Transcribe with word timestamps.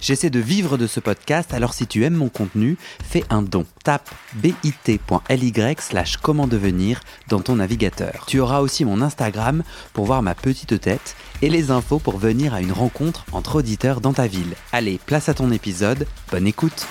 J'essaie 0.00 0.30
de 0.30 0.38
vivre 0.38 0.78
de 0.78 0.86
ce 0.86 1.00
podcast, 1.00 1.52
alors 1.52 1.74
si 1.74 1.86
tu 1.88 2.04
aimes 2.04 2.14
mon 2.14 2.28
contenu, 2.28 2.76
fais 3.02 3.24
un 3.30 3.42
don. 3.42 3.66
Tape 3.82 4.08
bit.ly 4.36 5.52
slash 5.80 6.16
comment 6.18 6.46
devenir 6.46 7.00
dans 7.28 7.40
ton 7.40 7.56
navigateur. 7.56 8.24
Tu 8.28 8.38
auras 8.38 8.60
aussi 8.60 8.84
mon 8.84 9.02
Instagram 9.02 9.64
pour 9.92 10.04
voir 10.06 10.22
ma 10.22 10.34
petite 10.36 10.80
tête 10.80 11.16
et 11.42 11.50
les 11.50 11.70
infos 11.72 11.98
pour 11.98 12.16
venir 12.18 12.54
à 12.54 12.60
une 12.60 12.72
rencontre 12.72 13.24
entre 13.32 13.56
auditeurs 13.56 14.00
dans 14.00 14.12
ta 14.12 14.28
ville. 14.28 14.54
Allez, 14.72 15.00
place 15.04 15.28
à 15.28 15.34
ton 15.34 15.50
épisode, 15.50 16.06
bonne 16.30 16.46
écoute 16.46 16.86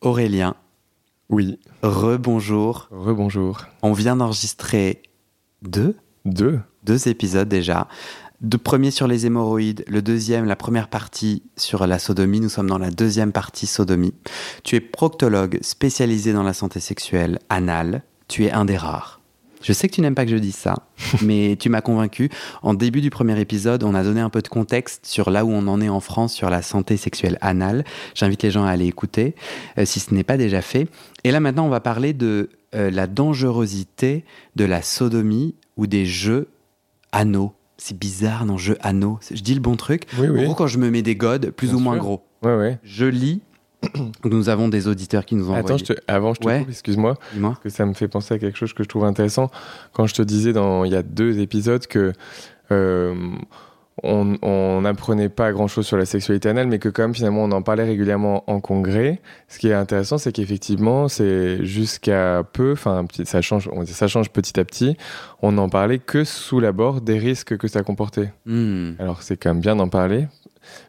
Aurélien, 0.00 0.54
Oui, 1.30 1.58
rebonjour. 1.82 2.88
rebonjour. 2.90 3.62
On 3.82 3.92
vient 3.92 4.16
d'enregistrer 4.16 5.00
deux? 5.62 5.96
Deux 6.24 6.60
deux 6.84 7.08
épisodes 7.08 7.48
déjà. 7.48 7.88
Le 8.52 8.58
premier 8.58 8.90
sur 8.90 9.06
les 9.06 9.24
hémorroïdes, 9.24 9.84
le 9.88 10.02
deuxième, 10.02 10.44
la 10.44 10.54
première 10.54 10.88
partie 10.88 11.42
sur 11.56 11.86
la 11.86 11.98
sodomie. 11.98 12.40
Nous 12.40 12.50
sommes 12.50 12.68
dans 12.68 12.78
la 12.78 12.90
deuxième 12.90 13.32
partie 13.32 13.66
sodomie. 13.66 14.12
Tu 14.64 14.76
es 14.76 14.80
proctologue 14.80 15.58
spécialisé 15.62 16.34
dans 16.34 16.42
la 16.42 16.52
santé 16.52 16.78
sexuelle 16.78 17.38
anale. 17.48 18.02
Tu 18.28 18.44
es 18.44 18.52
un 18.52 18.66
des 18.66 18.76
rares. 18.76 19.22
Je 19.62 19.72
sais 19.72 19.88
que 19.88 19.94
tu 19.94 20.02
n'aimes 20.02 20.14
pas 20.14 20.26
que 20.26 20.30
je 20.30 20.36
dise 20.36 20.56
ça, 20.56 20.74
mais 21.22 21.56
tu 21.58 21.70
m'as 21.70 21.80
convaincu. 21.80 22.28
En 22.62 22.74
début 22.74 23.00
du 23.00 23.08
premier 23.08 23.40
épisode, 23.40 23.82
on 23.82 23.94
a 23.94 24.04
donné 24.04 24.20
un 24.20 24.28
peu 24.28 24.42
de 24.42 24.48
contexte 24.48 25.06
sur 25.06 25.30
là 25.30 25.46
où 25.46 25.50
on 25.50 25.66
en 25.66 25.80
est 25.80 25.88
en 25.88 26.00
France 26.00 26.34
sur 26.34 26.50
la 26.50 26.60
santé 26.60 26.98
sexuelle 26.98 27.38
anale. 27.40 27.82
J'invite 28.14 28.42
les 28.42 28.50
gens 28.50 28.66
à 28.66 28.70
aller 28.70 28.86
écouter, 28.86 29.36
euh, 29.78 29.86
si 29.86 30.00
ce 30.00 30.12
n'est 30.12 30.22
pas 30.22 30.36
déjà 30.36 30.60
fait. 30.60 30.86
Et 31.24 31.30
là 31.30 31.40
maintenant, 31.40 31.64
on 31.64 31.70
va 31.70 31.80
parler 31.80 32.12
de 32.12 32.50
euh, 32.74 32.90
la 32.90 33.06
dangerosité 33.06 34.26
de 34.54 34.66
la 34.66 34.82
sodomie 34.82 35.54
ou 35.78 35.86
des 35.86 36.04
jeux 36.04 36.48
anneaux. 37.10 37.54
C'est 37.76 37.98
bizarre, 37.98 38.46
non, 38.46 38.56
jeux 38.56 38.78
anneaux. 38.80 39.18
Je 39.32 39.42
dis 39.42 39.54
le 39.54 39.60
bon 39.60 39.76
truc. 39.76 40.04
Oui, 40.18 40.28
En 40.28 40.32
oui. 40.32 40.44
gros, 40.44 40.54
quand 40.54 40.66
je 40.68 40.78
me 40.78 40.90
mets 40.90 41.02
des 41.02 41.16
godes, 41.16 41.50
plus 41.50 41.68
Bien 41.68 41.76
ou 41.76 41.80
moins 41.80 41.96
gros, 41.96 42.22
Ouais, 42.42 42.54
ouais. 42.56 42.78
je 42.84 43.04
lis. 43.06 43.40
Nous 44.24 44.48
avons 44.48 44.68
des 44.68 44.88
auditeurs 44.88 45.26
qui 45.26 45.34
nous 45.34 45.50
ont 45.50 45.54
Attends, 45.54 45.74
envoyé. 45.74 45.84
je 45.86 45.92
te- 45.92 46.00
avant, 46.08 46.32
je 46.34 46.40
te 46.40 46.46
Ouais. 46.46 46.60
coupe, 46.60 46.70
excuse-moi, 46.70 47.16
Dis-moi. 47.34 47.50
parce 47.50 47.62
que 47.62 47.68
ça 47.68 47.84
me 47.84 47.92
fait 47.92 48.08
penser 48.08 48.32
à 48.34 48.38
quelque 48.38 48.56
chose 48.56 48.72
que 48.72 48.82
je 48.82 48.88
trouve 48.88 49.04
intéressant. 49.04 49.50
Quand 49.92 50.06
je 50.06 50.14
te 50.14 50.22
disais 50.22 50.52
dans, 50.54 50.84
il 50.84 50.92
y 50.92 50.96
a 50.96 51.02
deux 51.02 51.38
épisodes 51.40 51.86
que 51.86 52.12
euh, 52.70 53.14
on 54.02 54.80
n'apprenait 54.82 55.28
pas 55.28 55.52
grand-chose 55.52 55.86
sur 55.86 55.96
la 55.96 56.04
sexualité 56.04 56.48
anale, 56.48 56.66
mais 56.66 56.78
que 56.78 56.88
quand 56.88 57.02
même 57.02 57.14
finalement 57.14 57.44
on 57.44 57.52
en 57.52 57.62
parlait 57.62 57.84
régulièrement 57.84 58.42
en 58.50 58.60
congrès. 58.60 59.20
Ce 59.48 59.58
qui 59.58 59.68
est 59.68 59.74
intéressant, 59.74 60.18
c'est 60.18 60.32
qu'effectivement, 60.32 61.06
c'est 61.08 61.64
jusqu'à 61.64 62.42
peu, 62.52 62.72
enfin 62.72 63.04
petit- 63.04 63.24
ça 63.24 63.40
change, 63.40 63.68
on- 63.72 63.86
ça 63.86 64.08
change 64.08 64.30
petit 64.30 64.58
à 64.58 64.64
petit. 64.64 64.96
On 65.42 65.52
n'en 65.52 65.68
parlait 65.68 65.98
que 66.00 66.24
sous 66.24 66.58
l'abord 66.60 67.00
des 67.00 67.18
risques 67.18 67.56
que 67.56 67.68
ça 67.68 67.82
comportait. 67.82 68.32
Hmm. 68.46 68.92
Alors 68.98 69.22
c'est 69.22 69.36
quand 69.36 69.50
même 69.50 69.60
bien 69.62 69.76
d'en 69.76 69.88
parler, 69.88 70.26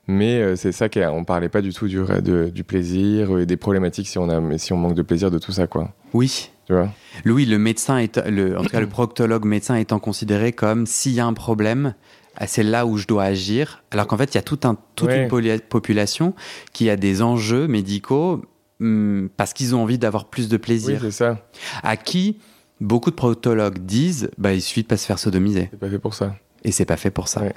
mais 0.08 0.40
euh, 0.42 0.56
c'est 0.56 0.72
ça 0.72 0.90
qu'on 0.90 1.24
parlait 1.26 1.50
pas 1.50 1.62
du 1.62 1.74
tout 1.74 1.88
du, 1.88 1.98
de- 2.24 2.50
du 2.50 2.64
plaisir 2.64 3.38
et 3.40 3.46
des 3.46 3.58
problématiques 3.58 4.08
si 4.08 4.18
on 4.18 4.30
a, 4.30 4.58
si 4.58 4.74
on 4.74 4.78
manque 4.78 4.96
de 4.96 5.02
plaisir 5.04 5.30
de 5.30 5.38
tout 5.38 5.52
ça 5.52 5.68
quoi. 5.68 5.94
Oui. 6.14 6.50
Tu 6.68 6.74
vois? 6.74 6.90
Louis, 7.26 7.46
le 7.46 7.60
médecin, 7.60 8.00
est, 8.00 8.18
le, 8.28 8.58
en 8.58 8.64
tout 8.64 8.70
cas 8.70 8.80
le 8.80 8.90
proctologue 8.90 9.46
médecin 9.46 9.76
étant 9.76 10.00
considéré 10.00 10.52
comme 10.52 10.88
s'il 10.88 11.12
y 11.14 11.20
a 11.20 11.26
un 11.28 11.34
problème, 11.34 11.94
ah, 12.38 12.48
c'est 12.48 12.64
là 12.64 12.86
où 12.86 12.98
je 12.98 13.08
dois 13.08 13.24
agir. 13.24 13.84
Alors 13.92 14.08
qu'en 14.08 14.18
fait, 14.18 14.34
il 14.34 14.36
y 14.36 14.38
a 14.38 14.44
tout 14.44 14.60
un, 14.64 14.78
toute 14.96 15.10
Ouais. 15.10 15.28
une 15.30 15.60
population 15.62 16.34
qui 16.74 16.90
a 16.90 16.96
des 16.96 17.22
enjeux 17.22 17.68
médicaux 17.68 18.42
hmm, 18.80 19.28
parce 19.38 19.54
qu'ils 19.54 19.76
ont 19.76 19.82
envie 19.84 19.98
d'avoir 19.98 20.26
plus 20.26 20.48
de 20.50 20.56
Oui 20.56 20.60
plaisir. 20.62 21.00
c'est 21.02 21.12
ça. 21.12 21.46
à 21.84 21.98
qui 21.98 22.38
beaucoup 22.82 23.10
de 23.12 23.16
proctologues 23.16 23.80
disent 23.80 24.30
bah, 24.38 24.54
il 24.54 24.62
suffit 24.62 24.84
de 24.84 24.88
pas 24.88 24.98
se 24.98 25.06
faire 25.06 25.20
sodomiser. 25.20 25.70
C'est 25.72 25.80
pas 25.80 25.90
fait 25.90 26.00
pour 26.00 26.14
ça. 26.14 26.36
Et 26.64 26.72
c'est 26.72 26.86
pas 26.86 26.98
fait 26.98 27.12
pour 27.12 27.28
ça. 27.28 27.42
Ouais. 27.42 27.54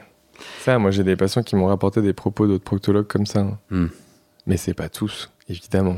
Ça, 0.65 0.79
moi 0.79 0.91
j'ai 0.93 1.03
des 1.03 1.17
patients 1.17 1.43
qui 1.43 1.57
m'ont 1.57 1.67
rapporté 1.67 2.01
des 2.03 2.13
propos 2.13 2.47
d'autres 2.47 2.65
proctologues 2.65 3.07
comme 3.09 3.27
ça. 3.27 3.41
hein. 3.41 3.59
Hmm. 3.71 3.87
Mais 4.47 4.57
c'est 4.57 4.75
pas 4.75 4.89
tous, 4.89 5.31
évidemment. 5.49 5.97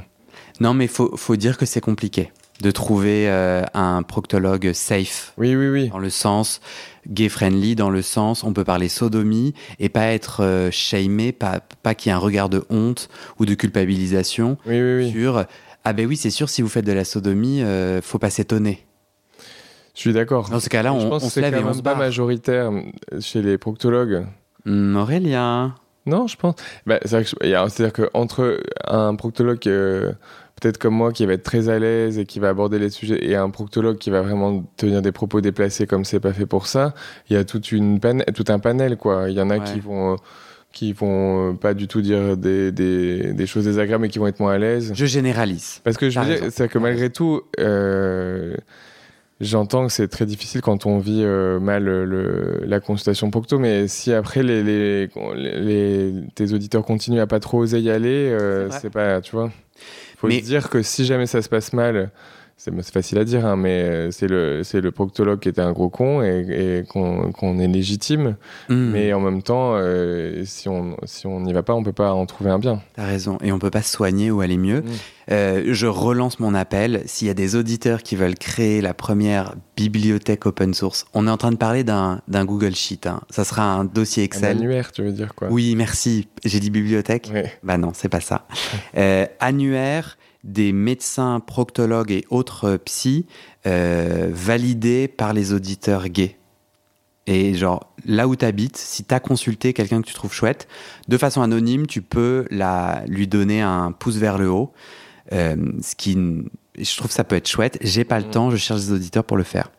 Non, 0.59 0.75
mais 0.75 0.87
faut, 0.88 1.16
faut 1.16 1.37
dire 1.37 1.56
que 1.59 1.66
c'est 1.66 1.81
compliqué 1.81 2.32
de 2.60 2.71
trouver 2.71 3.28
euh, 3.28 3.62
un 3.75 4.03
proctologue 4.03 4.72
safe. 4.72 5.32
Oui 5.38 5.56
oui 5.56 5.69
oui. 5.69 5.88
Dans 5.88 5.98
le 5.98 6.10
sens 6.10 6.60
gay-friendly, 7.09 7.75
dans 7.76 7.91
le 7.91 8.03
sens 8.03 8.44
on 8.44 8.53
peut 8.53 8.65
parler 8.65 8.88
sodomie 8.88 9.54
et 9.78 9.88
pas 9.88 10.06
être 10.06 10.44
euh, 10.44 10.70
shamé, 10.70 11.32
pas, 11.32 11.60
pas 11.82 11.94
qu'il 11.94 12.10
y 12.10 12.12
ait 12.12 12.16
un 12.16 12.19
regard 12.19 12.49
de 12.49 12.65
honte 12.70 13.09
ou 13.38 13.47
de 13.47 13.54
culpabilisation 13.54 14.59
Oui 14.66 14.81
oui 14.81 14.97
oui. 15.04 15.10
sur 15.10 15.47
ah 15.82 15.94
ben 15.94 16.06
oui, 16.06 16.16
c'est 16.16 16.31
sûr, 16.31 16.50
si 16.50 16.60
vous 16.60 16.69
faites 16.69 16.84
de 16.84 16.93
la 16.93 17.04
sodomie, 17.04 17.62
euh, 17.62 18.03
faut 18.03 18.19
pas 18.19 18.28
s'étonner. 18.28 18.84
Je 19.94 20.00
suis 20.00 20.12
d'accord. 20.12 20.50
Dans 20.50 20.60
ce 20.60 20.69
cas-là, 20.69 20.93
on, 20.93 21.10
on 21.10 21.19
se 21.20 21.41
lève 21.41 21.54
quand 21.54 21.60
et 21.60 21.62
on 21.62 21.66
même 21.69 21.75
se 21.75 21.82
pas 21.82 21.94
majoritaire 21.94 22.70
chez 23.20 23.41
les 23.41 23.56
proctologues. 23.56 24.26
Hum, 24.66 24.97
Aurélien. 24.97 25.75
Non, 26.06 26.26
je 26.26 26.37
pense. 26.37 26.54
Bah, 26.87 26.99
C'est-à-dire 27.04 27.93
qu'entre 27.93 28.60
un 28.87 29.15
proctologue, 29.15 29.66
euh, 29.66 30.12
peut-être 30.60 30.78
comme 30.78 30.94
moi, 30.94 31.12
qui 31.12 31.25
va 31.26 31.32
être 31.32 31.43
très 31.43 31.69
à 31.69 31.78
l'aise 31.78 32.19
et 32.19 32.26
qui 32.26 32.38
va 32.38 32.50
aborder 32.50 32.78
les 32.78 32.91
sujets, 32.91 33.25
et 33.25 33.34
un 33.34 33.50
proctologue 33.50 33.98
qui 33.98 34.10
va 34.10 34.21
vraiment 34.22 34.62
tenir 34.76 35.03
des 35.03 35.12
propos 35.12 35.41
déplacés 35.41 35.87
comme 35.87 36.04
c'est 36.04 36.21
pas 36.21 36.32
fait 36.32 36.47
pour 36.47 36.66
ça, 36.66 36.94
il 37.28 37.34
y 37.34 37.37
a 37.37 37.44
toute 37.44 37.72
une 37.72 37.98
pan- 38.00 38.19
tout 38.34 38.44
un 38.48 38.59
panel, 38.59 38.97
quoi. 38.97 39.31
Il 39.31 39.37
y 39.37 39.41
en 39.41 39.50
a 39.50 39.59
Ouais. 39.59 39.65
qui 39.65 39.81
vont. 39.81 40.12
euh, 40.12 40.16
qui 40.72 40.93
vont 40.93 41.50
euh, 41.50 41.53
pas 41.54 41.75
du 41.75 41.88
tout 41.88 42.00
dire 42.00 42.37
des, 42.37 42.70
des, 42.70 43.32
des 43.32 43.47
choses 43.49 43.65
désagréables 43.65 44.03
mais 44.03 44.09
qui 44.09 44.20
vont 44.20 44.28
être 44.28 44.38
moins 44.38 44.53
à 44.53 44.59
l'aise. 44.59 44.93
Je 44.94 45.04
généralise. 45.04 45.81
Parce 45.82 45.97
que 45.97 46.09
je 46.10 46.20
veux 46.20 46.26
dire, 46.26 46.38
c'est 46.50 46.69
que 46.69 46.78
malgré 46.78 47.10
tout, 47.10 47.41
euh, 47.59 48.54
j'entends 49.41 49.88
que 49.88 49.93
c'est 49.93 50.06
très 50.06 50.26
difficile 50.26 50.60
quand 50.60 50.87
on 50.87 50.99
vit 51.00 51.22
euh, 51.25 51.59
mal 51.59 51.84
le, 51.87 52.60
la 52.65 52.78
consultation 52.78 53.32
procto, 53.32 53.59
mais 53.59 53.88
si 53.88 54.12
après 54.12 54.44
les, 54.44 54.62
les, 54.62 55.09
les- 55.34 55.60
les- 55.60 56.15
tes 56.37 56.53
auditeurs 56.53 56.84
continuent 56.84 57.20
à 57.20 57.26
pas 57.26 57.41
trop 57.41 57.59
oser 57.59 57.81
y 57.81 57.91
aller, 57.91 58.28
euh, 58.31 58.69
c'est 58.70 58.91
pas, 58.91 59.20
tu 59.20 59.32
vois. 59.34 59.50
Faut 60.20 60.26
Mais- 60.28 60.41
se 60.41 60.44
dire 60.44 60.69
que 60.69 60.82
si 60.82 61.06
jamais 61.06 61.26
ça 61.26 61.41
se 61.41 61.48
passe 61.48 61.72
mal, 61.72 62.10
c'est 62.62 62.93
facile 62.93 63.16
à 63.19 63.25
dire, 63.25 63.47
hein, 63.47 63.56
mais 63.56 64.10
c'est 64.12 64.26
le, 64.28 64.91
proctologue 64.91 65.41
qui 65.41 65.48
était 65.48 65.62
un 65.62 65.72
gros 65.72 65.88
con 65.88 66.22
et, 66.22 66.81
et 66.81 66.84
qu'on 66.87 67.59
est 67.59 67.66
légitime. 67.66 68.37
Hum, 68.69 68.91
Mais 68.91 69.15
en 69.15 69.21
même 69.21 69.43
temps, 69.43 69.72
euh, 69.76 70.43
si 70.44 70.69
on 70.69 70.97
si 71.04 71.26
on 71.26 71.41
n'y 71.41 71.54
va 71.54 71.62
pas, 71.62 71.75
on 71.75 71.82
peut 71.82 71.93
pas 71.94 72.12
en 72.12 72.26
trouver 72.26 72.50
un 72.50 72.59
bien. 72.59 72.82
T'as 72.97 73.06
raison. 73.06 73.38
Et 73.43 73.50
on 73.53 73.59
peut 73.59 73.70
pas 73.70 73.81
se 73.81 73.91
soigner 73.91 74.31
ou 74.31 74.43
aller 74.43 74.59
mieux. 74.59 74.82
Mm. 74.82 74.87
Euh, 75.31 75.62
je 75.69 75.87
relance 75.87 76.38
mon 76.38 76.54
appel. 76.54 77.03
S'il 77.06 77.28
y 77.28 77.31
a 77.31 77.34
des 77.34 77.56
auditeurs 77.56 78.03
qui 78.03 78.15
veulent 78.15 78.34
créer 78.34 78.82
la 78.82 78.93
première 78.93 79.54
bibliothèque 79.76 80.44
open 80.44 80.75
source, 80.75 81.06
on 81.15 81.26
est 81.26 81.31
en 81.31 81.37
train 81.38 81.53
de 81.53 81.56
parler 81.56 81.82
d'un 81.84 82.20
Google 82.44 82.75
Sheet. 82.75 83.06
hein. 83.06 83.20
Ça 83.31 83.44
sera 83.44 83.62
un 83.62 83.84
dossier 83.84 84.22
Un 84.22 84.26
Excel. 84.26 84.56
annuaire, 84.59 84.93
tu 84.93 85.03
veux 85.03 85.12
dire 85.12 85.34
quoi? 85.34 85.49
Oui, 85.50 85.75
merci. 85.76 86.28
J'ai 86.44 86.60
dit 86.60 86.70
bibliothèque? 86.70 87.31
Ouais. 87.32 87.53
Bah 87.62 87.78
non, 87.78 87.93
c'est 87.94 88.10
pas 88.10 88.20
ça. 88.20 88.47
Euh, 88.97 89.25
annuaire 89.38 90.19
des 90.45 90.73
médecins, 90.73 91.41
proctologues 91.41 92.11
et 92.12 92.25
autres 92.31 92.65
euh, 92.65 92.78
psys 92.78 93.27
euh, 93.67 94.28
validés 94.33 95.09
par 95.09 95.33
les 95.33 95.53
auditeurs 95.53 96.09
gays. 96.09 96.37
Et 97.27 97.55
genre, 97.55 97.93
là 98.06 98.27
où 98.27 98.34
tu 98.34 98.45
habites, 98.45 98.77
si 98.77 99.05
tu 99.05 99.15
as 99.15 99.21
consulté 99.21 99.73
quelqu'un 99.73 100.00
que 100.03 100.06
tu 100.06 100.15
trouves 100.15 100.33
chouette, 100.33 100.67
de 101.09 101.17
façon 101.19 101.43
anonyme, 101.43 101.87
tu 101.87 102.03
peux 102.03 102.47
la, 102.50 103.05
lui 103.06 103.29
donner 103.29 103.61
un 103.61 103.93
pouce 103.93 104.17
vers 104.17 104.39
le 104.39 104.50
haut. 104.50 104.73
Euh, 105.33 105.55
ce 105.81 105.95
qui, 105.95 106.15
je 106.79 106.97
trouve 106.97 107.09
que 107.09 107.15
ça 107.15 107.23
peut 107.25 107.37
être 107.37 107.49
chouette. 107.49 107.79
J'ai 107.83 108.05
pas 108.05 108.19
le 108.19 108.27
Mm. 108.27 108.31
temps, 108.31 108.50
je 108.50 108.56
cherche 108.56 108.81
des 108.81 108.93
auditeurs 108.93 109.25
pour 109.25 109.37
le 109.37 109.45
faire. 109.45 109.71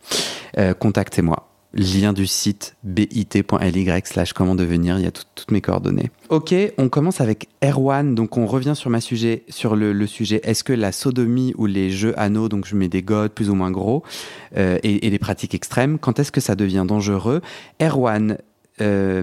Euh, 0.57 0.73
Contactez-moi. 0.73 1.50
Lien 1.73 2.11
du 2.11 2.27
site 2.27 2.75
bit.ly 2.83 4.01
slash 4.03 4.33
comment 4.33 4.55
devenir, 4.55 4.97
il 4.99 5.03
y 5.03 5.07
a 5.07 5.11
tout- 5.11 5.23
toutes 5.35 5.51
mes 5.51 5.61
coordonnées. 5.61 6.11
Ok, 6.27 6.53
on 6.77 6.89
commence 6.89 7.21
avec 7.21 7.47
Erwan, 7.63 8.13
donc 8.13 8.35
on 8.37 8.45
revient 8.45 8.73
sur, 8.75 8.89
ma 8.89 8.99
sujet, 8.99 9.43
sur 9.47 9.77
le, 9.77 9.93
le 9.93 10.05
sujet, 10.05 10.41
est-ce 10.43 10.65
que 10.65 10.73
la 10.73 10.91
sodomie 10.91 11.53
ou 11.57 11.67
les 11.67 11.89
jeux 11.89 12.13
anneaux, 12.19 12.49
donc 12.49 12.65
je 12.67 12.75
mets 12.75 12.89
des 12.89 13.01
godes 13.01 13.31
plus 13.31 13.49
ou 13.49 13.55
moins 13.55 13.71
gros, 13.71 14.03
euh, 14.57 14.79
et, 14.83 15.07
et 15.07 15.09
les 15.09 15.19
pratiques 15.19 15.55
extrêmes, 15.55 15.97
quand 15.97 16.19
est-ce 16.19 16.33
que 16.33 16.41
ça 16.41 16.55
devient 16.55 16.83
dangereux? 16.85 17.39
Erwan 17.81 18.37
euh, 18.81 19.21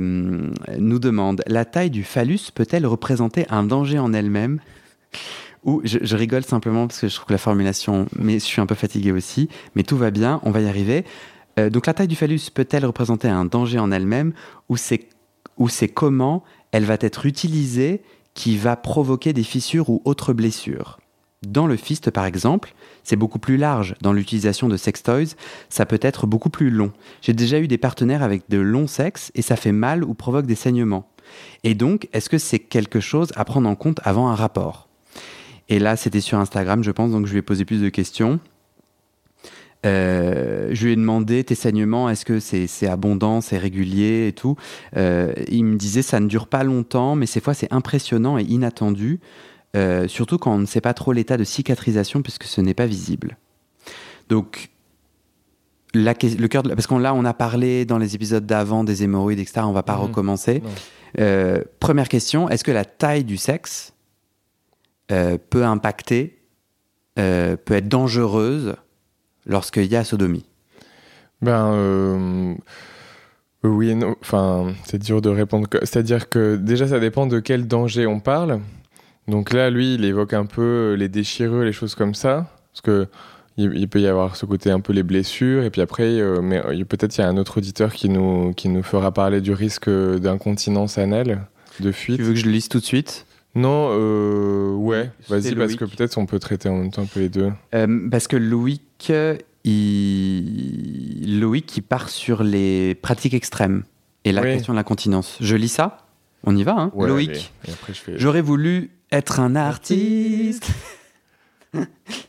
nous 0.79 0.99
demande, 0.99 1.43
la 1.49 1.67
taille 1.67 1.91
du 1.91 2.03
phallus 2.03 2.51
peut-elle 2.55 2.87
représenter 2.87 3.45
un 3.51 3.63
danger 3.65 3.99
en 3.99 4.15
elle-même? 4.15 4.61
Ou 5.65 5.83
je, 5.85 5.99
je 6.01 6.17
rigole 6.17 6.45
simplement 6.45 6.87
parce 6.87 7.01
que 7.01 7.09
je 7.09 7.15
trouve 7.15 7.27
que 7.27 7.33
la 7.33 7.39
formulation, 7.39 8.07
mais 8.17 8.35
je 8.35 8.45
suis 8.45 8.61
un 8.63 8.67
peu 8.67 8.77
fatigué 8.77 9.13
aussi, 9.13 9.49
mais 9.75 9.83
tout 9.83 9.99
va 9.99 10.11
bien, 10.11 10.41
on 10.45 10.51
va 10.51 10.61
y 10.63 10.67
arriver. 10.69 11.05
Euh, 11.59 11.71
donc 11.71 11.87
la 11.87 11.95
taille 11.95 12.09
du 12.09 12.17
phallus 12.17 12.51
peut-elle 12.55 12.87
représenter 12.87 13.29
un 13.29 13.45
danger 13.45 13.79
en 13.79 13.91
elle-même 13.91 14.33
ou 14.69 14.77
c'est 14.77 15.09
comment 15.89 16.45
elle 16.73 16.85
va 16.85 16.97
être 17.01 17.27
utilisée 17.27 18.03
qui 18.35 18.57
va 18.57 18.77
provoquer 18.77 19.33
des 19.33 19.43
fissures 19.43 19.91
ou 19.91 20.01
autres 20.05 20.33
blessures? 20.33 20.99
Dans 21.47 21.67
le 21.67 21.77
fist, 21.77 22.11
par 22.11 22.25
exemple, 22.25 22.75
c'est 23.05 23.17
beaucoup 23.17 23.39
plus 23.39 23.57
large. 23.57 23.95
Dans 24.01 24.13
l'utilisation 24.13 24.69
de 24.69 24.77
sex 24.77 25.03
toys, 25.03 25.37
ça 25.69 25.87
peut 25.87 26.01
être 26.03 26.27
beaucoup 26.27 26.51
plus 26.51 26.71
long. 26.71 26.93
J'ai 27.23 27.33
déjà 27.33 27.61
eu 27.61 27.69
des 27.69 27.79
partenaires 27.79 28.25
avec 28.25 28.49
de 28.49 28.59
longs 28.59 28.89
sexes 28.89 29.31
et 29.35 29.43
ça 29.43 29.55
fait 29.55 29.73
mal 29.73 30.03
ou 30.03 30.15
provoque 30.15 30.47
des 30.47 30.57
saignements. 30.57 31.09
Et 31.63 31.75
donc, 31.75 32.09
est-ce 32.13 32.29
que 32.29 32.39
c'est 32.39 32.59
quelque 32.59 33.01
chose 33.01 33.33
à 33.37 33.45
prendre 33.45 33.69
en 33.69 33.77
compte 33.77 34.01
avant 34.03 34.29
un 34.29 34.35
rapport? 34.35 34.89
Et 35.69 35.79
là, 35.79 35.97
c'était 35.97 36.21
sur 36.21 36.39
Instagram, 36.39 36.83
je 36.83 36.91
pense, 36.91 37.13
donc 37.13 37.27
je 37.27 37.33
lui 37.33 37.39
ai 37.39 37.43
posé 37.43 37.65
plus 37.65 37.81
de 37.81 37.89
questions. 37.89 38.41
Euh, 39.87 40.38
je 40.71 40.85
lui 40.85 40.93
ai 40.93 40.97
demandé 40.97 41.45
tes 41.45 41.55
saignements, 41.55 42.09
est-ce 42.09 42.25
que 42.25 42.41
c'est 42.41 42.87
abondant, 42.87 43.41
c'est 43.41 43.59
régulier 43.59 44.29
et 44.29 44.33
tout. 44.33 44.57
Euh, 44.97 45.33
il 45.49 45.65
me 45.65 45.77
disait 45.77 46.03
ça 46.03 46.21
ne 46.21 46.27
dure 46.27 46.47
pas 46.47 46.65
longtemps, 46.65 47.15
mais 47.15 47.27
ces 47.27 47.41
fois 47.41 47.55
c'est 47.55 47.73
impressionnant 47.73 48.39
et 48.39 48.43
inattendu, 48.43 49.21
euh, 49.77 50.09
surtout 50.09 50.39
quand 50.39 50.53
on 50.53 50.59
ne 50.59 50.67
sait 50.67 50.81
pas 50.81 50.95
trop 50.95 51.13
l'état 51.13 51.37
de 51.37 51.45
cicatrisation 51.45 52.23
puisque 52.23 52.45
ce 52.45 52.61
n'est 52.61 52.75
pas 52.75 52.87
visible. 52.87 53.37
Donc 54.29 54.71
la, 55.95 56.13
le 56.13 56.47
cœur, 56.49 56.63
parce 56.63 56.87
qu'on 56.87 56.99
là 56.99 57.15
on 57.15 57.25
a 57.25 57.35
parlé 57.35 57.85
dans 57.85 57.99
les 57.99 58.15
épisodes 58.15 58.45
d'avant 58.45 58.85
des 58.85 59.03
hémorroïdes 59.03 59.41
etc. 59.41 59.61
On 59.65 59.73
va 59.73 59.83
pas 59.83 59.97
mhm. 59.97 60.03
recommencer. 60.03 60.63
première 61.81 62.09
question, 62.09 62.49
est-ce 62.49 62.65
que 62.65 62.73
la 62.73 62.85
taille 62.85 63.25
du 63.25 63.37
sexe 63.37 63.95
peut 65.09 65.65
impacter, 65.65 66.39
peut 67.15 67.75
être 67.75 67.89
dangereuse? 67.89 68.75
lorsqu'il 69.49 69.87
y 69.87 69.97
a 69.97 70.05
sodomie? 70.05 70.45
Ben 71.41 71.73
euh, 71.73 72.55
oui 73.63 73.95
non. 73.95 74.17
Enfin, 74.21 74.73
c'est 74.85 75.03
dur 75.03 75.21
de 75.23 75.29
répondre. 75.29 75.69
C'est-à-dire 75.83 76.29
que 76.29 76.57
déjà, 76.57 76.89
ça 76.89 77.01
dépend 77.01 77.27
de 77.27 77.41
quel 77.41 77.67
danger 77.67 78.07
on 78.07 78.21
parle. 78.21 78.61
Donc 79.29 79.53
là, 79.53 79.71
lui, 79.71 79.95
il 79.95 80.05
évoque 80.05 80.33
un 80.33 80.47
peu 80.47 80.95
les 80.99 81.09
déchirures, 81.09 81.63
les 81.63 81.73
choses 81.73 81.95
comme 81.95 82.15
ça, 82.15 82.51
parce 82.73 82.81
que 82.81 83.07
il, 83.59 83.89
peut 83.89 84.01
y 84.01 84.07
avoir 84.07 84.37
ce 84.37 84.47
côté 84.47 84.71
un 84.71 84.79
peu 84.79 84.93
les 84.93 85.03
blessures, 85.03 85.65
et 85.65 85.71
puis 85.71 85.81
après, 85.81 86.05
euh, 86.05 86.41
mais 86.41 86.65
euh, 86.65 86.85
peut-être 86.85 87.17
il 87.19 87.23
y 87.23 87.25
a 87.25 87.29
un 87.29 87.37
autre 87.37 87.59
auditeur 87.59 87.93
qui 87.93 88.09
nous 88.09 88.53
qui 88.55 88.69
nous 88.69 88.85
fera 88.85 89.11
parler 89.11 89.41
du 89.41 89.53
risque 89.53 89.91
d'incontinence 89.91 90.97
anale, 90.97 91.47
de 91.81 91.91
fuite. 91.91 92.19
Tu 92.19 92.23
veux 92.23 92.35
que 92.35 92.39
je 92.39 92.47
le 92.47 92.53
lise 92.53 92.69
tout 92.69 92.79
de 92.79 92.85
suite? 92.85 93.27
Non, 93.55 93.89
euh, 93.91 94.75
ouais, 94.75 95.11
vas-y, 95.29 95.57
parce 95.57 95.75
que 95.75 95.85
peut-être 95.85 96.17
on 96.19 96.27
peut 96.27 96.39
traiter 96.39 96.69
en 96.69 96.77
même 96.77 96.91
temps 96.93 97.03
un 97.03 97.07
peu 97.07 97.19
les 97.21 97.29
deux. 97.29 97.51
Euh, 97.75 98.09
parce 98.09 98.29
que 98.29 98.37
Loïc, 98.37 99.13
il... 99.69 101.41
Loïc, 101.41 101.77
il 101.77 101.83
part 101.83 102.09
sur 102.09 102.43
les 102.43 102.95
pratiques 102.95 103.35
extrêmes 103.35 103.85
et 104.25 104.33
la 104.33 104.43
question 104.43 104.73
de 104.73 104.79
l'incontinence. 104.79 105.37
Je 105.41 105.57
lis 105.57 105.69
ça 105.69 106.07
On 106.45 106.57
y 106.57 106.63
va, 106.63 106.75
hein 106.75 106.93
Loïc, 106.97 107.53
j'aurais 108.17 108.41
voulu 108.41 108.91
être 109.13 109.41
un 109.41 109.57
artiste. 109.57 110.71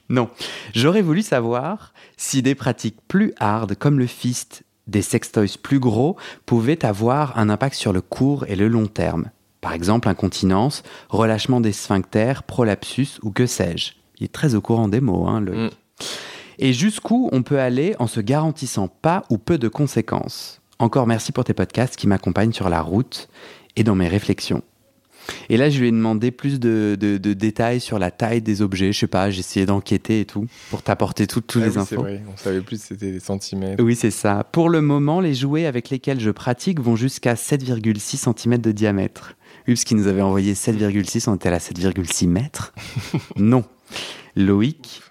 non, 0.09 0.29
j'aurais 0.73 1.01
voulu 1.01 1.21
savoir 1.21 1.93
si 2.17 2.41
des 2.41 2.55
pratiques 2.55 2.99
plus 3.07 3.33
hard 3.39 3.75
comme 3.75 3.99
le 3.99 4.07
fist, 4.07 4.63
des 4.87 5.01
sextoys 5.01 5.57
plus 5.61 5.79
gros, 5.79 6.17
pouvaient 6.45 6.85
avoir 6.85 7.37
un 7.37 7.49
impact 7.49 7.75
sur 7.75 7.93
le 7.93 8.01
court 8.01 8.45
et 8.47 8.55
le 8.55 8.67
long 8.67 8.87
terme. 8.87 9.31
Par 9.61 9.73
exemple, 9.73 10.07
incontinence, 10.07 10.83
relâchement 11.09 11.59
des 11.59 11.73
sphincters, 11.73 12.43
prolapsus 12.43 13.19
ou 13.23 13.31
que 13.31 13.45
sais-je. 13.45 13.93
Il 14.19 14.25
est 14.25 14.31
très 14.33 14.55
au 14.55 14.61
courant 14.61 14.87
des 14.87 15.01
mots, 15.01 15.27
hein, 15.27 15.41
le... 15.41 15.65
Mm. 15.65 15.69
Et 16.61 16.73
jusqu'où 16.73 17.29
on 17.31 17.41
peut 17.41 17.59
aller 17.59 17.95
en 17.99 18.07
se 18.07 18.19
garantissant 18.19 18.89
pas 18.89 19.23
ou 19.29 19.37
peu 19.37 19.57
de 19.57 19.69
conséquences. 19.69 20.61
Encore 20.77 21.07
merci 21.07 21.31
pour 21.31 21.45
tes 21.45 21.53
podcasts 21.53 21.95
qui 21.95 22.05
m'accompagnent 22.05 22.51
sur 22.51 22.67
la 22.67 22.81
route 22.81 23.29
et 23.77 23.83
dans 23.85 23.95
mes 23.95 24.09
réflexions. 24.09 24.61
Et 25.49 25.55
là, 25.55 25.69
je 25.69 25.79
lui 25.79 25.87
ai 25.87 25.91
demandé 25.91 26.31
plus 26.31 26.59
de, 26.59 26.95
détails 26.95 27.79
sur 27.79 27.97
la 27.97 28.11
taille 28.11 28.41
des 28.41 28.61
objets. 28.61 28.91
Je 28.91 28.99
sais 28.99 29.07
pas, 29.07 29.29
j'ai 29.29 29.39
essayé 29.39 29.65
d'enquêter 29.65 30.21
et 30.21 30.25
tout 30.25 30.47
pour 30.69 30.81
t'apporter 30.81 31.27
toutes 31.27 31.55
les 31.55 31.77
ah 31.77 31.81
infos. 31.81 31.85
C'est 31.89 31.95
vrai, 31.95 32.21
on 32.33 32.35
savait 32.35 32.61
plus 32.61 32.81
c'était 32.81 33.11
des 33.11 33.19
centimètres. 33.19 33.81
Oui, 33.81 33.95
c'est 33.95 34.11
ça. 34.11 34.43
Pour 34.51 34.69
le 34.69 34.81
moment, 34.81 35.21
les 35.21 35.35
jouets 35.35 35.65
avec 35.65 35.89
lesquels 35.89 36.19
je 36.19 36.31
pratique 36.31 36.81
vont 36.81 36.95
jusqu'à 36.95 37.35
7,6 37.35 38.33
cm 38.33 38.57
de 38.57 38.71
diamètre. 38.71 39.35
Hubbs 39.67 39.75
qui 39.75 39.95
nous 39.95 40.07
avait 40.07 40.21
envoyé 40.21 40.55
7,6, 40.55 41.29
on 41.29 41.35
était 41.35 41.49
à 41.49 41.59
7,6 41.59 42.27
mètres. 42.27 42.73
non. 43.37 43.63
Loïc 44.35 45.03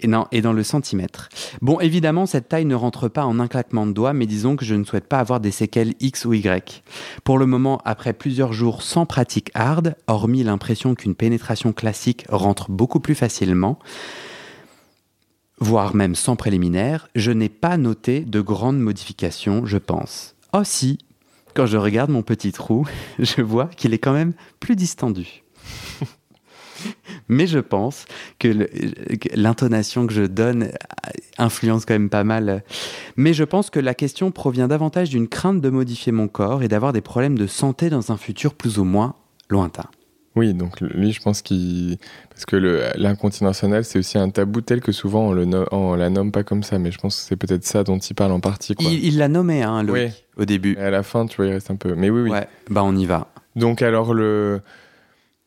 et 0.00 0.06
non, 0.06 0.26
et 0.32 0.42
dans 0.42 0.52
le 0.52 0.62
centimètre. 0.62 1.28
Bon, 1.62 1.80
évidemment, 1.80 2.26
cette 2.26 2.48
taille 2.48 2.64
ne 2.64 2.74
rentre 2.74 3.08
pas 3.08 3.24
en 3.24 3.40
un 3.40 3.48
claquement 3.48 3.86
de 3.86 3.92
doigts, 3.92 4.12
mais 4.12 4.26
disons 4.26 4.56
que 4.56 4.64
je 4.64 4.74
ne 4.74 4.84
souhaite 4.84 5.08
pas 5.08 5.18
avoir 5.18 5.40
des 5.40 5.50
séquelles 5.50 5.94
X 6.00 6.24
ou 6.24 6.34
Y. 6.34 6.82
Pour 7.24 7.38
le 7.38 7.46
moment, 7.46 7.80
après 7.84 8.12
plusieurs 8.12 8.52
jours 8.52 8.82
sans 8.82 9.06
pratique 9.06 9.50
hard, 9.54 9.96
hormis 10.06 10.42
l'impression 10.42 10.94
qu'une 10.94 11.14
pénétration 11.14 11.72
classique 11.72 12.26
rentre 12.28 12.70
beaucoup 12.70 13.00
plus 13.00 13.14
facilement, 13.14 13.78
voire 15.58 15.94
même 15.94 16.14
sans 16.14 16.36
préliminaire, 16.36 17.08
je 17.14 17.30
n'ai 17.30 17.48
pas 17.48 17.76
noté 17.76 18.20
de 18.20 18.40
grandes 18.40 18.78
modifications, 18.78 19.64
je 19.64 19.78
pense. 19.78 20.34
Aussi, 20.52 20.98
quand 21.54 21.66
je 21.66 21.78
regarde 21.78 22.10
mon 22.10 22.22
petit 22.22 22.52
trou, 22.52 22.86
je 23.18 23.40
vois 23.40 23.66
qu'il 23.66 23.94
est 23.94 23.98
quand 23.98 24.12
même 24.12 24.34
plus 24.60 24.76
distendu. 24.76 25.42
Mais 27.28 27.46
je 27.46 27.58
pense 27.58 28.06
que 28.38 28.68
l'intonation 29.34 30.06
que 30.06 30.12
je 30.12 30.22
donne 30.22 30.70
influence 31.38 31.84
quand 31.84 31.94
même 31.94 32.10
pas 32.10 32.24
mal. 32.24 32.62
Mais 33.16 33.32
je 33.32 33.44
pense 33.44 33.70
que 33.70 33.80
la 33.80 33.94
question 33.94 34.30
provient 34.30 34.68
davantage 34.68 35.10
d'une 35.10 35.28
crainte 35.28 35.60
de 35.60 35.70
modifier 35.70 36.12
mon 36.12 36.28
corps 36.28 36.62
et 36.62 36.68
d'avoir 36.68 36.92
des 36.92 37.00
problèmes 37.00 37.38
de 37.38 37.46
santé 37.46 37.90
dans 37.90 38.12
un 38.12 38.16
futur 38.16 38.54
plus 38.54 38.78
ou 38.78 38.84
moins 38.84 39.14
lointain. 39.48 39.84
Oui, 40.36 40.52
donc 40.52 40.82
lui, 40.82 41.12
je 41.12 41.22
pense 41.22 41.40
qu'il. 41.40 41.96
Parce 42.28 42.44
que 42.44 42.56
l'incontinence 42.96 43.64
anale, 43.64 43.86
c'est 43.86 43.98
aussi 43.98 44.18
un 44.18 44.28
tabou 44.28 44.60
tel 44.60 44.82
que 44.82 44.92
souvent 44.92 45.28
on, 45.28 45.32
le 45.32 45.96
la 45.96 46.10
nomme 46.10 46.30
pas 46.30 46.44
comme 46.44 46.62
ça, 46.62 46.78
mais 46.78 46.92
je 46.92 46.98
pense 46.98 47.16
que 47.16 47.22
c'est 47.22 47.36
peut-être 47.36 47.64
ça 47.64 47.84
dont 47.84 47.96
il 47.98 48.14
parle 48.14 48.32
en 48.32 48.40
partie. 48.40 48.74
Il 48.78 49.16
l'a 49.16 49.28
nommé, 49.28 49.62
hein, 49.62 49.84
au 50.36 50.44
début. 50.44 50.74
Et 50.74 50.82
à 50.82 50.90
la 50.90 51.02
fin, 51.02 51.24
tu 51.24 51.36
vois, 51.36 51.46
il 51.46 51.52
reste 51.52 51.70
un 51.70 51.76
peu. 51.76 51.94
Mais 51.94 52.10
oui, 52.10 52.20
oui. 52.20 52.30
Ouais, 52.30 52.46
bah 52.68 52.82
on 52.84 52.94
y 52.94 53.06
va. 53.06 53.28
Donc, 53.56 53.80
alors, 53.80 54.12
le. 54.12 54.60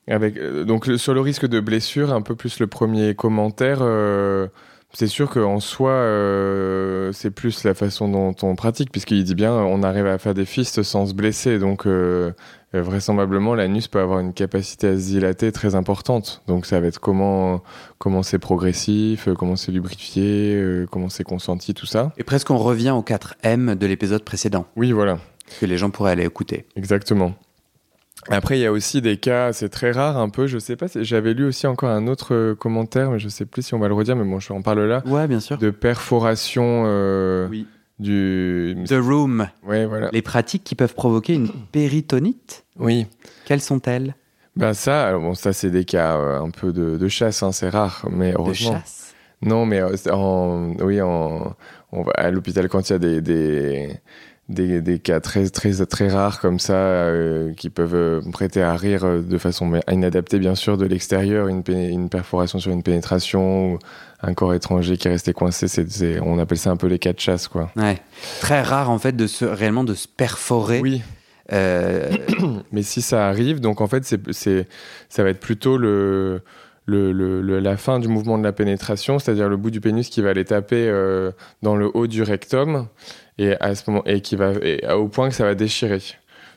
Avec, 0.09 0.37
euh, 0.37 0.63
donc, 0.63 0.87
sur 0.97 1.13
le 1.13 1.21
risque 1.21 1.47
de 1.47 1.59
blessure, 1.59 2.11
un 2.13 2.21
peu 2.21 2.35
plus 2.35 2.59
le 2.59 2.67
premier 2.67 3.13
commentaire. 3.13 3.79
Euh, 3.81 4.47
c'est 4.91 5.07
sûr 5.07 5.29
qu'en 5.29 5.59
soi, 5.59 5.91
euh, 5.91 7.11
c'est 7.11 7.29
plus 7.29 7.63
la 7.63 7.75
façon 7.75 8.09
dont 8.09 8.35
on 8.41 8.55
pratique, 8.55 8.91
puisqu'il 8.91 9.23
dit 9.23 9.35
bien 9.35 9.53
on 9.53 9.83
arrive 9.83 10.07
à 10.07 10.17
faire 10.17 10.33
des 10.33 10.45
fistes 10.45 10.81
sans 10.81 11.05
se 11.05 11.13
blesser. 11.13 11.59
Donc, 11.59 11.87
vraisemblablement, 12.73 13.53
l'anus 13.53 13.87
peut 13.87 13.99
avoir 13.99 14.19
une 14.19 14.33
capacité 14.33 14.87
à 14.87 14.97
se 14.97 15.05
dilater 15.05 15.51
très 15.51 15.75
importante. 15.75 16.41
Donc, 16.47 16.65
ça 16.65 16.79
va 16.79 16.87
être 16.87 16.99
comment 16.99 17.61
comment 17.99 18.23
c'est 18.23 18.39
progressif, 18.39 19.29
comment 19.37 19.55
c'est 19.55 19.71
lubrifié, 19.71 20.85
comment 20.89 21.09
c'est 21.09 21.23
consenti, 21.23 21.75
tout 21.75 21.85
ça. 21.85 22.11
Et 22.17 22.23
presque 22.23 22.49
on 22.49 22.57
revient 22.57 22.89
au 22.89 23.03
4M 23.03 23.75
de 23.75 23.85
l'épisode 23.85 24.23
précédent. 24.23 24.65
Oui, 24.75 24.91
voilà. 24.91 25.19
Que 25.59 25.67
les 25.67 25.77
gens 25.77 25.91
pourraient 25.91 26.13
aller 26.13 26.25
écouter. 26.25 26.65
Exactement. 26.75 27.35
Après, 28.27 28.59
il 28.59 28.61
y 28.61 28.65
a 28.65 28.71
aussi 28.71 29.01
des 29.01 29.17
cas, 29.17 29.53
c'est 29.53 29.69
très 29.69 29.91
rare 29.91 30.17
un 30.17 30.29
peu, 30.29 30.45
je 30.45 30.59
sais 30.59 30.75
pas, 30.75 30.87
j'avais 30.93 31.33
lu 31.33 31.45
aussi 31.45 31.67
encore 31.67 31.89
un 31.89 32.07
autre 32.07 32.33
euh, 32.33 32.55
commentaire, 32.55 33.11
mais 33.11 33.19
je 33.19 33.29
sais 33.29 33.45
plus 33.45 33.61
si 33.61 33.73
on 33.73 33.79
va 33.79 33.87
le 33.87 33.93
redire, 33.93 34.15
mais 34.15 34.25
bon, 34.25 34.39
je 34.39 34.51
en 34.51 34.61
parle 34.61 34.85
là. 34.85 35.01
Ouais, 35.05 35.27
bien 35.27 35.39
sûr. 35.39 35.57
De 35.57 35.69
perforation 35.69 36.83
euh, 36.85 37.47
oui. 37.49 37.65
du... 37.97 38.77
The 38.87 38.95
room. 38.99 39.47
Ouais, 39.65 39.85
voilà. 39.85 40.09
Les 40.11 40.21
pratiques 40.21 40.63
qui 40.63 40.75
peuvent 40.75 40.93
provoquer 40.93 41.33
une 41.35 41.49
péritonite? 41.71 42.65
Oui. 42.77 43.07
Quelles 43.45 43.61
sont-elles? 43.61 44.15
Ben 44.55 44.73
ça, 44.73 45.07
alors 45.07 45.21
bon, 45.21 45.35
ça 45.35 45.53
c'est 45.53 45.69
des 45.69 45.85
cas 45.85 46.17
euh, 46.17 46.41
un 46.41 46.49
peu 46.49 46.73
de, 46.73 47.07
chasse, 47.07 47.41
hein, 47.43 47.53
c'est 47.53 47.69
rare, 47.69 48.05
mais 48.11 48.33
heureusement. 48.37 48.71
De 48.71 48.75
chasse? 48.79 49.15
Non, 49.41 49.65
mais 49.65 49.81
en, 50.11 50.73
oui, 50.81 51.01
en, 51.01 51.55
on 51.93 52.03
va 52.03 52.11
à 52.17 52.29
l'hôpital 52.29 52.67
quand 52.67 52.89
il 52.89 52.91
y 52.91 52.95
a 52.95 52.99
des, 52.99 53.21
des 53.21 53.95
des, 54.49 54.81
des, 54.81 54.99
cas 54.99 55.19
très, 55.19 55.47
très, 55.49 55.85
très 55.85 56.09
rares 56.09 56.41
comme 56.41 56.59
ça 56.59 56.73
euh, 56.73 57.53
qui 57.53 57.69
peuvent 57.69 57.95
euh, 57.95 58.21
prêter 58.31 58.61
à 58.61 58.75
rire 58.75 59.05
euh, 59.05 59.21
de 59.21 59.37
façon 59.37 59.79
inadaptée, 59.89 60.39
bien 60.39 60.55
sûr, 60.55 60.77
de 60.77 60.85
l'extérieur, 60.85 61.47
une, 61.47 61.63
une, 61.67 62.09
perforation 62.09 62.59
sur 62.59 62.71
une 62.71 62.83
pénétration 62.83 63.73
ou 63.73 63.79
un 64.21 64.33
corps 64.33 64.53
étranger 64.53 64.97
qui 64.97 65.07
est 65.07 65.11
resté 65.11 65.33
coincé. 65.33 65.67
c'est 65.67 66.19
on 66.19 66.39
appelle 66.39 66.57
ça 66.57 66.71
un 66.71 66.77
peu 66.77 66.87
les 66.87 66.99
cas 66.99 67.13
de 67.13 67.19
chasse, 67.19 67.47
quoi. 67.47 67.71
Ouais. 67.75 68.01
Très 68.41 68.61
rare, 68.61 68.89
en 68.89 68.97
fait, 68.97 69.15
de 69.15 69.27
se, 69.27 69.45
réellement 69.45 69.83
de 69.83 69.93
se 69.93 70.07
perforer. 70.07 70.79
Oui. 70.81 71.01
Mais 71.51 72.83
si 72.83 73.01
ça 73.01 73.27
arrive, 73.27 73.59
donc 73.59 73.81
en 73.81 73.87
fait, 73.87 74.03
c'est, 74.31 74.67
ça 75.09 75.23
va 75.23 75.29
être 75.29 75.39
plutôt 75.39 75.77
le, 75.77 76.43
le, 76.89 77.41
le, 77.41 77.59
la 77.59 77.77
fin 77.77 77.99
du 77.99 78.07
mouvement 78.07 78.37
de 78.37 78.43
la 78.43 78.51
pénétration, 78.51 79.19
c'est-à-dire 79.19 79.49
le 79.49 79.57
bout 79.57 79.71
du 79.71 79.81
pénis 79.81 80.09
qui 80.09 80.21
va 80.21 80.29
aller 80.29 80.45
taper 80.45 80.89
dans 81.61 81.75
le 81.75 81.89
haut 81.93 82.07
du 82.07 82.23
rectum 82.23 82.87
et 83.37 83.53
à 83.59 83.75
ce 83.75 83.89
moment 83.89 84.03
et 84.05 84.21
qui 84.21 84.35
va 84.35 84.53
au 84.95 85.07
point 85.07 85.29
que 85.29 85.35
ça 85.35 85.45
va 85.45 85.55
déchirer. 85.55 86.01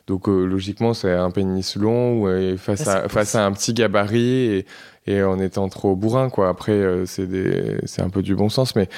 Donc 0.07 0.29
euh, 0.29 0.45
logiquement, 0.45 0.95
c'est 0.95 1.13
un 1.13 1.31
pénis 1.31 1.77
long 1.77 2.27
face 2.57 2.89
à 2.89 3.09
face 3.09 3.35
à 3.35 3.47
un 3.47 3.53
petit 3.53 3.73
gabarit 3.73 4.21
et, 4.21 4.67
et 5.07 5.23
en 5.23 5.41
étant 5.41 5.69
trop 5.69 5.97
bourrin 5.97 6.31
quoi. 6.31 6.49
Après 6.49 6.73
euh, 6.73 7.07
c'est 7.07 7.27
des 7.27 7.79
c'est 7.85 8.03
un 8.03 8.09
peu 8.09 8.23
du 8.23 8.35
bon 8.37 8.49
sens 8.49 8.77
mais 8.77 8.89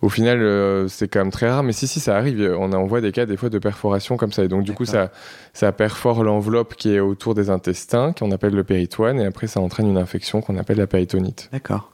au 0.00 0.08
final 0.08 0.40
euh, 0.40 0.88
c'est 0.88 1.08
quand 1.08 1.20
même 1.20 1.30
très 1.30 1.50
rare 1.50 1.62
mais 1.62 1.72
si 1.72 1.86
si 1.86 2.00
ça 2.00 2.16
arrive, 2.16 2.40
on 2.58 2.72
on 2.72 2.86
voit 2.86 3.00
des 3.00 3.12
cas 3.12 3.26
des 3.26 3.36
fois 3.36 3.50
de 3.50 3.58
perforation 3.58 4.16
comme 4.16 4.32
ça 4.32 4.42
et 4.44 4.48
donc 4.48 4.64
du 4.64 4.72
coup 4.72 4.86
ça 4.86 5.10
ça 5.52 5.70
perfore 5.72 6.24
l'enveloppe 6.24 6.74
qui 6.76 6.94
est 6.94 7.00
autour 7.00 7.34
des 7.34 7.50
intestins 7.50 8.12
qu'on 8.12 8.30
appelle 8.30 8.54
le 8.54 8.64
péritoine 8.64 9.20
et 9.20 9.26
après 9.26 9.46
ça 9.48 9.60
entraîne 9.60 9.88
une 9.88 9.98
infection 9.98 10.40
qu'on 10.40 10.56
appelle 10.56 10.78
la 10.78 10.86
péritonite. 10.86 11.48
D'accord. 11.52 11.92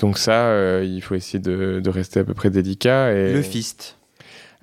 Donc 0.00 0.16
ça, 0.16 0.46
euh, 0.46 0.82
il 0.82 1.02
faut 1.02 1.14
essayer 1.14 1.38
de, 1.38 1.80
de 1.84 1.90
rester 1.90 2.20
à 2.20 2.24
peu 2.24 2.32
près 2.32 2.48
délicat. 2.48 3.12
Et... 3.12 3.34
Le 3.34 3.42
fist. 3.42 3.98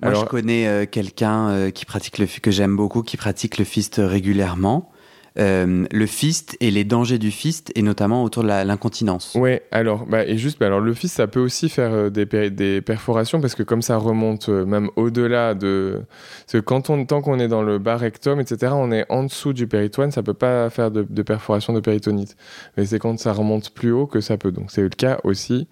Moi, 0.02 0.10
Alors- 0.10 0.24
je 0.24 0.28
connais 0.28 0.66
euh, 0.66 0.84
quelqu'un 0.84 1.48
euh, 1.50 1.70
qui 1.70 1.84
pratique 1.84 2.18
le 2.18 2.26
que 2.26 2.50
j'aime 2.50 2.76
beaucoup, 2.76 3.02
qui 3.02 3.16
pratique 3.16 3.58
le 3.58 3.64
fist 3.64 4.00
régulièrement. 4.04 4.90
Euh, 5.38 5.86
le 5.92 6.06
fist 6.06 6.56
et 6.60 6.70
les 6.70 6.84
dangers 6.84 7.18
du 7.18 7.30
fist, 7.30 7.70
et 7.76 7.82
notamment 7.82 8.24
autour 8.24 8.42
de 8.42 8.48
l'incontinence. 8.48 9.36
Ouais, 9.36 9.62
alors, 9.70 10.04
bah, 10.06 10.24
et 10.24 10.36
juste, 10.36 10.58
bah, 10.58 10.66
alors 10.66 10.80
le 10.80 10.94
fils, 10.94 11.12
ça 11.12 11.28
peut 11.28 11.38
aussi 11.38 11.68
faire 11.68 11.92
euh, 11.92 12.10
des, 12.10 12.26
per- 12.26 12.50
des 12.50 12.80
perforations 12.80 13.40
parce 13.40 13.54
que 13.54 13.62
comme 13.62 13.82
ça 13.82 13.98
remonte 13.98 14.48
euh, 14.48 14.64
même 14.64 14.90
au-delà 14.96 15.54
de. 15.54 16.02
Parce 16.50 16.64
que 16.64 17.04
tant 17.04 17.20
qu'on 17.20 17.38
est 17.38 17.46
dans 17.48 17.62
le 17.62 17.78
bas 17.78 17.96
rectum, 17.96 18.40
etc., 18.40 18.72
on 18.74 18.90
est 18.90 19.06
en 19.10 19.24
dessous 19.24 19.52
du 19.52 19.68
péritoine, 19.68 20.10
ça 20.10 20.22
peut 20.22 20.34
pas 20.34 20.70
faire 20.70 20.90
de, 20.90 21.06
de 21.08 21.22
perforation 21.22 21.72
de 21.72 21.80
péritonite. 21.80 22.36
Mais 22.76 22.86
c'est 22.86 22.98
quand 22.98 23.16
ça 23.18 23.32
remonte 23.32 23.70
plus 23.70 23.92
haut 23.92 24.06
que 24.06 24.20
ça 24.20 24.38
peut. 24.38 24.50
Donc 24.50 24.72
c'est 24.72 24.82
le 24.82 24.88
cas 24.88 25.18
aussi, 25.22 25.68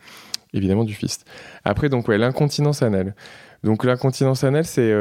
évidemment, 0.53 0.85
du 0.85 0.95
fist. 0.95 1.25
Après, 1.65 1.89
donc, 1.89 2.07
l'incontinence 2.09 2.83
anale. 2.83 3.17
Donc 3.65 3.85
l'incontinence 3.85 4.45
anale, 4.45 4.65
c'est. 4.65 4.93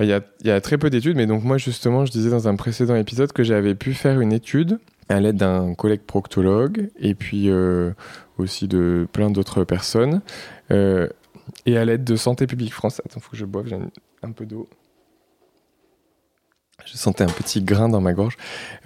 Il 0.00 0.06
y, 0.06 0.12
a, 0.12 0.20
il 0.42 0.46
y 0.46 0.50
a 0.50 0.60
très 0.60 0.78
peu 0.78 0.90
d'études, 0.90 1.16
mais 1.16 1.26
donc 1.26 1.42
moi 1.42 1.58
justement, 1.58 2.04
je 2.06 2.12
disais 2.12 2.30
dans 2.30 2.46
un 2.46 2.54
précédent 2.54 2.94
épisode 2.94 3.32
que 3.32 3.42
j'avais 3.42 3.74
pu 3.74 3.94
faire 3.94 4.20
une 4.20 4.32
étude 4.32 4.78
à 5.08 5.20
l'aide 5.20 5.36
d'un 5.36 5.74
collègue 5.74 6.02
proctologue 6.02 6.90
et 7.00 7.14
puis 7.14 7.50
euh, 7.50 7.92
aussi 8.36 8.68
de 8.68 9.08
plein 9.12 9.30
d'autres 9.30 9.64
personnes 9.64 10.20
euh, 10.70 11.08
et 11.66 11.76
à 11.78 11.84
l'aide 11.84 12.04
de 12.04 12.14
Santé 12.14 12.46
publique 12.46 12.72
France. 12.72 13.00
Attends, 13.04 13.18
faut 13.18 13.30
que 13.30 13.36
je 13.36 13.44
boive, 13.44 13.66
j'ai 13.66 13.76
un 14.22 14.32
peu 14.32 14.46
d'eau. 14.46 14.68
Je 16.90 16.96
sentais 16.96 17.24
un 17.24 17.28
petit 17.28 17.60
grain 17.62 17.88
dans 17.88 18.00
ma 18.00 18.12
gorge. 18.12 18.36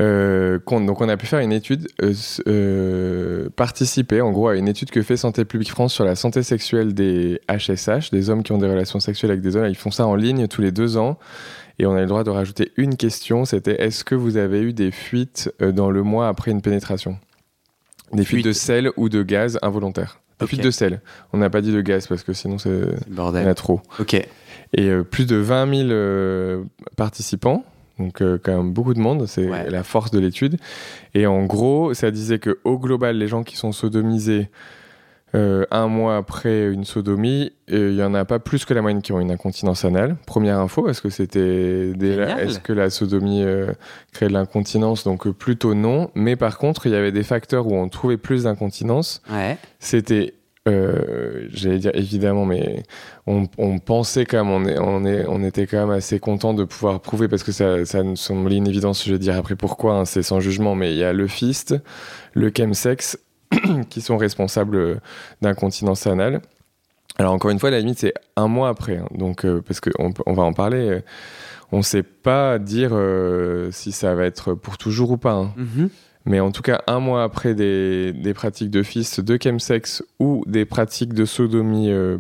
Euh, 0.01 0.59
donc 0.67 1.01
on 1.01 1.09
a 1.09 1.17
pu 1.17 1.27
faire 1.27 1.39
une 1.41 1.53
étude, 1.53 1.89
euh, 2.03 2.13
euh, 2.49 3.49
participer 3.55 4.21
en 4.21 4.31
gros 4.33 4.49
à 4.49 4.57
une 4.57 4.69
étude 4.69 4.91
que 4.91 5.03
fait 5.03 5.17
Santé 5.17 5.45
publique 5.45 5.71
France 5.71 5.93
sur 5.93 6.05
la 6.05 6.15
santé 6.17 6.43
sexuelle 6.43 6.95
des 6.95 7.41
HSH, 7.49 8.11
des 8.11 8.31
hommes 8.31 8.43
qui 8.43 8.53
ont 8.53 8.59
des 8.59 8.69
relations 8.69 9.01
sexuelles 9.01 9.31
avec 9.31 9.43
des 9.43 9.57
hommes. 9.57 9.67
Ils 9.67 9.77
font 9.77 9.91
ça 9.91 10.07
en 10.07 10.15
ligne 10.15 10.49
tous 10.49 10.63
les 10.63 10.73
deux 10.73 10.97
ans. 10.97 11.19
Et 11.79 11.87
on 11.87 11.95
a 11.95 12.01
le 12.01 12.07
droit 12.07 12.23
de 12.23 12.31
rajouter 12.31 12.73
une 12.77 12.97
question, 12.97 13.45
c'était 13.45 13.81
est-ce 13.83 14.05
que 14.05 14.15
vous 14.15 14.37
avez 14.37 14.61
eu 14.61 14.73
des 14.73 14.91
fuites 14.91 15.51
dans 15.61 15.91
le 15.91 16.03
mois 16.03 16.29
après 16.29 16.51
une 16.51 16.61
pénétration? 16.61 17.19
Des 18.13 18.25
fuites 18.25 18.39
Fuites. 18.39 18.47
de 18.47 18.53
sel 18.53 18.91
ou 18.97 19.09
de 19.09 19.23
gaz 19.23 19.59
involontaires. 19.63 20.21
Des 20.39 20.47
fuites 20.47 20.63
de 20.63 20.71
sel. 20.71 21.01
On 21.33 21.39
n'a 21.39 21.49
pas 21.49 21.61
dit 21.63 21.73
de 21.73 21.81
gaz 21.81 22.07
parce 22.07 22.25
que 22.25 22.35
sinon 22.35 22.59
c'est- 22.59 22.69
le 22.69 22.95
il 23.07 23.09
y 23.09 23.13
en 23.13 23.15
bordel. 23.17 23.49
a 23.49 23.55
trop. 23.55 23.81
Ok. 24.01 24.15
Et 24.15 24.29
euh, 24.89 25.03
plus 25.03 25.27
de 25.27 25.37
20 25.37 25.67
000 25.75 25.89
euh, 25.91 26.63
participants, 26.97 27.65
donc 28.03 28.21
euh, 28.23 28.39
quand 28.43 28.57
même 28.57 28.73
beaucoup 28.73 28.95
de 28.95 29.01
monde, 29.01 29.27
c'est 29.27 29.49
Ouais. 29.49 29.71
la 29.71 29.83
force 29.83 30.11
de 30.11 30.19
l'étude. 30.19 30.59
Et 31.15 31.27
en 31.27 31.45
gros, 31.45 31.95
ça 31.95 32.11
disait 32.11 32.39
que 32.39 32.59
au 32.65 32.79
global, 32.79 33.17
les 33.19 33.29
gens 33.29 33.43
qui 33.43 33.57
sont 33.57 33.73
sodomisés 33.73 34.49
euh, 35.35 35.65
un 35.71 35.87
mois 35.89 36.19
après 36.19 36.71
une 36.71 36.85
sodomie, 36.85 37.53
euh, 37.71 37.89
il 37.91 37.97
y 37.97 38.03
en 38.03 38.13
a 38.13 38.27
pas 38.27 38.39
plus 38.39 38.67
que 38.67 38.75
la 38.75 38.83
moyenne 38.83 39.01
qui 39.01 39.13
ont 39.13 39.21
une 39.21 39.31
incontinence 39.31 39.83
anale. 39.87 40.17
Première 40.27 40.59
info, 40.59 40.89
est-ce 40.91 41.01
que 41.01 41.09
c'était 41.09 41.93
est-ce 41.99 42.59
que 42.61 42.75
la 42.75 42.91
sodomie 42.91 43.43
euh, 43.43 43.73
crée 44.13 44.29
de 44.29 44.35
l'incontinence? 44.35 45.05
Donc 45.05 45.27
euh, 45.27 45.33
plutôt 45.33 45.75
non. 45.75 46.11
Mais 46.15 46.37
par 46.37 46.59
contre, 46.59 46.87
il 46.87 46.93
y 46.93 46.97
avait 46.97 47.13
des 47.13 47.23
facteurs 47.23 47.67
où 47.67 47.75
on 47.75 47.89
trouvait 47.89 48.19
plus 48.19 48.43
d'incontinence 48.45 49.23
Ouais. 49.33 49.57
c'était 49.79 50.35
euh, 50.69 51.49
j'allais 51.53 51.79
dire 51.79 51.91
évidemment 51.95 52.47
mais 52.47 52.85
on, 53.27 53.49
pensait 53.81 54.25
quand 54.25 54.45
même 54.45 54.53
on, 54.53 54.65
est, 54.65 54.79
on, 54.79 55.05
est, 55.05 55.27
on 55.27 55.43
était 55.43 55.67
quand 55.67 55.79
même 55.79 55.91
assez 55.91 56.21
content 56.21 56.55
de 56.55 56.63
pouvoir 56.63 57.01
prouver 57.01 57.27
parce 57.27 57.43
que 57.43 57.51
ça, 57.51 57.85
ça 57.85 58.05
nous 58.05 58.15
semblait 58.15 58.59
une 58.59 58.69
évidence 58.69 59.05
je 59.05 59.13
vais 59.13 59.19
dire 59.19 59.37
après 59.37 59.57
pourquoi 59.57 59.97
hein, 59.97 60.05
c'est 60.05 60.23
sans 60.23 60.39
jugement 60.39 60.77
mais 60.77 60.93
il 60.93 60.99
y 60.99 61.03
a 61.03 61.13
le 61.13 61.27
fist 61.27 61.75
le 62.35 62.53
chemsex 62.57 63.19
qui 63.91 64.01
sont 64.01 64.17
responsables 64.17 64.77
euh, 64.77 65.01
d'incontinence 65.41 66.07
anale 66.07 66.41
alors 67.19 67.33
encore 67.33 67.51
une 67.51 67.59
fois 67.59 67.73
la 67.73 67.81
limite 67.81 67.99
c'est 67.99 68.15
un 68.37 68.47
mois 68.47 68.69
après 68.69 68.99
hein. 68.99 69.09
donc 69.19 69.45
euh, 69.45 69.63
parce 69.67 69.81
qu'on 69.81 70.15
on 70.27 70.33
va 70.33 70.45
en 70.45 70.53
parler 70.53 71.01
on 71.73 71.83
sait 71.83 72.05
pas 72.05 72.61
dire 72.61 72.97
si 73.73 73.91
ça 73.91 74.15
va 74.15 74.27
être 74.27 74.55
pour 74.55 74.79
toujours 74.79 75.11
ou 75.11 75.17
pas 75.17 75.33
hein. 75.33 75.53
Mhm. 75.57 75.91
Mais 76.25 76.41
en 76.41 76.53
tout 76.53 76.63
cas, 76.63 76.83
un 76.87 77.01
mois 77.01 77.25
après 77.25 77.55
des, 77.55 78.13
des 78.13 78.35
pratiques 78.35 78.71
de 78.71 78.83
fist, 78.83 79.21
de 79.21 79.39
chemsex 79.43 80.03
ou 80.21 80.45
des 80.47 80.65
pratiques 80.65 81.15
de 81.15 81.25
sodomie 81.25 81.91
euh, 81.91 82.19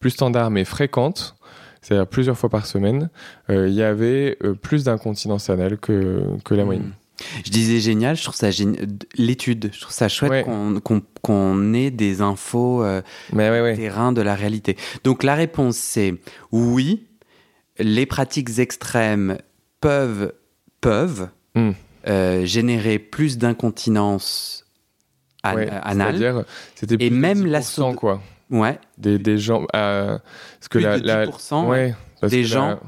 plus 0.00 0.10
standards 0.10 0.50
mais 0.50 0.64
fréquentes, 0.64 1.34
c'est-à-dire 1.80 2.06
plusieurs 2.06 2.36
fois 2.36 2.50
par 2.50 2.66
semaine, 2.66 3.08
euh, 3.50 3.68
il 3.68 3.74
y 3.74 3.82
avait 3.82 4.36
euh, 4.44 4.52
plus 4.54 4.84
d'incontinence 4.84 5.48
anale 5.48 5.78
que, 5.78 6.22
que 6.44 6.54
la 6.54 6.64
moyenne. 6.64 6.92
Je 7.44 7.50
disais 7.50 7.80
génial, 7.80 8.16
je 8.16 8.22
trouve 8.22 8.36
ça 8.36 8.50
génial. 8.50 8.86
L'étude, 9.16 9.70
je 9.72 9.80
trouve 9.80 9.92
ça 9.94 10.08
chouette 10.08 10.30
Ouais. 10.30 10.42
qu'on 10.44 10.78
qu'on- 10.80 11.02
qu'on 11.22 11.74
ait 11.74 11.90
des 11.90 12.20
infos 12.20 12.84
euh, 12.84 13.02
Mais 13.32 13.50
ouais, 13.50 13.60
ouais. 13.60 13.74
terrain 13.76 14.12
de 14.12 14.20
la 14.22 14.34
réalité. 14.36 14.76
Donc 15.04 15.22
la 15.24 15.34
réponse 15.34 15.76
c'est 15.78 16.14
oui, 16.52 17.06
les 17.80 18.06
pratiques 18.06 18.58
extrêmes 18.58 19.38
peuvent, 19.80 20.32
peuvent 20.80 21.28
Hmm. 21.54 21.70
Euh, 22.08 22.44
générer 22.44 22.98
plus 22.98 23.38
d'incontinence 23.38 24.64
an- 25.44 25.54
Ouais, 25.54 25.68
euh, 25.70 25.78
anale. 25.82 26.16
C'est-à-dire, 26.18 26.44
c'était 26.74 27.04
Et 27.04 27.10
même 27.10 27.46
la 27.46 27.60
10%, 27.60 27.90
sodo- 27.92 27.94
quoi. 27.94 28.20
Ouais, 28.50 28.78
Des, 28.96 29.18
des 29.18 29.36
gens. 29.38 29.66
euh, 29.76 30.18
parce 30.58 30.68
que 30.68 30.78
plus 30.78 30.84
la, 30.84 30.98
de 30.98 31.06
la- 31.06 31.26
10% 31.26 31.68
ouais, 31.68 31.94
parce 32.20 32.30
des 32.32 32.42
que 32.42 32.48
gens 32.48 32.68
la- 32.68 32.80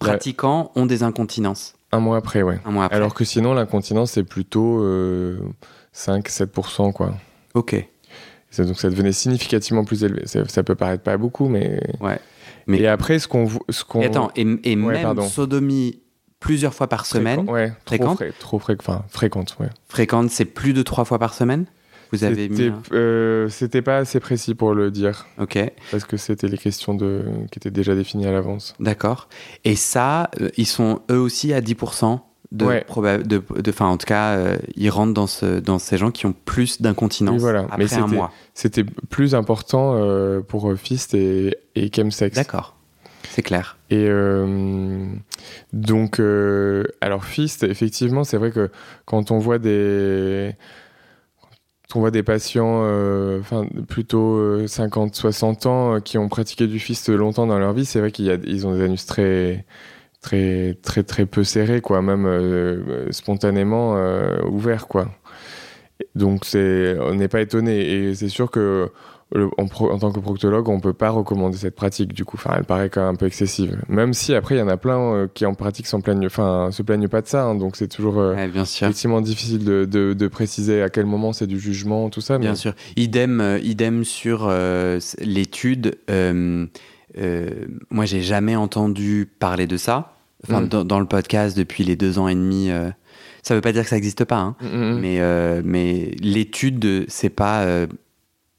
pratiquants 0.00 0.72
ont 0.74 0.86
des 0.86 1.02
incontinences 1.04 1.74
un 1.92 2.00
mois 2.00 2.16
après, 2.16 2.42
ouais. 2.42 2.58
un 2.64 2.72
mois 2.72 2.86
après. 2.86 2.96
Alors 2.96 3.14
que 3.14 3.24
sinon, 3.24 3.54
l'incontinence, 3.54 4.10
c'est 4.12 4.24
plutôt 4.24 4.82
euh, 4.82 5.38
5-7%, 5.94 6.92
quoi. 6.92 7.14
ok. 7.54 7.86
Donc 8.58 8.78
ça 8.78 8.88
devenait 8.88 9.10
significativement 9.12 9.84
plus 9.84 10.04
élevé. 10.04 10.26
Ça, 10.26 10.46
ça 10.48 10.62
peut 10.62 10.76
paraître 10.76 11.02
pas 11.02 11.16
beaucoup, 11.16 11.48
mais. 11.48 11.80
Ouais. 12.00 12.18
Mais- 12.68 12.78
Et 12.80 12.86
après, 12.86 13.18
ce 13.18 13.26
qu'on. 13.26 13.48
Ce 13.68 13.82
qu'on 13.84 14.02
attends, 14.02 14.30
et, 14.36 14.42
et 14.42 14.76
Ouais, 14.76 14.92
même 14.94 15.02
pardon. 15.02 15.22
sodomie 15.28 16.00
plusieurs 16.44 16.74
fois 16.74 16.88
par 16.88 17.06
semaine, 17.06 17.40
Fréquent- 17.46 17.52
ouais, 17.52 17.68
trop, 17.70 17.78
Fréquente 17.86 18.16
fré- 18.18 18.32
trop 18.38 18.58
fré- 18.58 18.76
enfin, 18.78 19.02
fréquente, 19.08 19.56
ouais. 19.60 19.68
fréquente, 19.88 20.30
c'est 20.30 20.44
plus 20.44 20.74
de 20.74 20.82
trois 20.82 21.04
fois 21.06 21.18
par 21.18 21.32
semaine? 21.32 21.64
Vous 22.12 22.22
avez 22.22 22.48
mis 22.50 22.64
un- 22.66 22.82
euh, 22.92 23.48
c'était 23.48 23.80
pas 23.82 23.96
assez 23.96 24.20
précis 24.20 24.54
pour 24.54 24.74
le 24.74 24.90
dire, 24.90 25.26
Ok, 25.40 25.58
parce 25.90 26.04
que 26.04 26.16
c'était 26.18 26.46
les 26.48 26.58
questions 26.58 26.94
de, 26.94 27.22
qui 27.50 27.58
étaient 27.58 27.70
déjà 27.70 27.94
définies 27.94 28.26
à 28.26 28.30
l'avance. 28.32 28.74
d'accord. 28.78 29.28
Et 29.64 29.74
ça, 29.74 30.30
euh, 30.40 30.50
ils 30.58 30.66
sont 30.66 31.00
eux 31.10 31.18
aussi 31.18 31.52
à 31.54 31.60
10% 31.62 32.20
de 32.52 32.66
Ouais. 32.66 32.84
de, 33.24 33.42
de, 33.62 33.72
en 33.80 33.96
tout 33.96 34.06
cas, 34.06 34.36
euh, 34.36 34.56
ils 34.76 34.90
rentrent 34.90 35.14
dans, 35.14 35.26
ce, 35.26 35.58
dans 35.60 35.78
ces 35.80 35.96
gens 35.96 36.10
qui 36.12 36.26
ont 36.26 36.34
plus 36.44 36.80
d'incontinence 36.82 37.36
Oui, 37.36 37.40
voilà. 37.40 37.60
après 37.62 37.78
Mais 37.78 37.84
un 37.84 37.88
c'était- 37.88 38.14
mois. 38.16 38.30
C'était 38.52 38.84
plus 38.84 39.34
important 39.34 39.94
euh, 39.96 40.40
pour 40.40 40.72
Fist 40.76 41.14
et, 41.14 41.56
et 41.74 41.90
Chemsex. 41.92 42.36
D'accord, 42.36 42.76
c'est 43.34 43.42
clair. 43.42 43.78
Et 43.90 44.06
euh, 44.08 45.06
donc, 45.72 46.20
euh, 46.20 46.84
alors 47.00 47.24
Fist, 47.24 47.64
effectivement, 47.64 48.22
c'est 48.22 48.36
vrai 48.36 48.52
que 48.52 48.70
quand 49.06 49.32
on 49.32 49.40
voit 49.40 49.58
des, 49.58 50.54
on 51.96 52.00
voit 52.00 52.12
des 52.12 52.22
patients, 52.22 52.82
euh, 52.84 53.40
plutôt 53.88 54.64
50-60 54.66 55.66
ans, 55.66 55.96
euh, 55.96 56.00
qui 56.00 56.16
ont 56.16 56.28
pratiqué 56.28 56.68
du 56.68 56.78
Fist 56.78 57.08
longtemps 57.08 57.48
dans 57.48 57.58
leur 57.58 57.72
vie, 57.72 57.84
c'est 57.84 57.98
vrai 57.98 58.12
qu'ils 58.12 58.66
ont 58.68 58.76
des 58.76 58.84
anus 58.84 59.04
très, 59.04 59.64
très, 60.20 60.78
très, 60.82 61.02
très 61.02 61.26
peu 61.26 61.42
serrés, 61.42 61.80
quoi, 61.80 62.02
même 62.02 63.08
spontanément 63.10 63.96
ouverts, 64.46 64.86
quoi. 64.86 65.08
Donc 66.14 66.44
on 66.54 67.14
n'est 67.14 67.28
pas 67.28 67.40
étonné, 67.40 67.80
et 67.80 68.14
c'est 68.14 68.28
sûr 68.28 68.50
que 68.50 68.90
le- 69.34 69.50
en, 69.58 69.66
pro- 69.66 69.90
en 69.90 69.98
tant 69.98 70.12
que 70.12 70.20
proctologue, 70.20 70.68
on 70.68 70.80
peut 70.80 70.92
pas 70.92 71.10
recommander 71.10 71.56
cette 71.56 71.74
pratique. 71.74 72.12
Du 72.14 72.24
coup, 72.24 72.36
enfin, 72.36 72.54
elle 72.56 72.64
paraît 72.64 72.88
quand 72.88 73.00
même 73.00 73.10
un 73.14 73.16
peu 73.16 73.26
excessive. 73.26 73.76
Même 73.88 74.14
si 74.14 74.34
après, 74.34 74.54
il 74.54 74.58
y 74.58 74.62
en 74.62 74.68
a 74.68 74.76
plein 74.76 74.98
euh, 74.98 75.26
qui 75.32 75.44
en 75.44 75.54
pratique 75.54 75.86
s'en 75.86 76.00
plaignent, 76.00 76.26
enfin, 76.26 76.68
se 76.72 76.82
plaignent 76.82 77.08
pas 77.08 77.20
de 77.20 77.26
ça. 77.26 77.44
hein, 77.44 77.54
donc 77.56 77.76
c'est 77.76 77.88
toujours 77.88 78.18
euh, 78.18 78.34
Ouais, 78.34 78.48
bien 78.48 78.64
sûr. 78.64 78.86
effectivement 78.86 79.20
difficile 79.20 79.64
de, 79.64 79.84
de- 79.84 80.12
de 80.14 80.28
préciser 80.28 80.82
à 80.82 80.88
quel 80.88 81.06
moment 81.06 81.32
c'est 81.32 81.46
du 81.46 81.58
jugement, 81.58 82.08
tout 82.10 82.20
ça. 82.20 82.38
Bien 82.38 82.54
sûr. 82.54 82.74
Idem, 82.96 83.40
euh, 83.40 83.58
idem 83.58 84.04
sur 84.04 84.46
euh, 84.48 85.00
l'étude. 85.20 85.96
moi, 87.90 88.04
j'ai 88.04 88.22
jamais 88.22 88.56
entendu 88.56 89.28
parler 89.38 89.66
de 89.66 89.76
ça. 89.76 90.10
Enfin, 90.46 90.60
Mm. 90.62 90.68
dans, 90.68 90.84
dans 90.84 91.00
le 91.00 91.06
podcast 91.06 91.56
depuis 91.56 91.84
les 91.84 91.96
deux 91.96 92.18
ans 92.18 92.28
et 92.28 92.34
demi. 92.34 92.70
ça 93.42 93.54
veut 93.54 93.60
pas 93.60 93.72
dire 93.72 93.82
que 93.82 93.88
ça 93.88 93.96
n'existe 93.96 94.24
pas, 94.24 94.38
hein, 94.38 94.56
Mm, 94.60 94.66
mm, 94.66 94.98
mais, 95.00 95.62
mais 95.64 96.10
l'étude, 96.22 97.04
c'est 97.08 97.30
pas, 97.30 97.66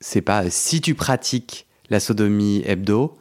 c'est 0.06 0.22
pas 0.22 0.44
euh, 0.44 0.48
si 0.52 0.82
tu 0.82 0.94
pratiques 0.94 1.66
la 1.90 2.00
sodomie 2.00 2.62
hebdo 2.66 3.18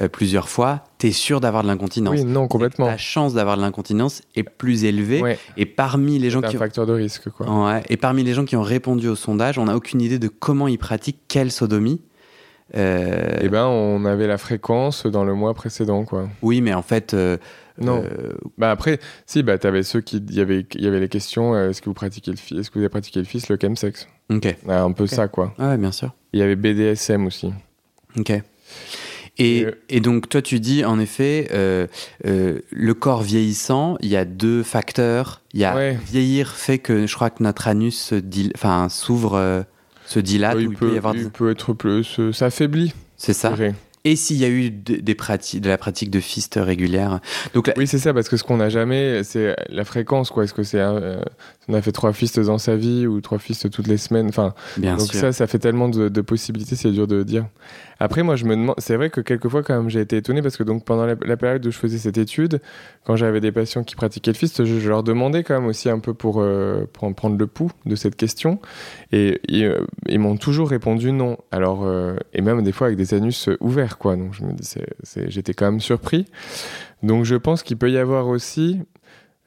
euh, 0.00 0.08
plusieurs 0.08 0.48
fois, 0.48 0.82
t'es 0.98 1.12
sûr 1.12 1.40
d'avoir 1.40 1.62
de 1.62 1.68
l'incontinence. 1.68 2.16
Oui, 2.18 2.24
non, 2.24 2.48
complètement. 2.48 2.86
La 2.86 2.96
chance 2.96 3.34
d'avoir 3.34 3.56
de 3.56 3.62
l'incontinence 3.62 4.22
est 4.34 4.42
plus 4.42 4.82
élevée. 4.84 5.22
Ouais, 5.22 5.38
Et 5.56 5.64
parmi 5.66 6.18
les 6.18 6.30
gens 6.30 6.40
c'est 6.40 6.46
un 6.46 6.50
qui 6.50 6.56
facteur 6.56 6.86
de 6.86 6.92
risque, 6.92 7.30
quoi. 7.30 7.46
Ouais, 7.48 7.82
et 7.88 7.96
parmi 7.96 8.24
les 8.24 8.34
gens 8.34 8.44
qui 8.44 8.56
ont 8.56 8.62
répondu 8.62 9.06
au 9.06 9.14
sondage, 9.14 9.56
on 9.56 9.66
n'a 9.66 9.76
aucune 9.76 10.00
idée 10.00 10.18
de 10.18 10.26
comment 10.26 10.66
ils 10.66 10.78
pratiquent 10.78 11.20
quelle 11.28 11.52
sodomie. 11.52 12.00
Euh, 12.76 13.38
Eh 13.40 13.48
ben, 13.48 13.66
on 13.66 14.04
avait 14.04 14.26
la 14.26 14.38
fréquence 14.38 15.06
dans 15.06 15.22
le 15.24 15.34
mois 15.34 15.54
précédent, 15.54 16.04
quoi. 16.04 16.28
Oui, 16.42 16.60
mais 16.60 16.74
en 16.74 16.82
fait. 16.82 17.14
euh, 17.14 17.36
Non. 17.78 18.04
euh, 18.04 18.32
Bah 18.58 18.70
après, 18.70 19.00
si, 19.26 19.42
bah 19.42 19.58
t'avais 19.58 19.82
ceux 19.82 20.00
qui, 20.00 20.18
il 20.18 20.34
y 20.34 20.40
avait, 20.40 20.64
il 20.74 20.82
y 20.82 20.86
avait 20.86 21.00
les 21.00 21.08
questions. 21.08 21.54
euh, 21.54 21.70
est-ce 21.70 21.80
que 21.82 21.86
vous 21.90 21.94
pratiquez 21.94 22.30
le 22.30 22.36
fils, 22.36 22.58
est-ce 22.60 22.70
que 22.70 22.74
vous 22.74 22.80
avez 22.84 22.88
pratiqué 22.88 23.18
le 23.18 23.24
fils, 23.26 23.48
le 23.48 23.58
chemsex? 23.60 24.06
Ok. 24.30 24.56
Ah, 24.68 24.82
Un 24.82 24.92
peu 24.92 25.06
ça, 25.06 25.28
quoi. 25.28 25.54
Ah 25.58 25.70
ouais, 25.70 25.76
bien 25.78 25.92
sûr. 25.92 26.12
Il 26.32 26.40
y 26.40 26.42
avait 26.42 26.56
BDSM 26.56 27.26
aussi. 27.26 27.52
Ok. 28.18 28.30
Et, 28.30 28.42
Et, 29.58 29.64
euh, 29.66 29.72
et 29.88 30.00
donc, 30.00 30.28
toi, 30.28 30.40
tu 30.42 30.60
dis, 30.60 30.84
en 30.84 31.00
effet, 31.00 31.48
euh, 31.52 31.88
euh, 32.24 32.60
le 32.70 32.94
corps 32.94 33.22
vieillissant, 33.22 33.96
il 34.00 34.08
y 34.08 34.16
a 34.16 34.24
deux 34.24 34.62
facteurs. 34.62 35.40
Il 35.52 35.58
y 35.60 35.64
a 35.64 35.74
Ouais. 35.74 35.98
vieillir 36.06 36.52
fait 36.52 36.78
que 36.78 37.08
je 37.08 37.14
crois 37.16 37.30
que 37.30 37.42
notre 37.42 37.66
anus 37.66 37.98
se 38.00 38.14
dil- 38.14 38.52
enfin, 38.54 38.88
s'ouvre, 38.88 39.34
euh, 39.34 39.62
se 40.06 40.20
dilate, 40.20 40.54
Euh, 40.54 40.58
ou 40.58 40.60
il, 40.60 40.68
il 40.68 40.76
peut 40.76 40.86
peut, 40.88 40.94
y 40.94 40.98
avoir 40.98 41.16
il 41.16 41.24
des- 41.24 41.30
peut 41.30 41.50
être 41.50 41.72
plus, 41.72 42.20
euh, 42.20 42.32
ça 42.32 42.46
affaiblit. 42.46 42.94
C'est 43.16 43.32
ça. 43.32 43.52
Et 44.06 44.16
s'il 44.16 44.36
y 44.36 44.44
a 44.44 44.48
eu 44.48 44.70
de, 44.70 44.96
des 44.96 45.14
pratiques, 45.14 45.62
de 45.62 45.70
la 45.70 45.78
pratique 45.78 46.10
de 46.10 46.20
fist 46.20 46.58
régulière. 46.60 47.20
Donc, 47.54 47.72
Oui, 47.76 47.86
c'est 47.86 47.98
ça, 47.98 48.12
parce 48.12 48.28
que 48.28 48.36
ce 48.36 48.44
qu'on 48.44 48.58
n'a 48.58 48.68
jamais, 48.68 49.24
c'est 49.24 49.56
la 49.70 49.84
fréquence, 49.84 50.30
quoi. 50.30 50.44
Est-ce 50.44 50.52
que 50.52 50.62
c'est, 50.62 50.80
euh, 50.80 51.22
on 51.68 51.74
a 51.74 51.82
fait 51.82 51.92
trois 51.92 52.12
fistes 52.12 52.40
dans 52.40 52.58
sa 52.58 52.76
vie 52.76 53.06
ou 53.06 53.20
trois 53.20 53.38
fistes 53.38 53.70
toutes 53.70 53.86
les 53.86 53.96
semaines 53.96 54.28
Enfin, 54.28 54.54
bien 54.76 54.96
donc 54.96 55.06
sûr. 55.08 55.20
ça, 55.20 55.32
ça 55.32 55.46
fait 55.46 55.58
tellement 55.58 55.88
de, 55.88 56.08
de 56.08 56.20
possibilités, 56.20 56.76
c'est 56.76 56.90
dur 56.90 57.06
de 57.06 57.22
dire. 57.22 57.46
Après, 58.00 58.22
moi, 58.22 58.34
je 58.36 58.44
me 58.44 58.56
demande, 58.56 58.74
c'est 58.78 58.96
vrai 58.96 59.08
que 59.08 59.20
quelquefois, 59.20 59.62
quand 59.62 59.74
même, 59.76 59.88
j'ai 59.88 60.00
été 60.00 60.16
étonné 60.16 60.42
parce 60.42 60.56
que 60.56 60.64
donc 60.64 60.84
pendant 60.84 61.06
la, 61.06 61.14
la 61.24 61.36
période 61.36 61.64
où 61.64 61.70
je 61.70 61.78
faisais 61.78 61.96
cette 61.98 62.18
étude, 62.18 62.60
quand 63.04 63.16
j'avais 63.16 63.40
des 63.40 63.52
patients 63.52 63.84
qui 63.84 63.94
pratiquaient 63.94 64.32
le 64.32 64.36
fist, 64.36 64.64
je, 64.64 64.78
je 64.80 64.88
leur 64.88 65.02
demandais 65.04 65.42
quand 65.44 65.54
même 65.54 65.66
aussi 65.68 65.88
un 65.88 66.00
peu 66.00 66.12
pour, 66.12 66.40
euh, 66.40 66.86
pour 66.92 67.04
en 67.04 67.12
prendre 67.12 67.38
le 67.38 67.46
pouls 67.46 67.70
de 67.86 67.94
cette 67.96 68.16
question, 68.16 68.58
et, 69.12 69.40
et, 69.48 69.64
euh, 69.64 69.84
ils 70.08 70.18
m'ont 70.18 70.36
toujours 70.36 70.68
répondu 70.68 71.12
non. 71.12 71.38
Alors, 71.52 71.84
euh, 71.84 72.16
et 72.32 72.42
même 72.42 72.62
des 72.62 72.72
fois 72.72 72.88
avec 72.88 72.98
des 72.98 73.14
anus 73.14 73.48
ouverts, 73.60 73.96
quoi. 73.98 74.16
Donc, 74.16 74.34
je 74.34 74.42
me 74.44 74.52
dis, 74.52 74.74
j'étais 75.28 75.54
quand 75.54 75.66
même 75.70 75.80
surpris. 75.80 76.26
Donc, 77.02 77.24
je 77.24 77.36
pense 77.36 77.62
qu'il 77.62 77.76
peut 77.76 77.90
y 77.90 77.98
avoir 77.98 78.26
aussi 78.28 78.80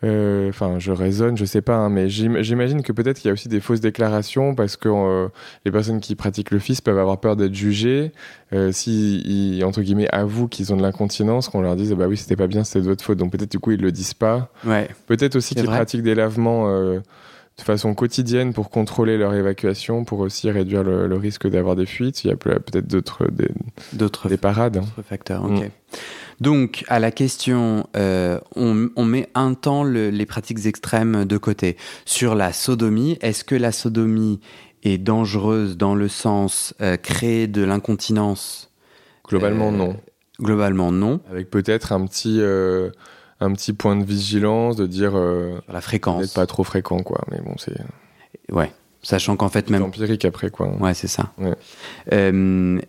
euh, 0.03 0.49
Enfin, 0.49 0.79
je 0.79 0.91
raisonne, 0.91 1.37
je 1.37 1.45
sais 1.45 1.61
pas, 1.61 1.75
hein, 1.75 1.89
mais 1.89 2.07
j'im- 2.09 2.41
j'imagine 2.41 2.81
que 2.83 2.91
peut-être 2.91 3.17
qu'il 3.19 3.27
y 3.27 3.31
a 3.31 3.33
aussi 3.33 3.47
des 3.49 3.59
fausses 3.59 3.79
déclarations 3.81 4.53
parce 4.55 4.77
que 4.77 4.89
euh, 4.89 5.27
les 5.65 5.71
personnes 5.71 5.99
qui 5.99 6.15
pratiquent 6.15 6.51
le 6.51 6.59
fils 6.59 6.81
peuvent 6.81 6.99
avoir 6.99 7.19
peur 7.19 7.35
d'être 7.35 7.53
jugées. 7.55 8.11
Euh, 8.53 8.71
si, 8.71 9.19
ils, 9.25 9.63
entre 9.65 9.81
guillemets, 9.81 10.07
avouent 10.11 10.47
qu'ils 10.47 10.71
ont 10.73 10.77
de 10.77 10.81
l'incontinence, 10.83 11.49
qu'on 11.49 11.61
leur 11.61 11.75
dise, 11.75 11.93
bah 11.93 12.05
oui, 12.07 12.15
c'était 12.17 12.35
pas 12.35 12.47
bien, 12.47 12.63
c'était 12.63 12.81
de 12.81 12.85
votre 12.89 13.03
faute. 13.03 13.17
Donc 13.17 13.31
peut-être 13.31 13.51
du 13.51 13.59
coup, 13.59 13.71
ils 13.71 13.81
le 13.81 13.91
disent 13.91 14.13
pas. 14.13 14.51
Ouais. 14.65 14.87
Peut-être 15.07 15.35
aussi 15.35 15.55
qu'ils 15.55 15.69
pratiquent 15.77 16.03
des 16.03 16.15
lavements 16.15 16.67
de 16.69 17.63
façon 17.63 17.95
quotidienne 17.95 18.53
pour 18.53 18.69
contrôler 18.69 19.17
leur 19.17 19.33
évacuation, 19.33 20.03
pour 20.05 20.19
aussi 20.19 20.51
réduire 20.51 20.83
le, 20.83 21.07
le 21.07 21.15
risque 21.15 21.49
d'avoir 21.49 21.75
des 21.75 21.87
fuites. 21.87 22.23
Il 22.23 22.27
y 22.27 22.31
a 22.31 22.35
peut- 22.35 22.59
peut-être 22.59 22.85
d'autres 22.87 23.27
des, 23.31 23.49
D'autres 23.93 24.29
des 24.29 24.37
parades. 24.37 24.77
hein. 24.77 24.81
Autre 24.95 25.01
facteur, 25.07 25.43
ok. 25.45 25.51
Mm. 25.63 25.69
Donc, 26.39 26.84
à 26.88 27.00
la 27.00 27.12
question, 27.12 27.88
euh, 27.96 28.39
on, 28.56 28.89
on 28.96 29.06
met 29.06 29.27
un 29.34 29.53
temps 29.56 29.84
le- 29.84 30.10
les 30.12 30.25
pratiques 30.27 30.65
extrêmes 30.65 31.25
de 31.25 31.38
côté. 31.38 31.77
Sur 32.06 32.36
la 32.36 32.53
sodomie, 32.53 33.17
est-ce 33.22 33.44
que 33.44 33.56
la 33.56 33.72
sodomie 33.72 34.39
est 34.84 35.00
dangereuse 35.00 35.77
dans 35.77 35.96
le 35.96 36.08
sens 36.08 36.75
euh, 36.82 36.96
créer 36.98 37.48
de 37.48 37.63
l'incontinence? 37.63 38.72
Globalement, 39.27 39.70
Euh, 39.70 39.77
non. 39.77 39.98
Globalement, 40.39 40.91
non. 40.91 41.20
Avec 41.32 41.50
peut-être 41.50 41.91
un 41.91 42.06
petit, 42.06 42.39
un 43.39 43.53
petit 43.53 43.74
point 43.74 43.96
de 43.96 44.03
vigilance, 44.06 44.75
de 44.75 44.86
dire 44.86 45.13
euh, 45.17 45.60
la 45.67 45.82
fréquence. 45.82 46.22
d'être 46.22 46.34
pas 46.36 46.46
trop 46.46 46.63
fréquent, 46.63 47.00
quoi. 47.01 47.22
Mais 47.32 47.39
bon, 47.41 47.56
c'est 47.58 47.74
Ouais. 48.51 48.72
Sachant 49.01 49.36
qu'en 49.36 49.50
fait, 49.50 49.70
même 49.72 49.82
empirique 49.84 50.25
après, 50.25 50.51
quoi. 50.51 50.67
Ouais, 50.79 50.94
c'est 50.94 51.08
ça. 51.08 51.32
Ouais. 51.39 51.56
Euh, 52.13 52.79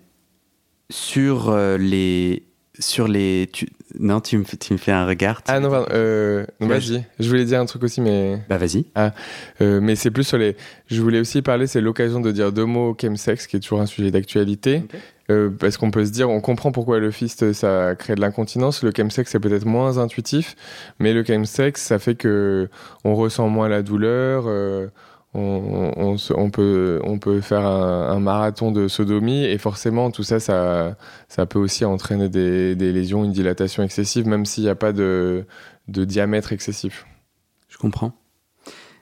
sur 0.90 1.56
les. 1.78 2.44
Sur 2.78 3.08
les. 3.08 3.48
tu- 3.52 3.68
Non, 3.98 4.20
tu 4.20 4.38
me, 4.38 4.44
fais- 4.44 4.56
tu 4.56 4.72
me 4.72 4.78
fais 4.78 4.92
un 4.92 5.06
regard. 5.06 5.38
tu- 5.42 5.50
Ah 5.50 5.58
non, 5.60 5.70
pardon, 5.70 5.88
euh, 5.92 6.44
vas-y. 6.60 7.04
Je 7.18 7.28
voulais 7.28 7.44
dire 7.44 7.58
un 7.60 7.66
truc 7.66 7.82
aussi, 7.82 8.00
mais 8.00 8.38
Bah, 8.48 8.56
vas-y. 8.58 8.84
euh, 9.60 9.80
mais 9.80 9.96
c'est 9.96 10.10
plus 10.10 10.24
sur 10.24 10.38
les. 10.38 10.56
Je 10.86 11.00
voulais 11.02 11.18
aussi 11.20 11.42
parler, 11.42 11.66
c'est 11.66 11.80
l'occasion 11.80 12.20
de 12.20 12.30
dire 12.30 12.52
deux 12.52 12.66
mots 12.66 12.90
au 12.90 12.96
chemsex, 13.00 13.46
qui 13.46 13.56
est 13.56 13.60
toujours 13.60 13.80
un 13.80 13.86
sujet 13.86 14.10
d'actualité. 14.10 14.82
Euh, 15.30 15.50
parce 15.50 15.76
qu'on 15.76 15.90
peut 15.90 16.06
se 16.06 16.10
dire, 16.10 16.30
on 16.30 16.40
comprend 16.40 16.72
pourquoi 16.72 17.00
le 17.00 17.10
fist 17.10 17.52
ça 17.52 17.94
crée 17.98 18.14
de 18.14 18.20
l'incontinence. 18.20 18.82
Le 18.82 18.92
chemsex 18.96 19.30
c'est 19.30 19.40
peut-être 19.40 19.66
moins 19.66 19.98
intuitif, 19.98 20.54
mais 21.00 21.12
le 21.12 21.22
chemsex 21.24 21.82
ça 21.82 21.98
fait 21.98 22.14
que 22.14 22.68
on 23.04 23.14
ressent 23.14 23.48
moins 23.48 23.68
la 23.68 23.82
douleur. 23.82 24.44
On, 25.34 25.92
on, 25.96 26.16
se- 26.18 26.32
on 26.32 26.50
peut, 26.50 27.00
on 27.04 27.18
peut 27.18 27.40
faire 27.40 27.64
un, 27.66 28.08
un 28.10 28.18
marathon 28.20 28.72
de 28.72 28.88
sodomie 28.88 29.44
et 29.44 29.58
forcément 29.58 30.10
tout 30.10 30.22
ça, 30.22 30.40
ça, 30.40 30.96
ça 31.28 31.46
peut 31.46 31.58
aussi 31.58 31.84
entraîner 31.84 32.28
des, 32.28 32.74
des 32.74 32.92
lésions, 32.92 33.24
une 33.24 33.32
dilatation 33.32 33.82
excessive, 33.82 34.26
même 34.26 34.46
s'il 34.46 34.64
n'y 34.64 34.70
a 34.70 34.74
pas 34.74 34.92
de, 34.92 35.44
de 35.88 36.04
diamètre 36.04 36.52
excessif. 36.52 37.06
Je 37.68 37.76
comprends. 37.76 38.12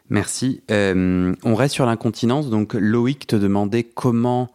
Merci. 0.09 0.63
Euh, 0.71 1.35
on 1.45 1.55
reste 1.55 1.75
sur 1.75 1.87
l'incontinence. 1.87 2.49
Donc, 2.51 2.75
Loïc 2.75 3.27
te 3.27 3.37
demandait 3.37 3.83
comment. 3.85 4.49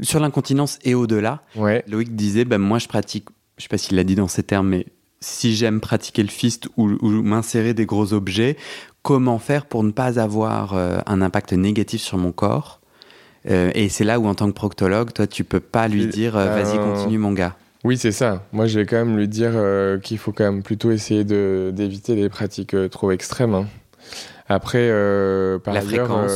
Sur 0.00 0.18
l'incontinence 0.18 0.78
et 0.82 0.94
au-delà, 0.94 1.42
Ouais. 1.56 1.84
Loïc 1.86 2.16
disait 2.16 2.44
bah, 2.44 2.58
Moi, 2.58 2.78
je 2.78 2.88
pratique. 2.88 3.28
Je 3.58 3.62
sais 3.62 3.68
pas 3.68 3.78
s'il 3.78 3.96
l'a 3.96 4.02
dit 4.04 4.16
dans 4.16 4.26
ces 4.28 4.42
termes, 4.42 4.68
mais 4.68 4.86
si 5.24 5.54
j'aime 5.56 5.80
pratiquer 5.80 6.22
le 6.22 6.28
fist 6.28 6.68
ou, 6.76 6.90
ou 7.00 7.08
m'insérer 7.22 7.72
des 7.74 7.86
gros 7.86 8.12
objets, 8.12 8.56
comment 9.02 9.38
faire 9.38 9.64
pour 9.66 9.82
ne 9.82 9.90
pas 9.90 10.20
avoir 10.20 10.74
euh, 10.74 10.98
un 11.06 11.22
impact 11.22 11.52
négatif 11.54 12.02
sur 12.02 12.18
mon 12.18 12.30
corps? 12.32 12.80
Euh, 13.50 13.70
Et 13.74 13.88
c'est 13.88 14.04
là 14.04 14.20
où, 14.20 14.26
en 14.26 14.34
tant 14.34 14.48
que 14.48 14.54
proctologue, 14.54 15.12
toi, 15.12 15.26
tu 15.26 15.44
peux 15.44 15.60
pas 15.60 15.88
lui 15.88 16.06
dire 16.06 16.36
euh, 16.36 16.48
Vas-y, 16.54 16.78
continue, 16.78 17.18
mon 17.18 17.32
gars. 17.32 17.56
Oui, 17.84 17.98
c'est 17.98 18.12
ça. 18.12 18.42
Moi, 18.52 18.66
je 18.66 18.78
vais 18.80 18.86
quand 18.86 18.96
même 18.96 19.16
lui 19.16 19.28
dire 19.28 19.52
qu'il 20.02 20.16
faut 20.18 20.32
quand 20.32 20.44
même 20.44 20.62
plutôt 20.62 20.90
essayer 20.90 21.24
de- 21.24 21.70
d'éviter 21.74 22.14
les 22.14 22.28
pratiques 22.30 22.74
trop 22.90 23.10
extrêmes. 23.10 23.54
hein. 23.54 23.66
Après, 24.48 24.88
par 25.64 25.74
La 25.74 25.80
ailleurs, 25.80 26.06
fréquence. 26.06 26.32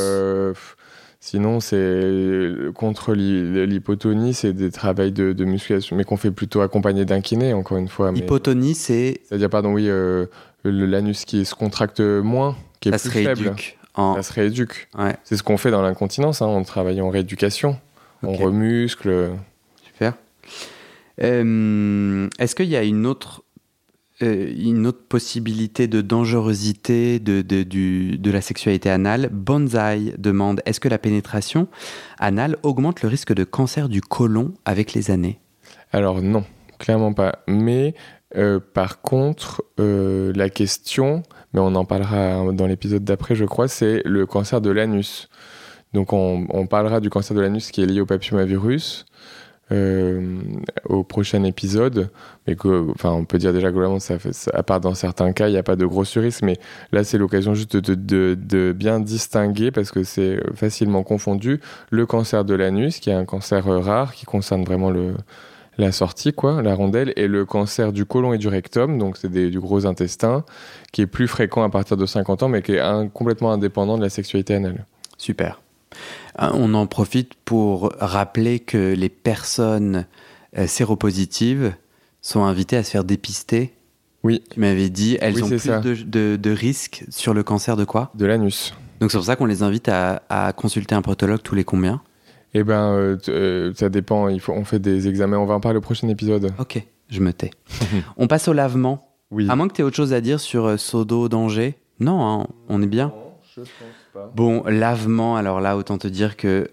Euh, 1.29 1.31
sinon, 1.31 1.61
c'est 1.61 2.73
contre 2.75 3.14
l'hy- 3.14 3.67
l'hypotonie, 3.67 4.35
c'est 4.35 4.53
des 4.53 4.71
travails 4.71 5.12
de, 5.12 5.33
de 5.33 5.45
musculation, 5.45 5.97
mais 5.97 6.05
qu'on 6.05 6.17
fait 6.17 6.31
plutôt 6.31 6.61
accompagné 6.61 7.05
d'un 7.05 7.21
kiné, 7.21 7.53
encore 7.53 7.79
une 7.79 7.88
fois. 7.88 8.12
mais- 8.12 8.19
Hypotonie, 8.21 8.75
c'est. 8.75 9.21
C'est-à-dire, 9.25 9.51
pardon, 9.51 9.73
oui, 9.73 9.88
euh, 9.88 10.27
l'anus 10.64 11.25
qui 11.25 11.45
se 11.45 11.55
contracte 11.55 12.01
moins, 12.01 12.57
qui 12.81 12.88
est 12.88 12.93
Ça 12.93 12.99
se 12.99 13.09
faible. 13.09 13.55
En... 13.95 14.14
Ça 14.17 14.23
se 14.23 14.33
rééduque. 14.33 14.88
Ouais, 14.97 15.17
C'est 15.25 15.37
ce 15.37 15.43
qu'on 15.43 15.57
fait 15.57 15.71
dans 15.73 15.83
l'incontinence, 15.83 16.41
hein, 16.43 16.47
on 16.47 16.62
travaille 16.62 17.01
en 17.01 17.09
rééducation. 17.11 17.79
On 18.23 18.35
Ok. 18.35 18.41
remuscle. 18.41 19.31
super. 19.85 20.12
Euh, 21.23 22.29
Est-ce 22.38 22.55
qu'il 22.55 22.67
y 22.69 22.77
a 22.77 22.83
une 22.85 23.07
autre, 23.07 23.43
euh, 23.43 23.47
une 24.20 24.87
autre 24.87 25.02
possibilité 25.09 25.87
de 25.87 26.00
dangerosité 26.00 27.18
de, 27.20 27.42
du- 27.42 28.18
de 28.18 28.31
la 28.31 28.40
sexualité 28.40 28.90
anale 28.90 29.28
Bonzai 29.33 30.14
demande 30.18 30.61
Est-ce 30.66 30.81
que 30.81 30.88
la 30.88 30.98
pénétration 30.98 31.68
anale 32.18 32.57
augmente 32.62 33.02
le 33.02 33.09
risque 33.09 33.33
de 33.33 33.44
cancer 33.44 33.88
du 33.88 34.00
côlon 34.00 34.54
avec 34.64 34.92
les 34.94 35.11
années? 35.11 35.38
Alors 35.92 36.20
non, 36.20 36.44
clairement 36.78 37.12
pas. 37.12 37.40
Mais 37.46 37.94
euh, 38.37 38.61
par 38.61 39.00
contre, 39.00 39.62
euh, 39.81 40.33
la 40.35 40.50
question, 40.50 41.22
mais 41.52 41.61
on 41.61 41.74
en 41.74 41.85
parlera 41.85 42.52
dans 42.52 42.66
l'épisode 42.66 43.04
d'après, 43.04 43.35
je 43.35 43.44
crois, 43.44 43.68
c'est 43.68 44.02
le 44.04 44.26
cancer 44.26 44.61
de 44.61 44.70
l'anus. 44.70 45.28
Donc 45.94 46.12
on, 46.12 46.46
on 46.50 46.66
parlera 46.66 47.00
du 47.00 47.09
cancer 47.09 47.35
de 47.37 47.40
l'anus 47.40 47.70
qui 47.70 47.83
est 47.83 47.87
lié 47.87 48.00
au 48.00 48.07
papillomavirus 48.07 49.07
euh, 49.70 50.38
au 50.85 51.04
prochain 51.04 51.44
épisode. 51.44 52.11
Mais 52.46 52.57
enfin, 52.64 53.11
on 53.11 53.24
peut 53.24 53.38
dire 53.38 53.52
déjà 53.52 53.70
globalement, 53.70 53.98
ça 54.00 54.16
à 54.54 54.62
part 54.62 54.81
dans 54.81 54.94
certains 54.94 55.33
cas, 55.33 55.48
il 55.48 55.52
n'y 55.52 55.59
a 55.59 55.62
pas 55.62 55.76
de 55.76 55.85
gros 55.85 56.04
risque. 56.16 56.42
Mais 56.42 56.57
là, 56.92 57.04
c'est 57.04 57.18
l'occasion 57.18 57.54
juste 57.54 57.76
de, 57.76 58.72
bien 58.72 59.00
distinguer 59.00 59.70
parce 59.70 59.90
que 59.90 60.04
c'est 60.04 60.40
facilement 60.54 61.02
confondu 61.02 61.61
le 61.90 62.07
cancer 62.07 62.44
de 62.44 62.54
l'anus, 62.54 62.98
qui 62.98 63.11
est 63.11 63.14
un 63.14 63.24
cancer 63.24 63.68
euh, 63.68 63.78
rare 63.78 64.14
qui 64.14 64.24
concerne 64.24 64.64
vraiment 64.64 64.90
le 64.90 65.14
la 65.78 65.92
sortie, 65.92 66.33
quoi, 66.33 66.61
la 66.61 66.74
rondelle, 66.74 67.12
et 67.14 67.28
le 67.28 67.44
cancer 67.44 67.92
du 67.92 68.04
côlon 68.04 68.33
et 68.33 68.38
du 68.38 68.48
rectum, 68.48 68.98
donc 68.98 69.16
c'est 69.16 69.31
du 69.31 69.61
gros 69.61 69.87
intestin, 69.87 70.44
qui 70.90 71.02
est 71.02 71.07
plus 71.07 71.28
fréquent 71.28 71.62
à 71.62 71.68
partir 71.70 71.96
de 71.96 72.04
50 72.04 72.42
ans, 72.42 72.48
mais 72.48 72.62
qui 72.62 72.72
est 72.72 73.12
complètement 73.14 73.52
indépendant 73.52 73.96
de 73.96 74.02
la 74.02 74.09
sexualité 74.09 74.57
anale. 74.57 74.85
Super. 75.18 75.61
Euh, 76.41 76.51
On 76.55 76.75
en 76.75 76.87
profite 76.87 77.33
pour 77.45 77.93
rappeler 77.99 78.61
que 78.61 78.95
les 78.95 79.09
personnes 79.09 80.07
euh, 80.57 80.67
séropositives 80.67 81.73
sont 82.23 82.45
invitées 82.45 82.77
à 82.77 82.83
se 82.85 82.91
faire 82.91 83.05
dépister. 83.05 83.73
Oui. 84.25 84.43
Tu 84.51 84.61
m'avais 84.61 84.91
dit, 84.91 85.17
elles 85.21 85.35
Oui, 85.37 85.43
ont 85.43 85.47
c'est 85.49 85.57
plus 85.57 85.69
ça. 85.69 85.81
de, 85.81 85.95
de, 85.95 86.37
de 86.37 86.51
risques 86.51 87.05
sur 87.09 87.35
le 87.35 87.43
cancer 87.43 87.77
de 87.77 87.85
quoi? 87.85 88.11
De 88.14 88.27
l'anus. 88.27 88.75
Donc 89.01 89.12
c'est 89.12 89.19
pour 89.19 89.25
ça 89.25 89.37
qu'on 89.37 89.47
les 89.47 89.62
invite 89.62 89.88
à, 89.88 90.23
à 90.29 90.53
consulter 90.53 90.95
un 90.95 91.03
protologue 91.03 91.41
tous 91.43 91.55
les 91.55 91.64
combien? 91.64 92.03
Eh 92.55 92.64
ben, 92.64 92.93
euh, 92.95 93.17
euh, 93.29 93.73
ça 93.77 93.88
dépend, 93.91 94.29
il 94.29 94.41
faut, 94.41 94.53
on 94.53 94.64
fait 94.64 94.79
des 94.81 95.07
examens, 95.07 95.38
on 95.38 95.47
va 95.47 95.55
en 95.55 95.61
parler 95.61 95.79
au 95.79 95.83
prochain 95.83 96.09
épisode. 96.09 96.51
Ok, 96.59 96.83
je 97.09 97.21
me 97.21 97.33
tais. 97.33 97.51
on 98.17 98.27
passe 98.27 98.49
au 98.49 98.53
lavement. 98.53 99.09
Oui. 99.31 99.47
À 99.49 99.55
moins 99.55 99.69
que 99.69 99.75
tu 99.75 99.83
aies 99.83 99.85
autre 99.85 99.97
chose 99.97 100.12
à 100.14 100.21
dire 100.21 100.41
sur 100.41 100.64
euh, 100.67 100.77
Sodo 100.79 101.29
danger. 101.29 101.75
Non, 102.01 102.27
hein, 102.27 102.47
on 102.69 102.83
est 102.83 102.87
bien. 102.87 103.12
je 103.55 103.61
pense 103.61 103.69
pas. 104.18 104.33
Bon, 104.35 104.62
lavement, 104.66 105.37
alors 105.37 105.61
là, 105.61 105.76
autant 105.76 105.98
te 105.98 106.09
dire 106.09 106.37
que 106.37 106.68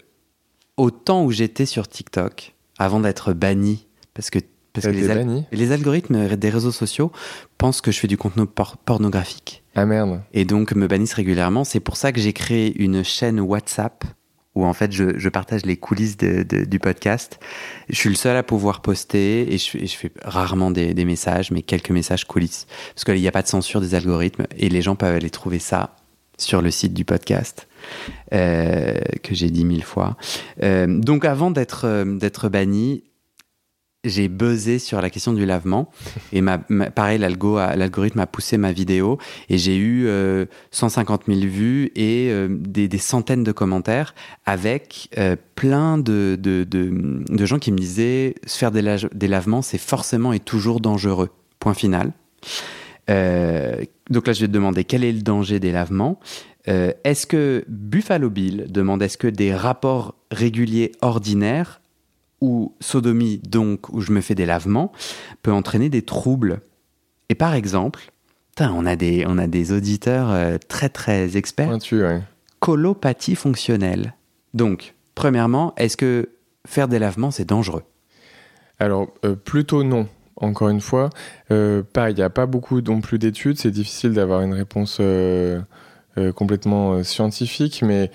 au 0.76 0.90
temps 0.90 1.24
où 1.24 1.30
j'étais 1.30 1.66
sur 1.66 1.88
TikTok, 1.88 2.54
avant 2.78 3.00
d'être 3.00 3.32
banni, 3.32 3.86
parce 4.14 4.30
que, 4.30 4.38
parce 4.72 4.86
que 4.86 4.92
les, 4.92 5.08
al- 5.10 5.18
les 5.52 5.72
algorithmes 5.72 6.36
des 6.36 6.50
réseaux 6.50 6.70
sociaux 6.72 7.10
pensent 7.56 7.80
que 7.80 7.90
je 7.90 7.98
fais 7.98 8.08
du 8.08 8.18
contenu 8.18 8.46
por- 8.46 8.76
pornographique 8.76 9.62
Ah 9.74 9.86
merde. 9.86 10.20
et 10.34 10.44
donc 10.44 10.74
me 10.74 10.86
bannissent 10.86 11.14
régulièrement. 11.14 11.64
C'est 11.64 11.80
pour 11.80 11.96
ça 11.96 12.12
que 12.12 12.20
j'ai 12.20 12.34
créé 12.34 12.74
une 12.82 13.02
chaîne 13.02 13.40
WhatsApp 13.40 14.04
où 14.54 14.64
en 14.66 14.72
fait 14.74 14.90
je, 14.92 15.18
je 15.18 15.28
partage 15.30 15.64
les 15.66 15.76
coulisses 15.78 16.16
de- 16.18 16.42
de- 16.42 16.64
du 16.66 16.78
podcast. 16.78 17.38
Je 17.88 17.94
suis 17.96 18.08
le 18.10 18.14
seul 18.16 18.36
à 18.36 18.42
pouvoir 18.42 18.80
poster 18.82 19.52
et 19.52 19.56
je, 19.58 19.78
et 19.78 19.86
je 19.86 19.96
fais 19.96 20.12
rarement 20.22 20.70
des, 20.70 20.92
des 20.92 21.04
messages, 21.06 21.50
mais 21.50 21.62
quelques 21.62 21.90
messages 21.90 22.26
coulisses. 22.26 22.66
Parce 22.94 23.04
qu'il 23.04 23.20
n'y 23.20 23.28
a 23.28 23.32
pas 23.32 23.42
de 23.42 23.48
censure 23.48 23.80
des 23.80 23.94
algorithmes 23.94 24.44
et 24.58 24.68
les 24.68 24.82
gens 24.82 24.94
peuvent 24.96 25.14
aller 25.14 25.30
trouver 25.30 25.58
ça 25.58 25.96
sur 26.36 26.62
le 26.62 26.70
site 26.70 26.94
du 26.94 27.04
podcast 27.04 27.68
euh, 28.32 28.98
que 29.22 29.34
j'ai 29.34 29.50
dit 29.50 29.64
mille 29.64 29.84
fois. 29.84 30.16
Euh, 30.62 30.86
donc 30.86 31.24
avant 31.24 31.50
d'être 31.50 31.82
euh, 31.84 32.04
d'être 32.04 32.48
banni, 32.48 33.04
j'ai 34.04 34.28
buzzé 34.28 34.78
sur 34.78 35.00
la 35.00 35.10
question 35.10 35.32
du 35.32 35.44
lavement 35.46 35.90
et 36.32 36.40
pareil 36.94 37.18
l'algo 37.18 37.56
l'algorithme 37.56 38.20
a 38.20 38.26
poussé 38.28 38.56
ma 38.56 38.70
vidéo 38.70 39.18
et 39.48 39.58
j'ai 39.58 39.76
eu 39.76 40.06
euh, 40.06 40.46
150 40.70 41.22
000 41.26 41.40
vues 41.40 41.90
et 41.96 42.30
des, 42.48 42.98
centaines 42.98 43.42
de 43.42 43.50
commentaires 43.50 44.14
avec 44.44 45.10
plein 45.56 45.98
de, 45.98 46.38
gens 47.40 47.58
qui 47.58 47.72
me 47.72 47.78
disaient 47.78 48.36
se 48.46 48.58
faire 48.58 48.70
des 48.70 49.28
lavements 49.28 49.62
c'est 49.62 49.78
forcément 49.78 50.32
et 50.32 50.38
toujours 50.38 50.78
dangereux. 50.78 51.30
Point 51.58 51.74
final. 51.74 52.12
Euh, 53.10 53.82
donc 54.10 54.26
là, 54.26 54.32
je 54.32 54.40
vais 54.40 54.46
te 54.46 54.52
demander 54.52 54.84
quel 54.84 55.04
est 55.04 55.12
le 55.12 55.22
danger 55.22 55.60
des 55.60 55.72
lavements? 55.72 56.18
Euh, 56.68 56.92
est-ce 57.04 57.26
que 57.26 57.64
Buffalo 57.68 58.30
Bill 58.30 58.66
demande 58.68 59.02
est-ce 59.02 59.18
que 59.18 59.28
des 59.28 59.54
rapports 59.54 60.14
réguliers 60.30 60.92
ordinaires 61.00 61.80
ou 62.40 62.74
sodomie, 62.80 63.38
donc 63.38 63.88
où 63.90 64.00
je 64.00 64.12
me 64.12 64.20
fais 64.20 64.34
des 64.34 64.46
lavements, 64.46 64.92
peut 65.42 65.52
entraîner 65.52 65.88
des 65.88 66.02
troubles? 66.02 66.60
Et 67.28 67.34
par 67.34 67.54
exemple, 67.54 68.10
on, 68.60 68.86
a 68.86 68.96
des, 68.96 69.24
on 69.26 69.38
a 69.38 69.46
des 69.46 69.72
auditeurs 69.72 70.30
euh, 70.30 70.58
très 70.68 70.88
très 70.88 71.36
experts, 71.36 71.68
Pointu, 71.68 72.02
ouais. 72.02 72.22
colopathie 72.58 73.36
fonctionnelle. 73.36 74.14
Donc, 74.54 74.94
premièrement, 75.14 75.74
est-ce 75.76 75.96
que 75.96 76.30
faire 76.66 76.88
des 76.88 76.98
lavements, 76.98 77.30
c'est 77.30 77.44
dangereux? 77.44 77.82
Alors, 78.78 79.08
euh, 79.24 79.34
plutôt 79.34 79.82
non. 79.82 80.08
Encore 80.36 80.68
une 80.68 80.82
fois, 80.82 81.08
euh, 81.50 81.82
il 82.08 82.14
n'y 82.14 82.22
a 82.22 82.30
pas 82.30 82.46
beaucoup 82.46 82.80
non 82.82 83.00
plus 83.00 83.18
d'études. 83.18 83.58
C'est 83.58 83.70
difficile 83.70 84.12
d'avoir 84.12 84.42
une 84.42 84.52
réponse 84.52 84.98
euh, 85.00 85.60
euh, 86.18 86.32
complètement 86.32 87.02
scientifique, 87.02 87.82
mais 87.82 88.10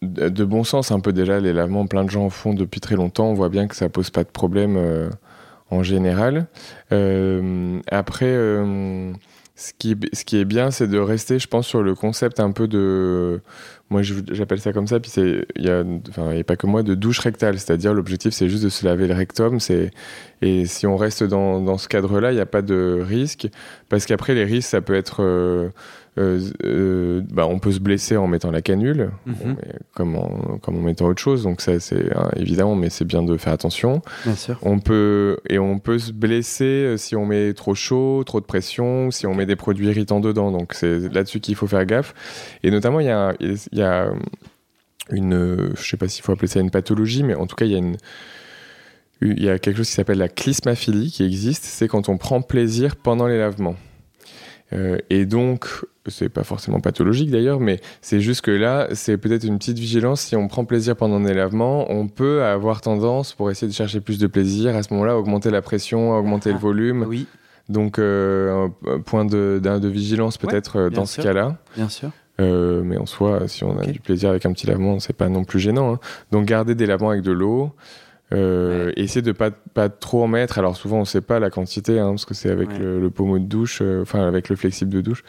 de, 0.00 0.44
bon 0.44 0.64
sens 0.64 0.92
un 0.92 1.00
peu 1.00 1.12
déjà. 1.12 1.38
Les 1.40 1.52
lavements, 1.52 1.86
plein 1.86 2.04
de 2.04 2.10
gens 2.10 2.24
en 2.24 2.30
font 2.30 2.54
depuis 2.54 2.80
très 2.80 2.96
longtemps. 2.96 3.26
On 3.26 3.34
voit 3.34 3.50
bien 3.50 3.66
que 3.66 3.76
ça 3.76 3.88
pose 3.90 4.10
pas 4.10 4.24
de 4.24 4.30
problème 4.30 5.10
en 5.70 5.82
général. 5.82 6.46
Après, 6.90 8.34
ce, 9.56 9.72
qui, 9.78 9.96
ce 10.12 10.24
qui 10.24 10.38
est 10.38 10.44
bien, 10.44 10.70
c'est 10.70 10.86
de 10.86 10.98
rester, 10.98 11.38
je 11.38 11.48
pense, 11.48 11.66
sur 11.66 11.82
le 11.82 11.94
concept 11.94 12.40
un 12.40 12.52
peu 12.52 12.66
de 12.66 13.42
moi 13.88 14.02
j'appelle 14.02 14.60
ça 14.60 14.72
comme 14.72 14.88
ça 14.88 14.98
puis 14.98 15.12
il 15.16 15.64
y 15.64 15.70
a 15.70 15.80
a 15.80 16.44
pas 16.44 16.56
que 16.56 16.66
moi 16.66 16.82
de 16.82 16.94
douche 16.94 17.20
rectale. 17.20 17.58
C'est-à-dire 17.58 17.94
l'objectif 17.94 18.32
c'est 18.32 18.48
juste 18.48 18.64
de 18.64 18.68
se 18.68 18.84
laver 18.84 19.06
le 19.06 19.14
rectum 19.14 19.58
et 20.42 20.66
si 20.66 20.86
on 20.86 20.96
reste 20.96 21.22
dans, 21.22 21.60
dans 21.60 21.78
ce 21.78 21.88
cadre-là 21.88 22.32
il 22.32 22.34
n'y 22.34 22.40
a 22.40 22.46
pas 22.46 22.62
de 22.62 23.00
risque. 23.00 23.48
Parce 23.88 24.06
qu'après 24.06 24.34
les 24.34 24.44
risques 24.44 24.68
ça 24.70 24.80
peut 24.80 24.94
être 24.94 25.22
euh, 25.22 25.68
euh, 26.18 26.40
euh, 26.64 27.20
bah, 27.30 27.46
on 27.46 27.58
peut 27.58 27.72
se 27.72 27.78
blesser 27.80 28.16
en 28.16 28.26
mettant 28.26 28.50
la 28.50 28.62
canule 28.62 29.10
Mhm. 29.26 29.34
Bon, 29.44 29.56
comme, 29.94 30.16
en, 30.16 30.58
comme 30.62 30.76
en 30.76 30.80
mettant 30.80 31.06
autre 31.06 31.20
chose 31.20 31.42
donc 31.42 31.60
ça 31.60 31.78
c'est 31.80 32.16
hein, 32.16 32.30
évidemment 32.36 32.74
mais 32.74 32.88
c'est 32.90 33.04
bien 33.04 33.22
de 33.22 33.36
faire 33.36 33.52
attention 33.52 34.00
Bien 34.24 34.34
sûr. 34.34 34.58
on 34.62 34.78
peut 34.78 35.36
et 35.48 35.58
on 35.58 35.78
peut 35.78 35.98
se 35.98 36.12
blesser 36.12 36.64
euh, 36.64 36.96
si 36.96 37.16
on 37.16 37.26
met 37.26 37.52
trop 37.54 37.74
chaud, 37.74 38.22
trop 38.24 38.40
de 38.40 38.46
pression, 38.46 39.10
si 39.10 39.26
on 39.26 39.34
met 39.34 39.46
des 39.46 39.56
produits 39.56 39.86
irritants 39.88 40.20
dedans. 40.20 40.50
Donc 40.50 40.72
c'est 40.74 41.12
là-dessus 41.12 41.40
qu'il 41.40 41.54
faut 41.54 41.66
faire 41.66 41.84
gaffe. 41.84 42.14
Et 42.62 42.70
notamment 42.70 43.00
il 43.00 43.06
y 43.06 43.10
a, 43.10 43.34
il 43.40 43.56
y 43.72 43.82
a 43.82 44.10
une, 45.10 45.72
je 45.76 45.82
sais 45.88 45.96
pas 45.96 46.08
s'il 46.08 46.24
faut 46.24 46.32
appeler 46.32 46.48
ça 46.48 46.60
une 46.60 46.70
pathologie, 46.70 47.22
mais 47.22 47.34
en 47.34 47.46
tout 47.46 47.56
cas 47.56 47.64
il 47.66 47.72
y 47.72 47.74
a 47.74 47.78
une 47.78 47.96
il 49.22 49.42
y 49.42 49.48
a 49.48 49.58
quelque 49.58 49.78
chose 49.78 49.86
qui 49.88 49.94
s'appelle 49.94 50.18
la 50.18 50.28
clismaphilie 50.28 51.10
qui 51.10 51.24
existe. 51.24 51.64
C'est 51.64 51.88
quand 51.88 52.08
on 52.10 52.18
prend 52.18 52.42
plaisir 52.42 52.96
pendant 52.96 53.26
les 53.26 53.38
lavements. 53.38 53.76
Euh, 54.72 54.98
et 55.10 55.26
donc, 55.26 55.66
c'est 56.06 56.28
pas 56.28 56.42
forcément 56.44 56.80
pathologique 56.80 57.30
d'ailleurs, 57.30 57.60
mais 57.60 57.80
c'est 58.00 58.20
juste 58.20 58.40
que 58.40 58.50
là, 58.50 58.88
c'est 58.92 59.16
peut-être 59.16 59.44
une 59.44 59.58
petite 59.58 59.78
vigilance. 59.78 60.22
Si 60.22 60.36
on 60.36 60.48
prend 60.48 60.64
plaisir 60.64 60.96
pendant 60.96 61.18
les 61.20 61.34
lavements, 61.34 61.90
on 61.90 62.08
peut 62.08 62.42
avoir 62.42 62.80
tendance, 62.80 63.32
pour 63.32 63.50
essayer 63.50 63.68
de 63.68 63.72
chercher 63.74 64.00
plus 64.00 64.18
de 64.18 64.26
plaisir, 64.26 64.74
à 64.74 64.82
ce 64.82 64.92
moment-là, 64.94 65.12
à 65.12 65.16
augmenter 65.16 65.50
la 65.50 65.62
pression, 65.62 66.14
à 66.14 66.18
augmenter 66.18 66.50
le 66.50 66.56
Ah, 66.56 66.60
volume. 66.60 67.04
Oui, 67.08 67.26
Donc, 67.68 67.98
euh, 67.98 68.68
un 68.86 69.00
point 69.00 69.24
de, 69.24 69.60
vigilance 69.88 70.36
peut-être 70.38 70.76
euh, 70.76 70.90
dans 70.90 71.06
ce 71.06 71.20
cas-là. 71.20 71.56
bien 71.76 71.88
sûr. 71.88 72.10
Euh, 72.38 72.82
mais 72.84 72.98
en 72.98 73.06
soi, 73.06 73.48
si 73.48 73.64
on 73.64 73.78
a 73.78 73.86
du 73.86 73.98
plaisir 73.98 74.28
avec 74.30 74.44
un 74.44 74.52
petit 74.52 74.66
lavement, 74.66 74.98
c'est 75.00 75.14
pas 75.14 75.28
non 75.28 75.44
plus 75.44 75.58
gênant. 75.58 75.94
hein. 75.94 76.00
Donc, 76.32 76.44
garder 76.44 76.74
des 76.74 76.86
lavements 76.86 77.10
avec 77.10 77.22
de 77.22 77.32
l'eau. 77.32 77.72
Euh, 78.32 78.90
essayer 78.96 79.22
de 79.22 79.30
pas 79.30 79.52
pas 79.52 79.88
trop 79.88 80.24
en 80.24 80.26
mettre. 80.26 80.58
Alors 80.58 80.76
souvent 80.76 80.98
on 80.98 81.04
sait 81.04 81.20
pas 81.20 81.38
la 81.38 81.48
quantité 81.48 82.00
hein, 82.00 82.08
parce 82.10 82.24
que 82.24 82.34
c'est 82.34 82.50
avec 82.50 82.70
Ouais. 82.70 82.78
le, 82.80 83.00
le 83.00 83.10
pommeau 83.10 83.38
de 83.38 83.44
douche, 83.44 83.78
euh, 83.82 84.02
enfin 84.02 84.26
avec 84.26 84.48
le 84.48 84.56
flexible 84.56 84.90
de 84.92 85.00
douche. 85.00 85.22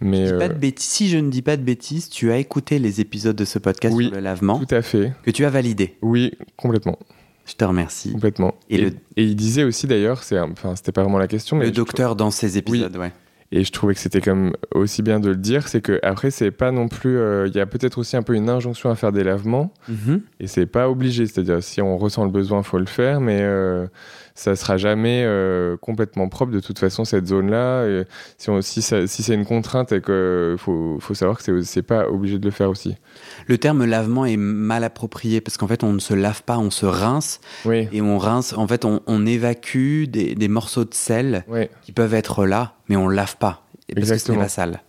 Mais 0.00 0.26
Je 0.26 0.32
dis 0.32 0.38
pas 0.38 0.44
euh, 0.46 0.48
de 0.48 0.54
bêtises. 0.54 0.88
Si 0.88 1.08
je 1.10 1.18
ne 1.18 1.28
dis 1.30 1.42
pas 1.42 1.58
de 1.58 1.62
bêtises, 1.62 2.08
tu 2.08 2.32
as 2.32 2.38
écouté 2.38 2.78
les 2.78 3.02
épisodes 3.02 3.36
de 3.36 3.44
ce 3.44 3.58
podcast 3.58 3.94
Oui, 3.94 4.06
sur 4.06 4.14
le 4.14 4.20
lavement 4.22 4.58
tout 4.58 4.74
à 4.74 4.80
fait. 4.80 5.12
que 5.22 5.30
tu 5.30 5.44
as 5.44 5.50
validé. 5.50 5.96
Oui, 6.00 6.32
complètement, 6.56 6.98
Je 7.44 7.54
te 7.56 7.64
remercie. 7.64 8.10
complètement. 8.12 8.54
Et 8.70 8.76
Et, 8.76 8.80
le- 8.80 8.92
et 9.16 9.24
il 9.24 9.36
disait 9.36 9.64
aussi 9.64 9.86
d'ailleurs, 9.86 10.22
c'est 10.22 10.38
enfin 10.40 10.74
c'était 10.76 10.92
pas 10.92 11.02
vraiment 11.02 11.18
la 11.18 11.28
question, 11.28 11.56
mais 11.58 11.66
Le 11.66 11.72
docteur 11.72 12.16
dans 12.16 12.30
ces 12.30 12.56
épisodes, 12.56 12.96
ouais. 12.96 13.12
Et 13.52 13.64
je 13.64 13.72
trouvais 13.72 13.94
que 13.94 14.00
c'était 14.00 14.20
comme 14.20 14.52
aussi 14.72 15.02
bien 15.02 15.18
de 15.18 15.28
le 15.30 15.36
dire, 15.36 15.66
c'est 15.66 15.80
que 15.80 15.98
après 16.04 16.30
c'est 16.30 16.52
pas 16.52 16.70
non 16.70 16.86
plus, 16.86 17.18
euh, 17.18 17.48
il 17.48 17.54
y 17.56 17.60
a 17.60 17.66
peut-être 17.66 17.98
aussi 17.98 18.16
un 18.16 18.22
peu 18.22 18.34
une 18.34 18.48
injonction 18.48 18.90
à 18.90 18.94
faire 18.94 19.10
des 19.10 19.24
lavements 19.24 19.72
Mhm. 19.88 20.20
et 20.38 20.46
c'est 20.46 20.66
pas 20.66 20.88
obligé, 20.88 21.26
c'est-à-dire 21.26 21.60
si 21.60 21.82
on 21.82 21.96
ressent 21.98 22.24
le 22.24 22.30
besoin, 22.30 22.62
faut 22.62 22.78
le 22.78 22.86
faire, 22.86 23.20
mais 23.20 23.40
euh, 23.42 23.86
ça 24.36 24.54
sera 24.54 24.76
jamais 24.76 25.24
euh, 25.26 25.76
complètement 25.78 26.28
propre 26.28 26.52
de 26.52 26.60
toute 26.60 26.78
façon 26.78 27.04
cette 27.04 27.26
zone-là. 27.26 27.86
Et 27.86 28.04
Si, 28.38 28.50
on- 28.50 28.62
si, 28.62 28.82
c'est 28.82 29.34
une 29.34 29.44
contrainte 29.44 29.90
et 29.90 30.00
que 30.00 30.54
faut, 30.56 30.98
faut 31.00 31.14
savoir 31.14 31.36
que 31.38 31.42
c'est- 31.42 31.62
c'est 31.64 31.82
pas 31.82 32.08
obligé 32.08 32.38
de 32.38 32.44
le 32.44 32.52
faire 32.52 32.70
aussi. 32.70 32.94
Le 33.50 33.58
terme 33.58 33.84
lavement 33.84 34.26
est 34.26 34.36
mal 34.36 34.84
approprié 34.84 35.40
parce 35.40 35.56
qu'en 35.56 35.66
fait, 35.66 35.82
on 35.82 35.92
ne 35.92 35.98
se 35.98 36.14
lave 36.14 36.44
pas, 36.44 36.56
on 36.56 36.70
se 36.70 36.86
rince 36.86 37.40
Oui, 37.64 37.88
et 37.90 38.00
on 38.00 38.16
rince. 38.16 38.52
En 38.52 38.68
fait, 38.68 38.84
on, 38.84 39.00
on 39.08 39.26
évacue 39.26 40.04
des, 40.04 40.36
des 40.36 40.46
morceaux 40.46 40.84
de 40.84 40.94
sel 40.94 41.44
oui. 41.48 41.62
qui 41.82 41.90
peuvent 41.90 42.14
être 42.14 42.46
là, 42.46 42.74
mais 42.88 42.94
on 42.94 43.08
lave 43.08 43.36
pas 43.38 43.64
parce 43.92 44.08
que 44.08 44.18
ce 44.18 44.30
n'est 44.30 44.38
pas 44.38 44.48
sale. 44.48 44.82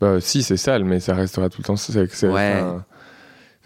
Bah 0.00 0.22
si 0.22 0.42
c'est 0.42 0.56
sale, 0.56 0.84
mais 0.84 1.00
ça 1.00 1.14
restera 1.14 1.50
tout 1.50 1.58
le 1.60 1.64
temps. 1.66 1.76
C'est, 1.76 2.10
c'est- 2.10 2.28
Ouais. 2.28 2.62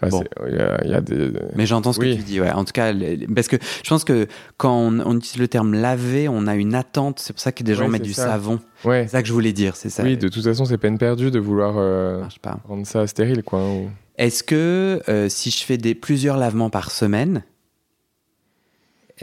Enfin, 0.01 0.09
Bon. 0.09 0.23
y, 0.47 0.93
a- 0.93 1.01
des. 1.01 1.31
Mais 1.55 1.65
j'entends 1.65 1.93
ce 1.93 1.99
Oui. 1.99 2.11
que 2.15 2.19
tu 2.21 2.23
dis, 2.25 2.41
ouais. 2.41 2.51
En 2.51 2.65
tout 2.65 2.71
cas, 2.73 2.91
les- 2.91 3.25
parce 3.27 3.47
que 3.47 3.55
je 3.83 3.89
pense 3.89 4.03
que 4.03 4.27
quand 4.57 4.73
on, 4.77 4.99
on 4.99 5.17
utilise 5.17 5.39
le 5.39 5.47
terme 5.47 5.73
laver, 5.73 6.27
on 6.29 6.47
a 6.47 6.55
une 6.55 6.75
attente. 6.75 7.19
C'est 7.19 7.33
pour 7.33 7.41
ça 7.41 7.51
que 7.51 7.63
des 7.63 7.75
gens 7.75 7.85
Ouais, 7.85 7.89
mettent 7.91 8.01
du 8.03 8.13
ça. 8.13 8.25
savon. 8.27 8.59
Ouais. 8.83 9.03
C'est 9.03 9.13
ça 9.13 9.21
que 9.21 9.27
je 9.27 9.33
voulais 9.33 9.53
dire, 9.53 9.75
c'est 9.75 9.89
ça. 9.89 10.03
Oui, 10.03 10.17
de 10.17 10.27
toute 10.27 10.43
façon, 10.43 10.65
c'est 10.65 10.77
peine 10.77 10.97
perdue 10.97 11.31
de 11.31 11.39
vouloir 11.39 11.75
euh, 11.77 12.23
pas. 12.41 12.59
rendre 12.67 12.85
ça 12.85 13.05
stérile, 13.07 13.43
quoi. 13.43 13.59
ou- 13.59 13.89
Est-ce 14.17 14.43
que 14.43 15.01
euh, 15.09 15.27
si 15.29 15.49
je 15.51 15.63
fais 15.63 15.77
des, 15.77 15.95
plusieurs 15.95 16.37
lavements 16.37 16.69
par 16.69 16.91
semaine, 16.91 17.43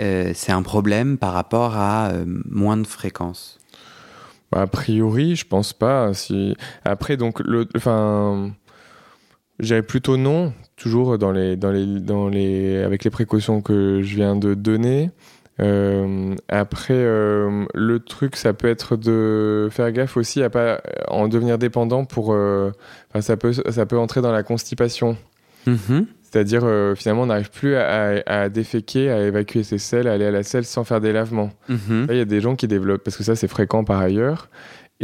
euh, 0.01 0.33
c'est 0.35 0.53
un 0.53 0.63
problème 0.63 1.19
par 1.19 1.33
rapport 1.33 1.77
à 1.77 2.13
moins 2.49 2.77
de 2.77 2.87
fréquence? 2.87 3.59
Bah, 4.51 4.63
a 4.63 4.67
priori, 4.67 5.35
je 5.37 5.47
pense 5.47 5.73
pas. 5.73 6.13
Si... 6.15 6.55
Après, 6.85 7.17
donc, 7.17 7.41
le... 7.41 7.67
enfin, 7.77 8.53
j'irais 9.63 9.83
plutôt 9.83 10.17
non, 10.17 10.53
toujours 10.77 11.17
dans 11.17 11.33
les, 11.33 11.57
dans 11.57 11.71
les, 11.71 11.87
dans 11.87 12.29
les, 12.29 12.83
avec 12.83 13.05
les 13.05 13.11
précautions 13.11 13.63
que 13.63 14.03
je 14.03 14.15
viens 14.17 14.37
de 14.37 14.55
donner. 14.55 15.11
Euh, 15.61 16.35
après, 16.49 16.95
euh, 16.95 17.65
le 17.75 18.01
truc, 18.01 18.37
ça 18.37 18.53
peut 18.53 18.69
être 18.69 18.97
de 18.97 19.69
faire 19.71 19.93
gaffe 19.93 20.17
aussi 20.17 20.43
à 20.43 20.51
pas 20.51 20.81
en 21.09 21.29
devenir 21.29 21.59
dépendant 21.59 22.05
pour. 22.05 22.33
euh, 22.33 22.73
enfin, 23.11 23.21
ça 23.21 23.37
peut, 23.37 23.53
ça 23.53 23.87
peut 23.87 23.99
entrer 23.99 24.23
dans 24.23 24.33
la 24.33 24.43
constipation. 24.43 25.17
Mhm. 25.67 26.07
C'est-à-dire, 26.23 26.63
finalement, 26.97 27.25
on 27.25 27.27
n'arrive 27.27 27.51
plus 27.51 27.77
à, 27.77 28.23
à 28.25 28.49
déféquer, 28.49 29.11
à 29.11 29.21
évacuer 29.21 29.63
ses 29.65 29.77
selles, 29.77 30.09
à 30.09 30.15
aller 30.15 30.25
à 30.25 30.31
la 30.31 30.43
selle 30.43 30.65
sans 30.65 30.83
faire 30.83 31.03
des 31.03 31.13
lavements. 31.13 31.51
Mhm. 31.69 32.07
Là, 32.07 32.15
il 32.15 32.17
y 32.17 32.23
a 32.23 32.25
des 32.25 32.41
gens 32.41 32.57
qui 32.57 32.67
développent, 32.67 33.05
parce 33.05 33.19
que 33.19 33.23
ça, 33.23 33.37
c'est 33.37 33.49
fréquent 33.49 33.85
par 33.85 34.01
ailleurs. 34.01 34.49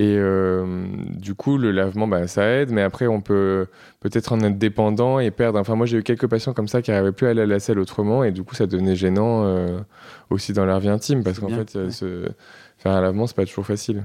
Et 0.01 0.15
euh, 0.17 0.65
du 1.17 1.35
coup, 1.35 1.59
le 1.59 1.73
lavement, 1.73 2.07
bah, 2.07 2.29
ça 2.29 2.47
aide, 2.49 2.71
mais 2.71 2.83
après, 2.83 3.09
on 3.09 3.21
peut 3.21 3.67
peut-être 3.99 4.33
en 4.33 4.39
être 4.43 4.57
dépendant 4.57 5.19
et 5.19 5.33
perdre. 5.33 5.59
Enfin, 5.59 5.75
moi, 5.75 5.87
j'ai 5.87 5.97
eu 5.99 6.03
quelques 6.05 6.29
patients 6.29 6.53
comme 6.53 6.69
ça 6.69 6.83
qui 6.83 6.93
n'arrivaient 6.93 7.11
plus 7.11 7.27
à 7.27 7.31
aller 7.31 7.43
à 7.43 7.47
la 7.47 7.59
selle 7.59 7.81
autrement, 7.81 8.23
et 8.23 8.31
du 8.31 8.45
coup, 8.45 8.55
ça 8.55 8.67
devenait 8.69 8.95
gênant 8.95 9.43
euh, 9.45 9.81
aussi 10.31 10.53
dans 10.53 10.65
leur 10.65 10.79
vie 10.79 10.89
intime, 10.89 11.25
parce 11.25 11.41
qu'en 11.41 11.49
fait, 11.49 11.75
euh, 11.75 11.89
ouais. 12.23 12.29
faire 12.79 12.93
un 12.93 13.01
lavement, 13.01 13.27
c'est 13.27 13.35
pas 13.35 13.45
toujours 13.45 13.67
facile. 13.67 14.05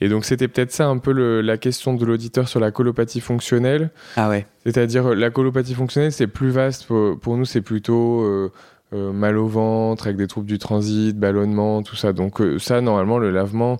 Et 0.00 0.08
donc, 0.08 0.24
c'était 0.24 0.48
peut-être 0.48 0.72
ça 0.72 0.86
un 0.86 0.96
peu 0.96 1.12
le- 1.12 1.42
la 1.42 1.58
question 1.58 1.92
de 1.92 2.06
l'auditeur 2.06 2.48
sur 2.48 2.58
la 2.58 2.70
colopathie 2.70 3.20
fonctionnelle. 3.20 3.90
Ah 4.16 4.30
ouais. 4.30 4.46
C'est-à-dire, 4.64 5.14
la 5.14 5.28
colopathie 5.28 5.74
fonctionnelle, 5.74 6.12
c'est 6.12 6.28
plus 6.28 6.48
vaste. 6.48 6.86
Pour, 6.86 7.18
pour 7.20 7.36
nous, 7.36 7.44
c'est 7.44 7.60
plutôt 7.60 8.22
euh, 8.22 8.50
mal 9.12 9.36
au 9.36 9.48
ventre, 9.48 10.06
avec 10.06 10.16
des 10.16 10.28
troubles 10.28 10.46
du 10.46 10.58
transit, 10.58 11.14
ballonnement, 11.14 11.82
tout 11.82 11.96
ça. 11.96 12.14
Donc 12.14 12.40
ça, 12.56 12.80
normalement, 12.80 13.18
le 13.18 13.30
lavement, 13.30 13.76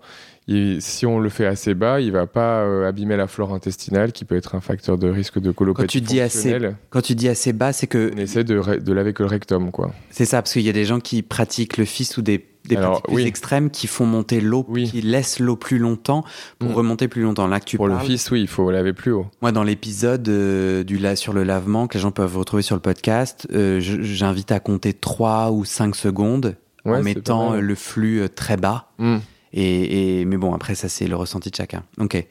si 0.48 1.06
on 1.06 1.18
le 1.18 1.28
fait 1.28 1.46
assez 1.46 1.74
bas, 1.74 2.00
il 2.00 2.12
va 2.12 2.26
pas 2.26 2.60
euh, 2.60 2.88
abîmer 2.88 3.16
la 3.16 3.26
flore 3.26 3.52
intestinale, 3.52 4.12
qui 4.12 4.24
peut 4.24 4.36
être 4.36 4.54
un 4.54 4.60
facteur 4.60 4.96
de 4.96 5.08
risque 5.08 5.40
de 5.40 5.50
colopathie 5.50 5.86
quand 5.86 5.90
tu 5.90 6.00
dis 6.00 6.20
assez, 6.20 6.58
Quand 6.90 7.00
tu 7.00 7.14
dis 7.14 7.28
assez 7.28 7.52
bas, 7.52 7.72
c'est 7.72 7.86
que... 7.86 8.12
On 8.14 8.18
essaie 8.18 8.44
de, 8.44 8.78
de 8.78 8.92
laver 8.92 9.12
que 9.12 9.22
le 9.22 9.28
rectum, 9.28 9.70
quoi. 9.70 9.92
C'est 10.10 10.24
ça, 10.24 10.42
parce 10.42 10.52
qu'il 10.52 10.62
y 10.62 10.68
a 10.68 10.72
des 10.72 10.84
gens 10.84 11.00
qui 11.00 11.22
pratiquent 11.22 11.76
le 11.76 11.84
fist 11.84 12.16
ou 12.16 12.22
des 12.22 12.44
des 12.66 12.76
pratiques 12.76 13.06
plus 13.06 13.24
extrêmes 13.24 13.70
qui 13.70 13.86
font 13.86 14.06
monter 14.06 14.40
l'eau, 14.40 14.64
qui 14.64 15.00
laissent 15.00 15.38
l'eau 15.38 15.56
plus 15.56 15.78
longtemps 15.78 16.24
pour 16.58 16.70
mm. 16.70 16.74
remonter 16.74 17.08
plus 17.08 17.22
longtemps. 17.22 17.46
Là 17.46 17.60
que 17.60 17.64
tu 17.64 17.76
pour 17.76 17.88
le 17.88 17.98
fils, 17.98 18.30
oui, 18.30 18.40
il 18.40 18.48
faut 18.48 18.70
laver 18.70 18.92
plus 18.92 19.12
haut. 19.12 19.26
Moi, 19.42 19.52
dans 19.52 19.62
l'épisode 19.62 20.28
euh, 20.28 20.82
du 20.82 21.00
sur 21.14 21.32
le 21.32 21.44
lavement 21.44 21.86
que 21.86 21.94
les 21.94 22.00
gens 22.00 22.10
peuvent 22.10 22.36
retrouver 22.36 22.62
sur 22.62 22.74
le 22.74 22.80
podcast, 22.80 23.46
euh, 23.52 23.78
j'invite 23.80 24.50
à 24.50 24.58
compter 24.58 24.92
3 24.92 25.52
ou 25.52 25.64
5 25.64 25.94
secondes 25.94 26.56
en 26.84 27.02
mettant 27.02 27.54
le 27.54 27.74
flux 27.74 28.22
euh, 28.22 28.28
très 28.28 28.56
bas. 28.56 28.88
Mm. 28.98 29.18
Et, 29.58 30.26
mais 30.26 30.36
bon, 30.36 30.52
après, 30.52 30.74
ça, 30.74 30.90
c'est 30.90 31.06
le 31.06 31.16
ressenti 31.16 31.50
de 31.50 31.56
chacun. 31.56 31.82
Ok, 31.98 32.22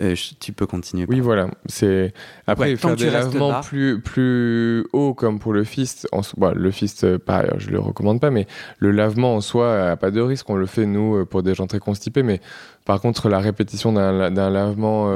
euh, 0.00 0.16
tu 0.40 0.52
peux 0.52 0.66
continuer. 0.66 1.06
Oui, 1.08 1.20
voilà. 1.20 1.48
C'est 1.66 2.12
Après, 2.48 2.74
faire 2.74 2.96
des 2.96 3.08
lavements 3.08 3.60
plus, 3.60 4.00
plus 4.00 4.84
hauts, 4.92 5.14
comme 5.14 5.38
pour 5.38 5.52
le 5.52 5.62
fist, 5.62 6.08
en... 6.10 6.22
le 6.54 6.70
fist, 6.72 7.04
euh, 7.04 7.18
par 7.18 7.40
ailleurs, 7.40 7.60
je 7.60 7.70
le 7.70 7.78
recommande 7.78 8.20
pas, 8.20 8.32
mais 8.32 8.48
le 8.78 8.90
lavement 8.90 9.36
en 9.36 9.40
soi 9.40 9.78
n'a 9.78 9.96
pas 9.96 10.10
de 10.10 10.20
risque. 10.20 10.50
On 10.50 10.56
le 10.56 10.66
fait, 10.66 10.84
nous, 10.84 11.18
euh, 11.18 11.24
pour 11.24 11.44
des 11.44 11.54
gens 11.54 11.68
très 11.68 11.78
constipés. 11.78 12.24
Mais 12.24 12.40
par 12.84 13.00
contre, 13.00 13.28
la 13.28 13.38
répétition 13.38 13.92
d'un 13.92 14.50
lavement. 14.50 15.08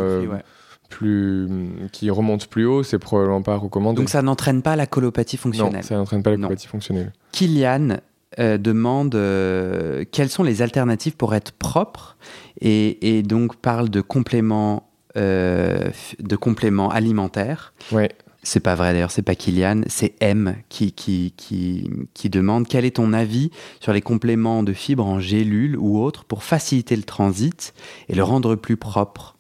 plus 0.89 1.49
qui 1.91 2.11
remonte 2.11 2.47
plus 2.47 2.65
haut, 2.65 2.85
c'est 2.85 3.01
probablement 3.01 3.43
pas 3.43 3.57
recommandé. 3.57 3.97
Donc 3.97 4.09
ça 4.09 4.23
n'entraîne 4.23 4.63
pas 4.63 4.77
la 4.77 4.87
colopathie 4.87 5.37
fonctionnelle. 5.37 5.75
Non, 5.75 5.83
ça 5.83 5.97
n'entraîne 5.97 6.23
pas 6.23 6.31
la 6.31 6.37
colopathie 6.37 6.69
fonctionnelle. 6.69 7.13
Kylian 7.33 7.97
euh, 8.41 8.59
demande 8.59 9.15
euh, 9.15 10.05
quelles 10.11 10.31
sont 10.31 10.43
les 10.43 10.61
alternatives 10.61 11.17
pour 11.17 11.35
être 11.35 11.53
propre 11.53 12.17
et, 12.61 13.23
donc 13.23 13.55
parle 13.57 13.89
de 13.89 14.01
compléments, 14.01 14.91
euh, 15.17 15.91
de 16.19 16.35
compléments 16.35 16.91
alimentaires. 16.91 17.73
Ouais. 17.93 18.11
C'est 18.43 18.61
pas 18.61 18.75
vrai 18.75 18.93
d'ailleurs, 18.93 19.13
c'est 19.13 19.23
pas 19.23 19.37
Kylian, 19.37 19.83
c'est 19.87 20.15
M 20.21 20.57
qui, 20.69 20.93
qui, 20.93 21.35
qui, 21.37 21.89
qui, 22.15 22.29
demande 22.29 22.67
quel 22.67 22.85
est 22.85 22.97
ton 22.97 23.13
avis 23.13 23.51
sur 23.81 23.93
les 23.93 24.03
compléments 24.03 24.65
de 24.65 24.73
fibres 24.73 25.07
en 25.07 25.21
gélules 25.21 25.77
ou 25.77 26.01
autres 26.01 26.25
pour 26.25 26.43
faciliter 26.43 26.97
le 26.97 27.05
transit 27.05 27.75
et 28.09 28.15
le 28.15 28.25
rendre 28.25 28.57
plus 28.57 28.77
propre. 28.77 29.37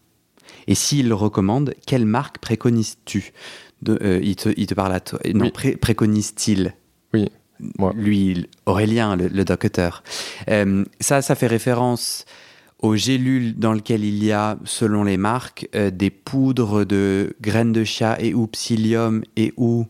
Et 0.68 0.76
s'il 0.76 1.08
le 1.08 1.14
recommande, 1.14 1.74
quelle 1.86 2.06
marque 2.06 2.38
préconises-tu? 2.38 3.32
Il, 3.86 4.36
te, 4.36 4.48
il 4.56 4.66
te 4.66 4.74
parle 4.74 4.92
à 4.92 5.00
toi. 5.00 5.18
Non, 5.34 5.50
préconise-t-il? 5.50 6.74
Lui, 7.94 8.48
Aurélien, 8.66 9.16
le, 9.16 9.44
docteur. 9.44 10.02
Euh, 10.48 10.84
ça, 11.00 11.22
ça 11.22 11.34
fait 11.34 11.46
référence 11.46 12.24
aux 12.80 12.96
gélules 12.96 13.58
dans 13.58 13.72
lesquelles 13.72 14.04
il 14.04 14.22
y 14.22 14.32
a, 14.32 14.58
selon 14.64 15.04
les 15.04 15.16
marques, 15.16 15.68
euh, 15.74 15.90
des 15.90 16.10
poudres 16.10 16.84
de 16.84 17.34
graines 17.40 17.72
de 17.72 17.84
chat 17.84 18.16
et 18.20 18.34
ou 18.34 18.46
psyllium 18.46 19.22
et 19.36 19.54
ou, 19.56 19.86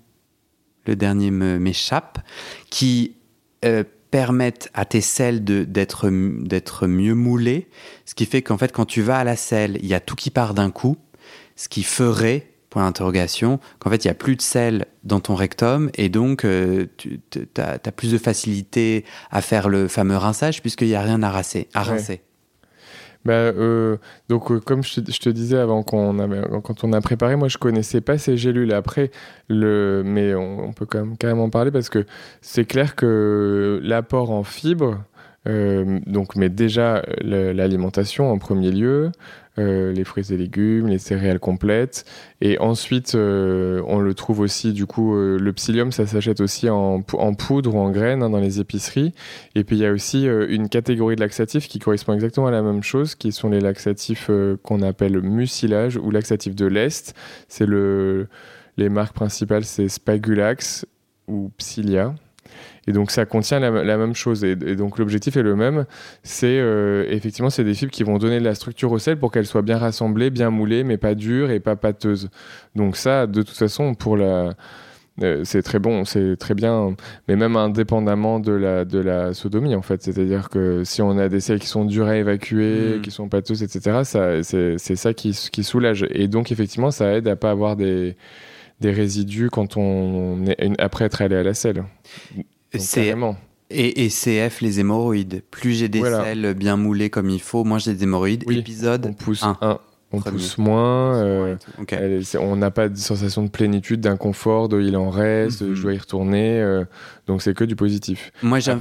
le 0.87 0.95
dernier 0.95 1.31
m'échappe, 1.31 2.21
qui 2.71 3.17
euh, 3.65 3.83
permettent 4.13 4.71
à 4.73 4.85
tes 4.85 5.01
selles 5.01 5.45
d'être 5.45 6.87
mieux 6.87 7.15
moulées, 7.15 7.69
ce 8.05 8.15
qui 8.15 8.25
fait 8.25 8.41
qu'en 8.41 8.57
fait, 8.57 8.71
quand 8.71 8.87
tu 8.87 9.03
vas 9.03 9.19
à 9.19 9.25
la 9.25 9.37
selle, 9.37 9.79
il 9.81 9.87
y 9.87 9.95
a 9.95 10.01
tout 10.01 10.15
qui 10.15 10.31
part 10.31 10.55
d'un 10.55 10.71
coup, 10.71 10.97
ce 11.57 11.69
qui 11.69 11.83
ferait 11.83 12.47
d'interrogation, 12.85 13.61
qu'en 13.79 13.91
fait, 13.91 14.05
il 14.05 14.09
n'y 14.09 14.13
a 14.13 14.15
plus 14.15 14.37
de 14.37 14.43
sel 14.43 14.87
dans 15.05 15.21
ton 15.21 15.35
rectum 15.35 15.91
et 15.95 16.09
donc 16.09 16.45
euh, 16.45 16.87
tu 16.97 17.21
as, 17.59 17.79
plus 17.93 18.13
de 18.13 18.19
facilité 18.19 19.05
à 19.31 19.41
faire 19.41 19.69
le 19.69 19.89
fameux 19.89 20.17
rinçage 20.17 20.61
puisqu'il 20.61 20.89
n'y 20.89 20.95
a 20.95 21.03
rien 21.03 21.23
à, 21.23 21.31
rincer. 21.31 21.69
À 21.75 21.83
rincer. 21.83 22.23
Bah, 23.25 23.33
euh, 23.33 23.97
donc, 24.29 24.53
euh, 24.53 24.61
comme 24.61 24.85
je 24.85 25.01
te, 25.01 25.29
disais 25.31 25.59
avant 25.59 25.83
qu'on 25.83 26.17
quand 26.63 26.85
on 26.85 26.93
a 26.93 27.01
préparé, 27.01 27.35
moi 27.35 27.49
je 27.49 27.59
connaissais 27.59 28.01
pas 28.01 28.19
ces 28.19 28.37
gélules. 28.37 28.73
Après, 28.73 29.11
le, 29.49 30.03
mais 30.05 30.35
on, 30.35 30.73
peut 30.73 30.87
quand 30.87 31.01
même 31.01 31.17
carrément 31.17 31.51
parler 31.51 31.73
parce 31.73 31.89
que 31.89 32.07
c'est 32.41 32.65
clair 32.65 32.95
que 32.95 33.81
l'apport 33.83 34.31
en 34.31 34.45
fibres, 34.45 35.03
donc, 35.45 36.35
mais 36.35 36.49
déjà 36.49 37.05
l'alimentation 37.21 38.33
en 38.33 38.39
premier 38.39 38.73
lieu, 38.73 39.13
euh, 39.59 39.93
les 39.93 40.05
fruits 40.05 40.33
et 40.33 40.37
légumes, 40.37 40.87
les 40.89 40.99
céréales 40.99 41.39
complètes. 41.39 42.05
Et 42.41 42.59
ensuite, 42.59 43.15
euh, 43.15 43.83
on 43.87 43.99
le 43.99 44.13
trouve 44.13 44.41
aussi, 44.41 44.73
du 44.73 44.85
coup, 44.87 45.17
euh, 45.17 45.39
le 45.39 45.53
psyllium, 45.55 45.93
ça 45.93 46.07
s'achète 46.07 46.41
aussi 46.41 46.69
en, 46.69 47.03
poudre 47.03 47.75
ou 47.75 47.79
en 47.79 47.91
graines 47.91 48.23
hein, 48.23 48.31
dans 48.31 48.41
les 48.41 48.61
épiceries. 48.61 49.15
Et 49.55 49.65
puis, 49.65 49.77
il 49.77 49.83
y 49.83 49.87
a 49.87 49.93
aussi 49.93 50.27
une 50.27 50.69
catégorie 50.69 51.17
de 51.17 51.21
laxatifs 51.21 51.69
qui 51.69 51.79
correspond 51.79 52.13
exactement 52.13 52.47
à 52.47 52.51
la 52.51 52.63
même 52.63 52.83
chose, 52.83 53.15
qui 53.15 53.33
sont 53.33 53.49
les 53.49 53.61
laxatifs 53.61 54.31
qu'on 54.63 54.83
appelle 54.83 55.21
mucilage 55.23 55.97
ou 55.97 56.11
laxatifs 56.11 56.55
de 56.55 56.67
l'Est. 56.67 57.15
C'est 57.49 57.67
le, 57.67 58.29
les 58.77 58.89
marques 58.89 59.15
principales, 59.15 59.65
c'est 59.65 59.89
Spagulax 59.89 60.87
ou 61.29 61.51
Psyllia. 61.57 62.15
Et 62.87 62.93
donc 62.93 63.11
ça 63.11 63.25
contient 63.25 63.59
la, 63.59 63.97
même 63.97 64.15
chose. 64.15 64.45
Et, 64.45 64.55
donc 64.55 64.99
l'objectif 64.99 65.37
est 65.37 65.43
le 65.43 65.57
même. 65.57 65.87
C'est 66.23 66.59
euh, 66.59 67.05
effectivement 67.09 67.51
c'est 67.51 67.65
des 67.65 67.75
fibres 67.75 67.93
qui 67.93 68.05
vont 68.05 68.19
donner 68.19 68.39
de 68.39 68.45
la 68.45 68.55
structure 68.55 68.93
au 68.93 68.99
sel 68.99 69.19
pour 69.19 69.33
qu'elle 69.33 69.47
soit 69.47 69.63
bien 69.63 69.79
rassemblée, 69.79 70.31
bien 70.31 70.51
moulée, 70.51 70.85
mais 70.85 70.97
pas 70.97 71.15
dure 71.15 71.51
et 71.51 71.61
pas 71.61 71.77
pâteuse. 71.77 72.31
Donc 72.75 72.97
ça, 72.97 73.27
de 73.27 73.43
toute 73.43 73.57
façon, 73.57 73.95
pour 73.95 74.17
la 74.17 74.55
euh, 75.23 75.43
c'est 75.45 75.63
très 75.63 75.79
bon, 75.79 76.05
c'est 76.05 76.37
très 76.37 76.55
bien, 76.55 76.95
mais 77.27 77.37
même 77.37 77.57
indépendamment 77.57 78.39
de 78.39 78.53
la, 78.53 78.85
de 78.85 78.99
la 78.99 79.33
sodomie 79.33 79.75
en 79.75 79.83
fait. 79.83 80.03
C'est-à-dire 80.03 80.51
que 80.51 80.85
si 80.85 81.01
on 81.01 81.17
a 81.19 81.29
des 81.29 81.41
selles 81.41 81.59
qui 81.59 81.69
sont 81.69 81.85
dures 81.87 82.07
à 82.07 82.17
évacuer, 82.17 82.99
mm. 82.99 83.01
qui 83.01 83.11
sont 83.11 83.29
pâteuses, 83.29 83.63
etc., 83.63 84.01
ça, 84.05 84.43
c'est, 84.43 84.79
ça 84.79 85.15
qui, 85.15 85.33
qui 85.51 85.65
soulage. 85.65 86.07
Et 86.11 86.29
donc 86.29 86.53
effectivement, 86.53 86.91
ça 86.91 87.15
aide 87.15 87.29
à 87.29 87.37
pas 87.37 87.51
avoir 87.51 87.77
des, 87.77 88.17
des 88.81 88.91
résidus 88.91 89.49
quand 89.51 89.77
on 89.79 90.45
est 90.47 90.81
après 90.81 91.07
être 91.07 91.23
allé 91.23 91.37
à 91.37 91.43
la 91.43 91.55
selle. 91.55 91.85
C'est 92.75 93.15
et, 93.69 94.05
et, 94.05 94.09
CF, 94.09 94.61
les 94.61 94.79
hémorroïdes. 94.79 95.43
Plus 95.51 95.73
j'ai 95.73 95.89
des 95.89 96.01
selles 96.01 96.55
bien 96.55 96.77
moulées 96.77 97.11
comme 97.11 97.31
il 97.31 97.41
faut, 97.41 97.65
moins 97.65 97.79
j'ai 97.79 97.95
des 97.95 98.05
hémorroïdes. 98.05 98.49
Épisode 98.51 99.07
on 99.07 99.13
pousse. 99.13 99.45
On 100.13 100.21
pousse 100.21 100.57
moins, 100.57 101.17
euh, 101.17 101.57
on 102.39 102.57
n'a 102.57 102.71
pas 102.71 102.89
de 102.89 102.97
sensation 102.97 103.43
de 103.43 103.49
plénitude, 103.49 104.01
d'inconfort, 104.01 104.69
de 104.69 104.81
il 104.81 104.97
en 104.97 105.11
reste, 105.11 105.61
je 105.61 105.65
mhm. 105.65 105.83
dois 105.83 105.95
y 105.95 105.99
retourner, 105.99 106.61
euh, 106.61 106.85
donc 107.27 107.43
c'est 107.43 107.55
que 107.55 107.65
du 107.65 107.75
positif. 107.75 108.31
Moi 108.41 108.61
j'aime. 108.61 108.79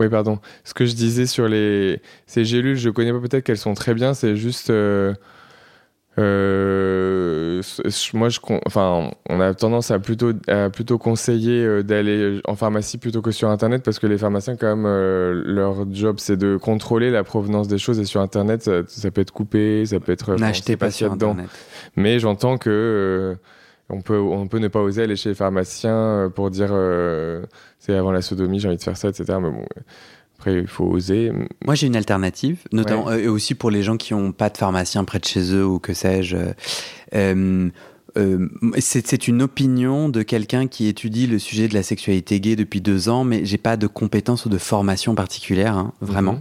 Oui, 0.00 0.08
pardon. 0.08 0.40
Ce 0.64 0.74
que 0.74 0.84
je 0.84 0.94
disais 0.94 1.26
sur 1.26 1.48
les 1.48 2.00
ces 2.26 2.44
gélules, 2.44 2.76
je 2.76 2.90
connais 2.90 3.12
pas 3.12 3.20
peut-être 3.20 3.44
qu'elles 3.44 3.56
sont 3.56 3.74
très 3.74 3.94
bien, 3.94 4.14
c'est 4.14 4.36
juste. 4.36 4.70
Euh, 4.70 5.14
euh, 6.18 7.62
moi, 8.14 8.28
je, 8.28 8.40
enfin, 8.66 9.10
on 9.28 9.40
a 9.40 9.54
tendance 9.54 9.90
à 9.90 9.98
plutôt, 9.98 10.32
à 10.48 10.68
plutôt 10.68 10.98
conseiller 10.98 11.64
euh, 11.64 11.82
d'aller 11.82 12.40
en 12.44 12.56
pharmacie 12.56 12.98
plutôt 12.98 13.22
que 13.22 13.30
sur 13.30 13.48
Internet 13.48 13.82
parce 13.84 13.98
que 13.98 14.06
les 14.06 14.18
pharmaciens, 14.18 14.56
quand 14.56 14.66
même, 14.66 14.86
euh, 14.86 15.42
leur 15.44 15.86
job, 15.92 16.16
c'est 16.18 16.36
de 16.36 16.56
contrôler 16.56 17.10
la 17.10 17.22
provenance 17.22 17.68
des 17.68 17.78
choses 17.78 18.00
et 18.00 18.04
sur 18.04 18.20
Internet, 18.20 18.62
ça, 18.62 19.10
peut 19.10 19.20
être 19.20 19.32
coupé, 19.32 19.86
ça 19.86 20.00
peut 20.00 20.12
être. 20.12 20.34
N'achetez 20.34 20.76
pas 20.76 20.90
sur 20.90 21.12
Internet. 21.12 21.48
Mais 21.96 22.18
j'entends 22.18 22.58
que 22.58 23.36
on 23.90 24.02
peut, 24.02 24.18
on 24.18 24.48
peut 24.48 24.58
ne 24.58 24.68
pas 24.68 24.80
oser 24.80 25.04
aller 25.04 25.16
chez 25.16 25.30
les 25.30 25.34
pharmaciens 25.34 26.30
pour 26.34 26.50
dire 26.50 26.74
c'est 27.78 27.94
avant 27.94 28.12
la 28.12 28.22
sodomie, 28.22 28.58
j'ai 28.58 28.68
envie 28.68 28.76
de 28.76 28.82
faire 28.82 28.96
ça, 28.96 29.08
etc. 29.08 29.38
Mais 29.40 29.50
bon 29.50 29.64
après, 30.38 30.54
il 30.54 30.68
faut 30.68 30.84
oser. 30.84 31.32
Moi, 31.64 31.74
j'ai 31.74 31.88
une 31.88 31.96
alternative, 31.96 32.58
notamment, 32.72 33.08
euh, 33.10 33.18
et 33.18 33.28
aussi 33.28 33.56
pour 33.56 33.72
les 33.72 33.82
gens 33.82 33.96
qui 33.96 34.14
n'ont 34.14 34.30
pas 34.30 34.50
de 34.50 34.56
pharmacien 34.56 35.02
près 35.02 35.18
de 35.18 35.24
chez 35.24 35.52
eux 35.52 35.66
ou 35.66 35.80
que 35.80 35.94
sais-je. 35.94 36.36
Euh, 37.14 37.70
euh, 38.16 38.48
c'est 38.78 39.28
une 39.28 39.42
opinion 39.42 40.08
de 40.08 40.22
quelqu'un 40.22 40.68
qui 40.68 40.86
étudie 40.86 41.26
le 41.26 41.38
sujet 41.38 41.66
de 41.66 41.74
la 41.74 41.82
sexualité 41.82 42.40
gay 42.40 42.54
depuis 42.54 42.80
deux 42.80 43.08
ans, 43.08 43.24
mais 43.24 43.44
j'ai 43.44 43.58
pas 43.58 43.76
de 43.76 43.88
compétences 43.88 44.46
ou 44.46 44.48
de 44.48 44.58
formation 44.58 45.16
particulière, 45.16 45.76
hein, 45.76 45.92
vraiment. 46.00 46.34
Mhm. 46.34 46.40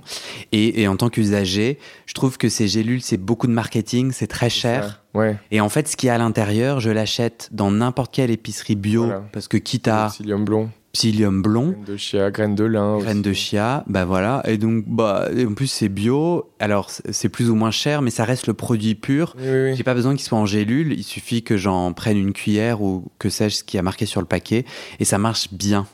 et, 0.51 0.81
et, 0.81 0.87
en 0.87 0.95
tant 0.95 1.09
qu'usager, 1.09 1.79
je 2.05 2.13
trouve 2.13 2.37
que 2.37 2.49
ces 2.49 2.67
gélules, 2.67 3.01
c'est 3.01 3.17
beaucoup 3.17 3.47
de 3.47 3.51
marketing, 3.51 4.11
c'est 4.11 4.27
très 4.27 4.49
cher. 4.49 5.01
Ouais. 5.15 5.37
Et 5.49 5.59
en 5.59 5.69
fait, 5.69 5.87
ce 5.87 5.97
qui 5.97 6.05
est 6.05 6.11
à 6.11 6.19
l'intérieur, 6.19 6.79
je 6.79 6.91
l'achète 6.91 7.49
dans 7.51 7.71
n'importe 7.71 8.13
quelle 8.13 8.29
épicerie 8.29 8.75
bio, 8.75 9.09
parce 9.31 9.47
que 9.47 9.57
quitte 9.57 9.87
à... 9.87 10.11
blond 10.23 10.69
psyllium 10.97 11.43
blond. 11.43 11.73
Graines 11.73 11.83
de 11.83 11.97
chia, 11.97 12.31
graines 12.31 12.55
de 12.55 12.63
lin. 12.63 12.97
Graines 12.97 13.21
de 13.21 13.33
chia, 13.33 13.83
bah 13.85 14.03
voilà. 14.03 14.41
Et 14.47 14.57
donc, 14.57 14.83
bah, 14.87 15.29
en 15.31 15.53
plus, 15.53 15.67
c'est 15.67 15.89
bio. 15.89 16.49
Alors, 16.59 16.89
c'est 16.89 17.29
plus 17.29 17.51
ou 17.51 17.55
moins 17.55 17.69
cher, 17.69 18.01
mais 18.01 18.09
ça 18.09 18.25
reste 18.25 18.47
le 18.47 18.55
produit 18.55 18.95
pur. 18.95 19.35
Oui, 19.37 19.75
J'ai 19.75 19.83
pas 19.83 19.93
besoin 19.93 20.15
qu'il 20.15 20.25
soit 20.25 20.39
en 20.39 20.47
gélule. 20.47 20.93
Il 20.93 21.03
suffit 21.03 21.43
que 21.43 21.55
j'en 21.55 21.93
prenne 21.93 22.17
une 22.17 22.33
cuillère 22.33 22.81
ou 22.81 23.05
que 23.19 23.29
sais-je 23.29 23.57
ce 23.57 23.63
qui 23.63 23.77
a 23.77 23.83
marqué 23.83 24.07
sur 24.07 24.21
le 24.21 24.27
paquet. 24.27 24.65
Et 24.99 25.05
ça 25.05 25.19
marche 25.19 25.53
bien. 25.53 25.85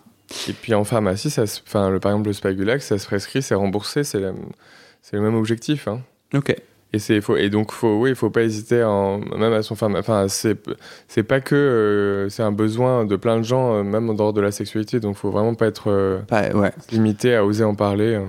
Et 0.48 0.54
puis 0.54 0.74
en 0.74 0.86
pharmacie, 0.86 1.30
ça, 1.30 1.44
enfin, 1.68 1.89
le, 1.89 2.00
par 2.00 2.13
exemple, 2.13 2.30
le 2.30 2.34
Spagulax, 2.34 2.86
ça 2.88 2.98
se 2.98 3.06
prescrit, 3.06 3.42
c'est 3.42 3.56
remboursé, 3.56 4.06
c'est 4.06 4.22
le 4.22 5.22
même 5.22 5.36
objectif. 5.36 5.89
Hein. 5.89 6.00
Ok. 6.34 6.56
Et 6.96 7.00
c'est 7.00 7.22
faut 7.22 7.36
et 7.36 7.50
donc 7.50 7.72
faut 7.72 8.00
oui, 8.00 8.12
il 8.12 8.16
faut 8.16 8.30
pas 8.30 8.44
hésiter 8.44 8.84
en, 8.84 9.18
même 9.18 9.52
à 9.52 9.64
son. 9.64 9.74
Enfin, 9.74 10.28
c'est 10.28 10.58
c'est 11.08 11.24
pas 11.24 11.42
que 11.42 11.56
euh, 11.56 12.30
c'est 12.30 12.44
un 12.44 12.52
besoin 12.52 13.06
de 13.06 13.16
plein 13.16 13.38
de 13.38 13.44
gens, 13.44 13.74
euh, 13.74 13.84
même 13.84 14.12
en 14.12 14.14
dehors 14.14 14.32
de 14.32 14.42
la 14.42 14.52
sexualité. 14.52 15.00
Donc 15.00 15.16
faut 15.16 15.32
vraiment 15.32 15.56
pas 15.56 15.66
être 15.66 15.90
euh, 15.90 16.20
ouais. 16.54 16.72
limité 16.92 17.36
à 17.36 17.44
oser 17.44 17.64
en 17.64 17.74
parler. 17.74 18.22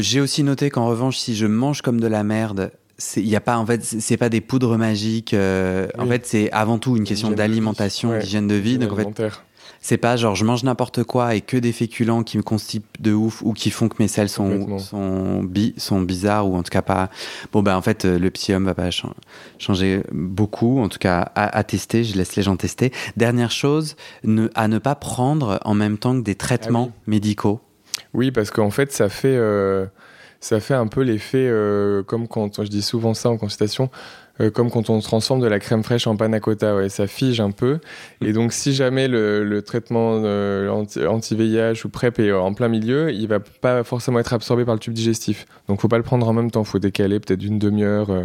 J'ai 0.00 0.20
aussi 0.20 0.42
noté 0.42 0.68
qu'en 0.68 0.86
revanche, 0.86 1.16
si 1.16 1.34
je 1.34 1.46
mange 1.46 1.80
comme 1.80 1.98
de 1.98 2.06
la 2.06 2.24
merde, 2.24 2.72
il 3.16 3.26
y 3.26 3.36
a 3.36 3.40
pas 3.40 3.56
en 3.56 3.64
fait 3.64 3.82
c'est 3.82 4.18
pas 4.18 4.28
des 4.28 4.42
poudres 4.42 4.76
magiques. 4.76 5.34
En 5.34 6.06
fait, 6.06 6.26
c'est 6.26 6.52
avant 6.52 6.76
tout 6.76 6.98
une 6.98 7.04
question 7.04 7.30
d'alimentation, 7.30 8.18
d'hygiène 8.18 8.48
de 8.48 8.54
vie. 8.54 8.76
Donc 8.76 8.92
en 8.92 8.96
fait, 8.96 9.30
c'est 9.80 9.96
pas 9.96 10.16
genre 10.16 10.34
je 10.34 10.44
mange 10.44 10.64
n'importe 10.64 11.04
quoi 11.04 11.34
et 11.34 11.40
que 11.40 11.56
des 11.56 11.72
féculents 11.72 12.22
qui 12.22 12.36
me 12.36 12.42
constipent 12.42 13.00
de 13.00 13.12
ouf 13.12 13.42
ou 13.42 13.52
qui 13.52 13.70
font 13.70 13.88
que 13.88 13.96
mes 13.98 14.08
selles 14.08 14.28
sont, 14.28 14.78
sont, 14.78 15.42
bi 15.42 15.74
sont 15.76 16.00
bizarres 16.00 16.48
ou 16.48 16.56
en 16.56 16.62
tout 16.62 16.70
cas 16.70 16.82
pas. 16.82 17.10
Bon, 17.52 17.62
ben 17.62 17.76
en 17.76 17.82
fait, 17.82 18.04
le 18.04 18.30
petit 18.30 18.52
homme 18.52 18.64
va 18.64 18.74
pas 18.74 18.90
changer 19.58 20.02
beaucoup. 20.12 20.80
En 20.80 20.88
tout 20.88 20.98
cas, 20.98 21.32
à, 21.34 21.64
tester, 21.64 22.04
je 22.04 22.16
laisse 22.16 22.36
les 22.36 22.42
gens 22.42 22.56
tester. 22.56 22.92
Dernière 23.16 23.50
chose, 23.50 23.96
ne, 24.24 24.48
à 24.54 24.68
ne 24.68 24.78
pas 24.78 24.94
prendre 24.94 25.58
en 25.64 25.74
même 25.74 25.98
temps 25.98 26.16
que 26.18 26.24
des 26.24 26.34
traitements 26.34 26.90
ah 26.90 27.02
médicaux. 27.06 27.60
Oui, 28.14 28.30
parce 28.30 28.50
qu'en 28.50 28.70
fait, 28.70 28.92
ça 28.92 29.08
fait. 29.08 29.36
Euh, 29.36 29.86
ça 30.42 30.58
fait 30.58 30.74
un 30.74 30.88
peu 30.88 31.02
l'effet, 31.02 31.46
euh, 31.48 32.02
comme 32.02 32.26
quand 32.26 32.64
je 32.64 32.68
dis 32.68 32.82
souvent 32.82 33.14
ça 33.14 33.30
en 33.30 33.36
consultation, 33.36 33.90
euh, 34.42 34.50
comme 34.50 34.70
quand 34.70 34.90
on 34.90 35.00
transforme 35.00 35.40
de 35.40 35.46
la 35.46 35.58
crème 35.58 35.82
fraîche 35.82 36.06
en 36.06 36.16
panna 36.16 36.40
cotta, 36.40 36.76
ouais, 36.76 36.88
ça 36.88 37.06
fige 37.06 37.40
un 37.40 37.50
peu. 37.50 37.78
Et 38.20 38.32
donc, 38.32 38.52
si 38.52 38.74
jamais 38.74 39.08
le, 39.08 39.60
traitement 39.62 40.20
euh, 40.24 40.68
anti-VIH 40.68 41.84
ou 41.84 41.88
PrEP 41.88 42.18
est 42.18 42.32
en 42.32 42.52
plein 42.54 42.68
milieu, 42.68 43.12
il 43.12 43.28
va 43.28 43.40
pas 43.40 43.84
forcément 43.84 44.18
être 44.18 44.32
absorbé 44.32 44.64
par 44.64 44.74
le 44.74 44.80
tube 44.80 44.94
digestif. 44.94 45.46
Donc, 45.68 45.80
faut 45.80 45.88
pas 45.88 45.98
le 45.98 46.02
prendre 46.02 46.26
en 46.26 46.32
même 46.32 46.50
temps. 46.50 46.64
Faut 46.64 46.78
décaler 46.78 47.20
peut-être 47.20 47.40
d'une 47.40 47.58
demi-heure, 47.58 48.10
euh, 48.10 48.24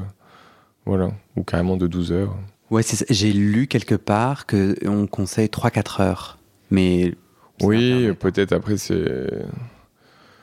voilà, 0.85 1.11
ou 1.35 1.43
carrément 1.43 1.77
de 1.77 1.87
12 1.87 2.11
heures. 2.11 2.35
Ouais, 2.69 2.81
j'ai 3.09 3.31
lu 3.31 3.67
quelque 3.67 3.95
part 3.95 4.45
que 4.45 4.75
on 4.85 5.07
conseille 5.07 5.47
3-4 5.47 6.01
heures, 6.01 6.37
mais 6.69 7.13
oui, 7.61 8.11
peut-être 8.19 8.51
après 8.51 8.75
c'est. 8.75 9.05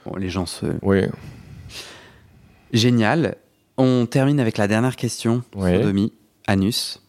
Bon, 0.07 0.17
les 0.17 0.31
gens 0.31 0.47
se. 0.47 0.65
Oui. 0.81 1.03
Génial. 2.73 3.37
On 3.77 4.07
termine 4.07 4.39
avec 4.39 4.57
la 4.57 4.69
dernière 4.69 4.97
question, 4.97 5.43
sodomie, 5.53 6.13
anus. 6.47 7.03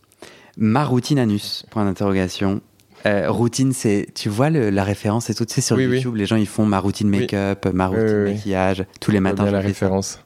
Ma 0.58 0.84
routine 0.84 1.20
anus, 1.20 1.66
point 1.70 1.86
d'interrogation. 1.86 2.62
Euh, 3.06 3.30
routine, 3.30 3.72
c'est, 3.72 4.08
tu 4.16 4.30
vois 4.30 4.50
la 4.50 4.84
référence 4.84 5.30
et 5.30 5.36
tout, 5.36 5.46
tu 5.46 5.54
sais, 5.54 5.62
sur 5.62 5.80
YouTube, 5.80 6.16
les 6.16 6.26
gens 6.26 6.38
ils 6.38 6.48
font 6.48 6.66
ma 6.66 6.80
routine 6.80 7.08
make-up, 7.08 7.68
ma 7.68 7.88
routine 7.88 8.24
maquillage, 8.24 8.86
tous 9.00 9.12
les 9.12 9.20
matins. 9.20 9.44
Bien 9.44 9.52
la 9.52 9.60
référence. 9.60 10.20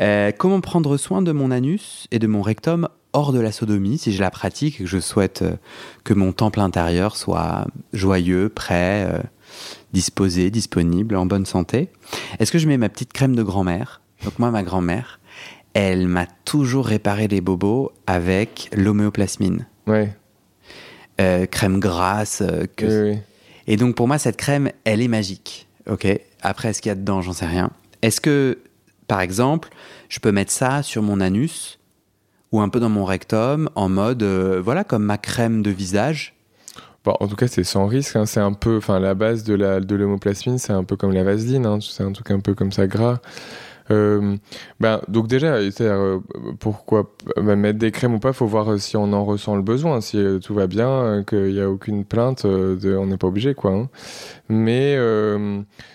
Euh, 0.00 0.30
comment 0.36 0.60
prendre 0.60 0.96
soin 0.96 1.22
de 1.22 1.32
mon 1.32 1.50
anus 1.50 2.06
et 2.12 2.20
de 2.20 2.28
mon 2.28 2.42
rectum 2.42 2.88
hors 3.12 3.32
de 3.32 3.40
la 3.40 3.50
sodomie, 3.50 3.98
si 3.98 4.12
je 4.12 4.20
la 4.20 4.30
pratique 4.30 4.76
et 4.76 4.84
que 4.84 4.88
je 4.88 5.00
souhaite 5.00 5.42
euh, 5.42 5.56
que 6.04 6.14
mon 6.14 6.30
temple 6.30 6.60
intérieur 6.60 7.16
soit 7.16 7.66
joyeux, 7.92 8.48
prêt, 8.48 9.08
disposé, 9.92 10.50
disponible, 10.50 11.16
en 11.16 11.26
bonne 11.26 11.46
santé? 11.46 11.88
Est-ce 12.38 12.52
que 12.52 12.58
je 12.58 12.68
mets 12.68 12.78
ma 12.78 12.88
petite 12.88 13.12
crème 13.12 13.34
de 13.34 13.42
grand-mère? 13.42 14.02
Donc 14.24 14.38
moi, 14.38 14.50
ma 14.50 14.62
grand-mère, 14.62 15.20
elle 15.80 16.08
m'a 16.08 16.26
toujours 16.44 16.86
réparé 16.86 17.28
les 17.28 17.40
bobos 17.40 17.92
avec 18.08 18.68
l'homéoplasmine. 18.76 19.64
Ouais. 19.86 20.12
Euh, 21.20 21.46
crème 21.46 21.78
grasse. 21.78 22.42
Euh, 22.42 22.64
que... 22.74 23.14
Et 23.68 23.76
donc 23.76 23.94
pour 23.94 24.08
moi, 24.08 24.18
cette 24.18 24.36
crème, 24.36 24.72
elle 24.82 25.00
est 25.00 25.06
magique. 25.06 25.68
Ok? 25.88 26.08
Après, 26.42 26.72
ce 26.72 26.82
qu'il 26.82 26.88
y 26.88 26.92
a 26.92 26.96
dedans, 26.96 27.22
j'en 27.22 27.32
sais 27.32 27.46
rien. 27.46 27.70
Est-ce 28.02 28.20
que, 28.20 28.58
par 29.06 29.20
exemple, 29.20 29.68
je 30.08 30.18
peux 30.18 30.32
mettre 30.32 30.50
ça 30.50 30.82
sur 30.82 31.04
mon 31.04 31.20
anus 31.20 31.78
ou 32.50 32.60
un 32.60 32.70
peu 32.70 32.80
dans 32.80 32.88
mon 32.88 33.04
rectum 33.04 33.70
en 33.76 33.88
mode, 33.88 34.24
euh, 34.24 34.60
voilà, 34.60 34.82
comme 34.82 35.04
ma 35.04 35.16
crème 35.16 35.62
de 35.62 35.70
visage? 35.70 36.34
Bon, 37.04 37.14
en 37.20 37.28
tout 37.28 37.36
cas, 37.36 37.46
c'est 37.46 37.62
sans 37.62 37.86
risque. 37.86 38.16
Hein. 38.16 38.26
C'est 38.26 38.40
un 38.40 38.52
peu, 38.52 38.78
enfin, 38.78 38.98
la 38.98 39.14
base 39.14 39.44
de 39.44 39.54
la 39.54 39.78
de 39.78 40.18
c'est 40.56 40.72
un 40.72 40.82
peu 40.82 40.96
comme 40.96 41.12
la 41.12 41.22
vaseline. 41.22 41.66
Hein. 41.66 41.78
C'est 41.80 42.02
un 42.02 42.10
truc 42.10 42.32
un 42.32 42.40
peu 42.40 42.54
comme 42.54 42.72
ça 42.72 42.88
gras. 42.88 43.20
Euh, 43.90 44.36
ben, 44.80 45.00
donc 45.08 45.28
déjà, 45.28 45.56
euh, 45.80 46.20
pourquoi 46.58 47.14
bah, 47.36 47.56
mettre 47.56 47.78
des 47.78 47.90
crèmes 47.90 48.14
ou 48.14 48.18
pas, 48.18 48.32
faut 48.32 48.46
voir 48.46 48.72
euh, 48.72 48.78
si 48.78 48.96
on 48.96 49.12
en 49.12 49.24
ressent 49.24 49.56
le 49.56 49.62
besoin, 49.62 50.00
si 50.00 50.18
tout 50.42 50.54
va 50.54 50.66
bien, 50.66 51.24
qu'il 51.26 51.52
n'y 51.52 51.60
a 51.60 51.70
aucune 51.70 52.04
plainte, 52.04 52.46
de, 52.46 52.96
on 52.96 53.06
n'est 53.06 53.16
pas 53.16 53.26
obligé, 53.26 53.54
quoi. 53.54 53.72
Hein. 53.72 53.88
Mais 54.48 54.96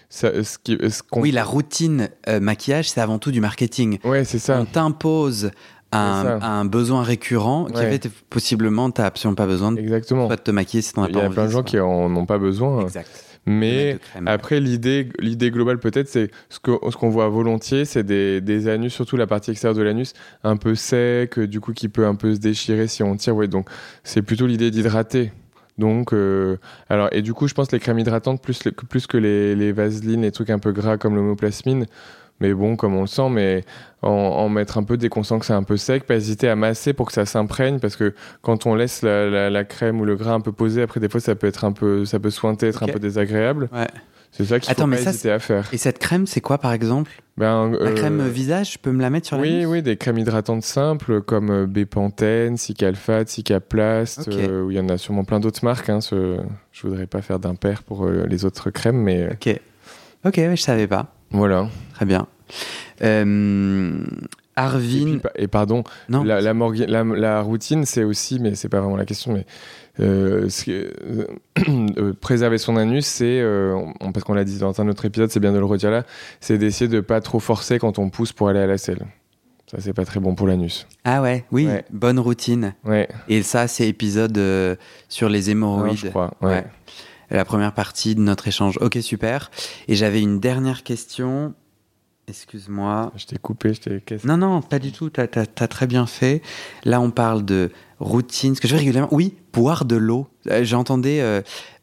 ça, 0.09 0.43
ce 0.43 0.57
qui, 0.57 0.77
ce 0.89 1.01
oui, 1.13 1.31
la 1.31 1.43
routine 1.43 2.09
maquillage, 2.27 2.89
c'est 2.89 3.01
avant 3.01 3.19
tout 3.19 3.31
du 3.31 3.41
marketing. 3.41 3.99
Ouais, 4.03 4.23
c'est 4.23 4.39
ça. 4.39 4.59
On 4.59 4.65
t'impose 4.65 5.51
un, 5.91 6.41
un, 6.41 6.65
besoin 6.65 7.03
récurrent 7.03 7.65
qui 7.65 7.81
fait 7.81 8.09
possiblement 8.29 8.89
tu 8.89 9.01
n'as 9.01 9.07
absolument 9.07 9.35
pas 9.35 9.45
besoin 9.45 9.71
de, 9.71 9.79
Exactement. 9.79 10.27
de 10.27 10.35
te 10.35 10.51
maquiller 10.51 10.81
si 10.81 10.93
Il 10.97 11.15
y 11.15 11.19
a 11.19 11.29
plein 11.29 11.45
de 11.45 11.51
gens 11.51 11.63
qui 11.63 11.79
en 11.79 12.15
ont 12.15 12.25
pas 12.25 12.39
besoin. 12.39 12.81
Exact. 12.81 13.32
Mais 13.45 13.99
après, 14.25 14.59
l'idée, 14.59 15.09
l'idée 15.19 15.51
globale 15.51 15.79
peut-être, 15.79 16.07
c'est 16.07 16.31
ce 16.49 16.59
qu'on 16.59 16.89
ce 16.89 16.95
qu'on 16.95 17.09
voit 17.09 17.27
volontiers, 17.27 17.83
c'est 17.83 18.03
des, 18.03 18.39
des, 18.39 18.67
anus, 18.69 18.93
surtout 18.93 19.17
la 19.17 19.27
partie 19.27 19.51
extérieure 19.51 19.77
de 19.77 19.83
l'anus, 19.83 20.13
un 20.43 20.55
peu 20.55 20.75
sec, 20.75 21.39
du 21.39 21.59
coup 21.59 21.73
qui 21.73 21.89
peut 21.89 22.05
un 22.05 22.15
peu 22.15 22.35
se 22.35 22.39
déchirer 22.39 22.87
si 22.87 23.03
on 23.03 23.15
tire. 23.17 23.35
Ouais, 23.35 23.47
donc 23.47 23.69
c'est 24.03 24.21
plutôt 24.21 24.47
l'idée 24.47 24.71
d'hydrater. 24.71 25.31
Donc, 25.77 26.13
euh, 26.13 26.57
alors, 26.89 27.09
et 27.11 27.21
du 27.21 27.33
coup, 27.33 27.47
je 27.47 27.53
pense 27.53 27.71
les 27.71 27.79
crèmes 27.79 27.99
hydratantes, 27.99 28.41
plus, 28.41 28.61
plus 28.89 29.07
que 29.07 29.17
les, 29.17 29.55
les 29.55 29.71
vaselines, 29.71 30.21
les 30.21 30.31
trucs 30.31 30.51
un 30.51 30.59
peu 30.59 30.71
gras 30.71 30.97
comme 30.97 31.15
l'homoplasmine, 31.15 31.87
mais 32.39 32.53
bon, 32.53 32.75
comme 32.75 32.95
on 32.95 33.01
le 33.01 33.07
sent, 33.07 33.29
mais 33.29 33.63
en, 34.01 34.49
mettre 34.49 34.77
un 34.77 34.83
peu 34.83 34.97
dès 34.97 35.09
qu'on 35.09 35.23
sent 35.23 35.39
que 35.39 35.45
c'est 35.45 35.53
un 35.53 35.63
peu 35.63 35.77
sec, 35.77 36.03
pas 36.03 36.15
hésiter 36.15 36.49
à 36.49 36.55
masser 36.55 36.93
pour 36.93 37.07
que 37.07 37.13
ça 37.13 37.25
s'imprègne, 37.25 37.79
parce 37.79 37.95
que 37.95 38.13
quand 38.41 38.65
on 38.65 38.75
laisse 38.75 39.01
la, 39.01 39.63
crème 39.63 40.01
ou 40.01 40.05
le 40.05 40.15
gras 40.15 40.33
un 40.33 40.41
peu 40.41 40.51
posé, 40.51 40.81
après 40.81 40.99
des 40.99 41.09
fois 41.09 41.21
ça 41.21 41.35
peut 41.35 41.47
être 41.47 41.63
un 41.63 41.71
peu, 41.71 42.05
ça 42.05 42.19
peut 42.19 42.29
sointer, 42.29 42.67
être 42.67 42.83
un 42.83 42.87
peu 42.87 42.99
désagréable. 42.99 43.69
Ouais. 43.73 43.87
C'est 44.33 44.45
ça 44.45 44.59
qu'il 44.59 44.73
faut 44.73 44.87
pas 44.87 44.99
hésiter 44.99 45.31
à 45.31 45.37
faire. 45.37 45.69
Et 45.71 45.77
cette 45.77 45.99
crème, 45.99 46.25
c'est 46.25 46.41
quoi 46.41 46.57
par 46.57 46.73
exemple? 46.73 47.11
Ben, 47.37 47.71
La 47.71 47.89
euh, 47.89 47.93
crème 47.93 48.27
visage, 48.27 48.73
je 48.73 48.77
peux 48.79 48.91
me 48.91 49.01
la 49.01 49.11
mettre 49.11 49.27
sur 49.27 49.37
la 49.37 49.43
Oui, 49.43 49.65
oui, 49.65 49.83
des 49.83 49.95
crèmes 49.95 50.17
hydratantes 50.17 50.63
simples 50.63 51.21
comme 51.21 51.51
euh, 51.51 51.67
Bepanthen, 51.67 52.57
Cicalfate, 52.57 53.29
Cicaplast, 53.29 54.27
euh, 54.29 54.63
où 54.63 54.71
il 54.71 54.77
y 54.77 54.79
en 54.79 54.89
a 54.89 54.97
sûrement 54.97 55.23
plein 55.23 55.39
d'autres 55.39 55.63
marques. 55.63 55.89
Hein, 55.89 56.01
ce... 56.01 56.37
Je 56.71 56.87
voudrais 56.87 57.05
pas 57.05 57.21
faire 57.21 57.37
d'impair 57.37 57.83
pour 57.83 58.07
les 58.07 58.43
autres 58.43 58.71
crèmes, 58.71 58.97
mais. 58.97 59.29
Ok. 59.31 59.59
Ok, 60.25 60.35
je 60.37 60.61
savais 60.61 60.87
pas. 60.87 61.13
Voilà. 61.33 61.67
Très 61.95 62.05
bien. 62.05 62.27
Euh, 63.01 64.03
Arvin. 64.55 65.19
Et, 65.35 65.47
pardon, 65.47 65.83
non. 66.09 66.23
La, 66.23 66.41
la, 66.41 67.41
routine, 67.41 67.85
c'est 67.85 68.03
aussi, 68.03 68.39
mais 68.39 68.55
c'est 68.55 68.69
pas 68.69 68.79
vraiment 68.79 68.97
la 68.97 69.05
question, 69.05 69.33
mais 69.33 69.45
euh, 69.99 70.47
euh, 71.67 72.13
préserver 72.13 72.59
son 72.59 72.77
anus, 72.77 73.05
c'est, 73.05 73.43
parce 73.99 74.23
qu'on 74.23 74.35
l'a 74.35 74.43
dit 74.43 74.59
dans 74.59 74.79
un 74.79 74.87
autre 74.87 75.05
épisode, 75.05 75.31
c'est 75.31 75.39
bien 75.39 75.51
de 75.51 75.59
le 75.59 75.65
redire 75.65 75.91
là, 75.91 76.03
c'est 76.39 76.57
d'essayer 76.57 76.87
de 76.87 76.99
pas 76.99 77.19
trop 77.19 77.39
forcer 77.39 77.79
quand 77.79 77.97
on 77.99 78.09
pousse 78.09 78.31
pour 78.31 78.49
aller 78.49 78.59
à 78.59 78.67
la 78.67 78.77
selle. 78.77 79.05
Ça, 79.71 79.77
c'est 79.79 79.93
pas 79.93 80.05
très 80.05 80.19
bon 80.19 80.35
pour 80.35 80.45
l'anus. 80.45 80.87
Ah 81.03 81.23
ouais, 81.23 81.45
oui, 81.51 81.67
bonne 81.91 82.19
routine. 82.19 82.75
Ouais. 82.85 83.09
Et 83.27 83.41
ça, 83.41 83.67
c'est 83.67 83.87
épisode 83.87 84.39
sur 85.09 85.29
les 85.29 85.49
hémorroïdes. 85.49 85.97
je 85.97 86.09
crois, 86.09 86.31
ouais. 86.41 86.63
La 87.33 87.45
première 87.45 87.73
partie 87.73 88.13
de 88.13 88.21
notre 88.21 88.47
échange. 88.47 88.77
Ok, 88.79 88.97
super. 89.01 89.49
Et 89.87 89.95
j'avais 89.95 90.21
une 90.21 90.39
dernière 90.39 90.83
question. 90.83 91.55
Excuse-moi. 92.27 93.11
Je 93.17 93.25
t'ai 93.25 93.37
coupé, 93.37 93.73
je 93.73 93.81
t'ai. 93.81 94.17
Non, 94.23 94.37
non, 94.37 94.61
pas 94.61 94.79
du 94.79 94.91
tout. 94.91 95.09
Tu 95.09 95.19
as, 95.19 95.67
très 95.67 95.87
bien 95.87 96.05
fait. 96.05 96.41
Là, 96.85 97.01
on 97.01 97.09
parle 97.09 97.43
de 97.43 97.71
routine. 97.99 98.55
Ce 98.55 98.61
que 98.61 98.67
je 98.67 98.73
veux 98.73 98.79
régulièrement. 98.79 99.09
Oui, 99.11 99.35
boire 99.51 99.85
de 99.85 99.95
l'eau. 99.95 100.27
Euh, 100.47 100.63
j'entendais 100.63 101.21
euh, 101.21 101.41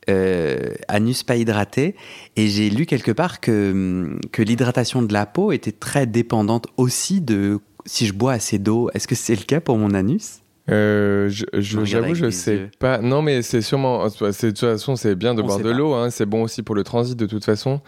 euh, 0.08 0.74
anus 0.86 1.24
pas 1.24 1.36
hydraté. 1.36 1.96
Et 2.36 2.46
j'ai 2.46 2.70
lu 2.70 2.86
quelque 2.86 3.10
part 3.10 3.40
que, 3.40 3.72
hum, 3.72 4.20
que 4.30 4.42
l'hydratation 4.42 5.02
de 5.02 5.12
la 5.12 5.26
peau 5.26 5.50
était 5.50 5.72
très 5.72 6.06
dépendante 6.06 6.68
aussi 6.76 7.20
de 7.20 7.60
si 7.86 8.06
je 8.06 8.12
bois 8.12 8.32
assez 8.32 8.58
d'eau. 8.58 8.88
Est-ce 8.94 9.08
que 9.08 9.16
c'est 9.16 9.34
le 9.34 9.42
cas 9.42 9.60
pour 9.60 9.76
mon 9.76 9.94
anus? 9.94 10.39
Euh, 10.70 11.28
J'avoue, 11.28 12.14
je, 12.14 12.30
sais 12.30 12.70
pas. 12.78 12.98
Non, 12.98 13.22
mais 13.22 13.42
c'est 13.42 13.62
sûrement. 13.62 14.06
De 14.06 14.48
toute 14.48 14.58
façon, 14.58 14.96
c'est 14.96 15.14
bien 15.14 15.34
de 15.34 15.42
boire 15.42 15.58
de 15.58 15.70
l'eau. 15.70 15.94
Hein, 15.94 16.10
c'est 16.10 16.26
bon 16.26 16.42
aussi 16.42 16.62
pour 16.62 16.74
le 16.74 16.84
transit 16.84 17.18
de 17.18 17.26
toute 17.26 17.44
façon. 17.44 17.80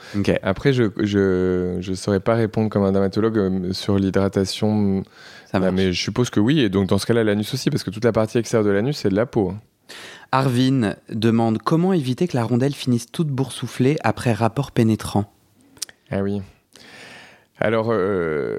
Après, 0.42 0.72
je, 0.72 0.84
je 0.98 1.76
je 1.80 1.92
saurais 1.94 2.20
pas 2.20 2.34
répondre 2.34 2.70
comme 2.70 2.82
un 2.82 2.92
dermatologue 2.92 3.38
euh, 3.38 3.72
sur 3.72 3.98
l'hydratation. 3.98 5.02
mais 5.54 5.92
je 5.92 6.00
suppose 6.00 6.30
que 6.30 6.40
oui. 6.40 6.60
Et 6.60 6.68
donc 6.68 6.88
dans 6.88 6.98
ce 6.98 7.06
cas-là, 7.06 7.24
l'anus 7.24 7.54
aussi, 7.54 7.70
parce 7.70 7.84
que 7.84 7.90
toute 7.90 8.04
la 8.04 8.12
partie 8.12 8.38
extérieure 8.38 8.66
de 8.66 8.72
l'anus, 8.72 8.96
c'est 8.96 9.10
de 9.10 9.16
la 9.16 9.26
peau. 9.26 9.50
Hein. 9.50 9.60
Arvin 10.32 10.94
demande 11.10 11.58
comment 11.58 11.92
éviter 11.92 12.26
que 12.26 12.36
la 12.36 12.44
rondelle 12.44 12.74
finisse 12.74 13.06
toute 13.10 13.28
boursouflée 13.28 13.98
après 14.02 14.32
rapport 14.32 14.72
pénétrant. 14.72 15.32
Ah 16.10 16.22
oui. 16.22 16.40
Alors. 17.58 17.88
Euh 17.90 18.58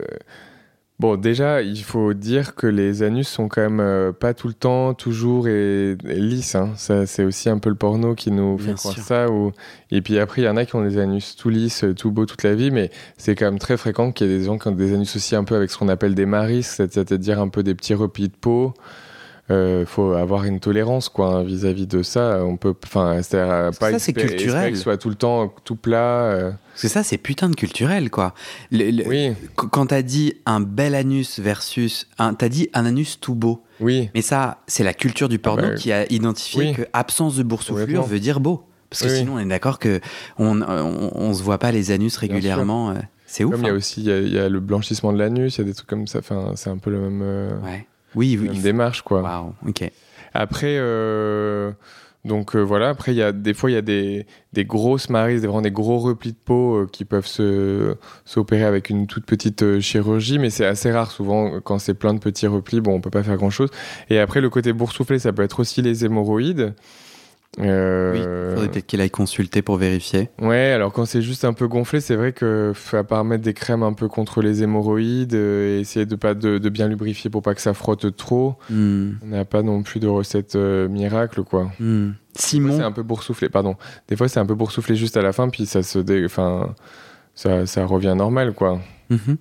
Bon, 1.03 1.17
déjà, 1.17 1.61
il 1.61 1.83
faut 1.83 2.13
dire 2.13 2.55
que 2.55 2.65
les 2.65 3.03
anus 3.03 3.27
sont 3.27 3.49
quand 3.49 3.59
même 3.59 3.81
euh, 3.81 4.13
pas 4.13 4.33
tout 4.33 4.47
le 4.47 4.53
temps, 4.53 4.93
toujours 4.93 5.49
et, 5.49 5.97
et 6.07 6.15
lisses. 6.15 6.55
Hein. 6.55 6.69
Ça, 6.77 7.05
c'est 7.05 7.25
aussi 7.25 7.49
un 7.49 7.57
peu 7.57 7.67
le 7.67 7.75
porno 7.75 8.15
qui 8.15 8.31
nous 8.31 8.57
fait 8.57 8.67
Bien 8.67 8.75
croire 8.75 8.93
sûr. 8.93 9.03
ça. 9.03 9.29
Ou... 9.29 9.51
Et 9.91 10.01
puis 10.01 10.17
après, 10.17 10.43
il 10.43 10.45
y 10.45 10.47
en 10.47 10.55
a 10.55 10.63
qui 10.63 10.77
ont 10.77 10.81
des 10.81 10.99
anus 10.99 11.35
tout 11.35 11.49
lisses, 11.49 11.83
tout 11.97 12.11
beaux 12.11 12.25
toute 12.25 12.43
la 12.43 12.55
vie, 12.55 12.71
mais 12.71 12.89
c'est 13.17 13.35
quand 13.35 13.43
même 13.43 13.59
très 13.59 13.75
fréquent 13.75 14.13
qu'il 14.13 14.27
y 14.27 14.33
ait 14.33 14.37
des 14.37 14.45
gens 14.45 14.57
qui 14.57 14.69
ont 14.69 14.71
des 14.71 14.93
anus 14.93 15.13
aussi 15.17 15.35
un 15.35 15.43
peu 15.43 15.57
avec 15.57 15.71
ce 15.71 15.77
qu'on 15.77 15.89
appelle 15.89 16.15
des 16.15 16.25
maris, 16.25 16.63
c'est-à-dire 16.63 17.41
un 17.41 17.49
peu 17.49 17.63
des 17.63 17.75
petits 17.75 17.95
replis 17.95 18.29
de 18.29 18.37
peau. 18.39 18.73
Euh, 19.51 19.85
faut 19.85 20.13
avoir 20.13 20.45
une 20.45 20.61
tolérance 20.61 21.09
quoi 21.09 21.27
hein, 21.35 21.43
vis-à-vis 21.43 21.85
de 21.85 22.01
ça. 22.01 22.43
On 22.45 22.55
peut, 22.55 22.73
enfin, 22.85 23.21
c'est-à-dire 23.21 23.51
euh, 23.53 23.71
que 23.71 23.77
pas 23.77 23.91
ça, 23.91 23.99
c'est 23.99 24.13
culturel. 24.13 24.71
que 24.71 24.77
soit 24.77 24.97
tout 24.97 25.09
le 25.09 25.15
temps 25.15 25.53
tout 25.65 25.75
plat. 25.75 25.97
euh. 26.31 26.51
Parce 26.71 26.83
que 26.83 26.87
ça, 26.87 27.03
c'est 27.03 27.17
putain 27.17 27.49
de 27.49 27.55
culturel, 27.55 28.09
quoi. 28.09 28.33
Le- 28.71 28.89
le- 28.89 29.05
Oui, 29.05 29.33
qu- 29.57 29.67
Quand 29.67 29.87
t'as 29.87 30.01
dit 30.01 30.35
un 30.45 30.61
bel 30.61 30.95
anus 30.95 31.39
versus 31.41 32.07
un, 32.19 32.33
t'as 32.35 32.47
dit 32.47 32.69
un 32.73 32.85
anus 32.85 33.19
tout 33.19 33.35
beau. 33.35 33.61
oui. 33.81 34.09
Mais 34.15 34.21
ça, 34.21 34.59
c'est 34.67 34.83
la 34.85 34.93
culture 34.93 35.27
du 35.27 35.39
porno 35.39 35.63
Ah 35.65 35.69
bah, 35.71 35.75
qui 35.75 35.91
a 35.91 36.09
identifié 36.11 36.63
oui. 36.69 36.73
que 36.73 36.83
absence 36.93 37.35
de 37.35 37.43
boursouflure 37.43 38.03
veut 38.03 38.19
dire 38.21 38.39
beau. 38.39 38.63
Parce 38.89 39.03
que 39.03 39.09
Oui, 39.09 39.17
sinon, 39.17 39.33
on 39.35 39.39
est 39.39 39.45
d'accord 39.45 39.77
que 39.77 39.99
on, 40.37 40.61
on, 40.61 41.11
on 41.15 41.33
se 41.33 41.43
voit 41.43 41.57
pas 41.57 41.71
les 41.73 41.91
anus 41.91 42.15
régulièrement. 42.15 42.91
euh, 42.91 42.93
C'est 43.25 43.43
ouf. 43.43 43.51
Comme 43.51 43.61
il 43.63 43.67
y 43.67 43.69
a 43.69 43.73
hein. 43.73 43.75
aussi 43.75 44.01
il 44.01 44.07
y 44.07 44.11
a, 44.11 44.19
il 44.19 44.31
y 44.33 44.39
a 44.39 44.47
le 44.47 44.59
blanchissement 44.61 45.11
de 45.11 45.17
l'anus, 45.17 45.57
il 45.57 45.61
y 45.61 45.63
a 45.63 45.65
des 45.65 45.73
trucs 45.73 45.89
comme 45.89 46.07
ça. 46.07 46.19
Enfin, 46.19 46.53
c'est 46.55 46.69
un 46.69 46.77
peu 46.77 46.91
le 46.91 46.99
même, 47.01 47.21
euh, 47.23 47.59
Ouais. 47.61 47.85
Oui, 48.15 48.37
oui. 48.41 48.47
faut- 48.55 48.61
démarche 48.61 49.01
quoi. 49.01 49.21
Waouh. 49.21 49.53
Ok. 49.67 49.89
Après, 50.33 50.75
euh, 50.79 51.71
donc 52.25 52.55
euh, 52.55 52.61
voilà. 52.61 52.89
Après, 52.89 53.11
il 53.13 53.17
y 53.17 53.21
a 53.21 53.31
des 53.31 53.53
fois 53.53 53.69
il 53.69 53.73
y 53.73 53.77
a 53.77 53.81
des, 53.81 54.25
des 54.53 54.65
grosses 54.65 55.09
marises, 55.09 55.41
des, 55.41 55.47
vraiment 55.47 55.61
des 55.61 55.71
gros 55.71 55.99
replis 55.99 56.31
de 56.31 56.37
peau 56.43 56.75
euh, 56.77 56.87
qui 56.91 57.05
peuvent 57.05 57.27
se 57.27 57.95
s'opérer 58.25 58.63
avec 58.63 58.89
une 58.89 59.05
toute 59.07 59.25
petite 59.25 59.79
chirurgie, 59.79 60.39
mais 60.39 60.49
c'est 60.49 60.65
assez 60.65 60.91
rare. 60.91 61.11
Souvent, 61.11 61.59
quand 61.59 61.77
c'est 61.79 61.93
plein 61.93 62.13
de 62.13 62.19
petits 62.19 62.47
replis, 62.47 62.81
bon, 62.81 62.93
on 62.95 63.01
peut 63.01 63.09
pas 63.11 63.23
faire 63.23 63.37
grand 63.37 63.49
chose. 63.51 63.69
Et 64.09 64.19
après, 64.19 64.41
le 64.41 64.49
côté 64.49 64.73
boursouflé, 64.73 65.19
ça 65.19 65.33
peut 65.33 65.43
être 65.43 65.59
aussi 65.59 65.81
les 65.81 66.05
hémorroïdes. 66.05 66.73
Euh, 67.59 68.13
Oui. 68.13 68.53
Faudrait 68.55 68.69
peut-être 68.71 68.87
qu'il 68.87 68.99
aille 69.01 69.11
consulter 69.11 69.61
pour 69.61 69.77
vérifier. 69.77 70.29
Ouais, 70.41 70.71
alors 70.71 70.91
quand 70.91 71.05
c'est 71.05 71.21
juste 71.21 71.45
un 71.45 71.53
peu 71.53 71.67
gonflé, 71.67 72.01
c'est 72.01 72.15
vrai 72.15 72.33
que 72.33 72.73
à 72.93 73.03
part 73.03 73.23
mettre 73.25 73.43
des 73.43 73.53
crèmes 73.53 73.83
un 73.83 73.93
peu 73.93 74.07
contre 74.07 74.41
les 74.41 74.63
hémorroïdes, 74.63 75.35
euh, 75.35 75.77
et 75.77 75.81
essayer 75.81 76.05
de 76.05 76.15
pas 76.15 76.33
de, 76.33 76.57
de 76.57 76.69
bien 76.69 76.87
lubrifier 76.87 77.29
pour 77.29 77.41
pas 77.43 77.53
que 77.53 77.61
ça 77.61 77.73
frotte 77.73 78.15
trop, 78.15 78.55
Hmm. 78.69 79.11
on 79.23 79.27
n'a 79.27 79.45
pas 79.45 79.61
non 79.61 79.83
plus 79.83 79.99
de 79.99 80.07
recette 80.07 80.55
euh, 80.55 80.87
miracle 80.87 81.43
quoi. 81.43 81.69
Hmm. 81.79 82.11
Simon. 82.35 82.77
c'est 82.77 82.83
un 82.83 82.91
peu 82.91 83.03
boursouflé, 83.03 83.49
pardon. 83.49 83.75
Des 84.07 84.15
fois 84.15 84.27
c'est 84.27 84.39
un 84.39 84.45
peu 84.47 84.55
boursouflé 84.55 84.95
juste 84.95 85.17
à 85.17 85.21
la 85.21 85.31
fin, 85.33 85.49
puis 85.49 85.65
ça 85.67 85.83
se 85.83 85.99
dé... 85.99 86.23
enfin 86.25 86.73
ça, 87.35 87.65
ça 87.67 87.85
revient 87.85 88.15
normal 88.17 88.53
quoi. 88.53 88.79
Mhm. 89.09 89.37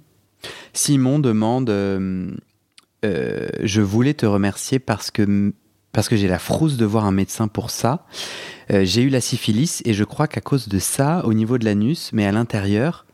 Simon 0.74 1.18
demande 1.18 1.70
euh, 1.70 2.30
Je 3.04 3.80
voulais 3.80 4.14
te 4.14 4.26
remercier 4.26 4.78
parce 4.78 5.10
que, 5.10 5.52
parce 5.92 6.08
que 6.08 6.16
j'ai 6.16 6.28
la 6.28 6.38
frousse 6.38 6.76
de 6.76 6.84
voir 6.84 7.04
un 7.04 7.12
médecin 7.12 7.48
pour 7.48 7.70
ça. 7.70 8.06
Euh, 8.70 8.84
j'ai 8.84 9.02
eu 9.02 9.08
la 9.08 9.20
syphilis 9.20 9.82
et 9.84 9.94
je 9.94 10.04
crois 10.04 10.26
qu'à 10.26 10.40
cause 10.40 10.68
de 10.68 10.78
ça, 10.78 11.22
au 11.24 11.34
niveau 11.34 11.58
de 11.58 11.64
l'anus, 11.64 12.10
mais 12.12 12.26
à 12.26 12.32
l'intérieur, 12.32 13.06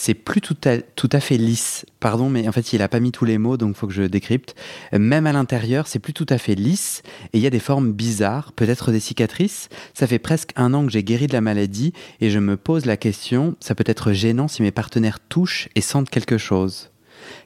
c'est 0.00 0.14
plus 0.14 0.40
tout 0.40 0.56
à, 0.64 0.78
tout 0.78 1.08
à 1.10 1.18
fait 1.18 1.38
lisse. 1.38 1.84
Pardon, 1.98 2.30
mais 2.30 2.46
en 2.46 2.52
fait, 2.52 2.72
il 2.72 2.82
a 2.82 2.88
pas 2.88 3.00
mis 3.00 3.10
tous 3.10 3.24
les 3.24 3.36
mots, 3.36 3.56
donc 3.56 3.74
faut 3.74 3.88
que 3.88 3.92
je 3.92 4.04
décrypte. 4.04 4.54
Même 4.92 5.26
à 5.26 5.32
l'intérieur, 5.32 5.88
c'est 5.88 5.98
plus 5.98 6.12
tout 6.12 6.26
à 6.28 6.38
fait 6.38 6.54
lisse 6.54 7.02
et 7.32 7.38
il 7.38 7.40
y 7.42 7.48
a 7.48 7.50
des 7.50 7.58
formes 7.58 7.92
bizarres, 7.92 8.52
peut-être 8.52 8.92
des 8.92 9.00
cicatrices. 9.00 9.68
Ça 9.94 10.06
fait 10.06 10.20
presque 10.20 10.52
un 10.54 10.72
an 10.72 10.86
que 10.86 10.92
j'ai 10.92 11.02
guéri 11.02 11.26
de 11.26 11.32
la 11.32 11.40
maladie 11.40 11.92
et 12.20 12.30
je 12.30 12.38
me 12.38 12.56
pose 12.56 12.86
la 12.86 12.96
question, 12.96 13.56
ça 13.58 13.74
peut 13.74 13.84
être 13.88 14.12
gênant 14.12 14.46
si 14.46 14.62
mes 14.62 14.70
partenaires 14.70 15.18
touchent 15.18 15.68
et 15.74 15.80
sentent 15.80 16.10
quelque 16.10 16.38
chose. 16.38 16.90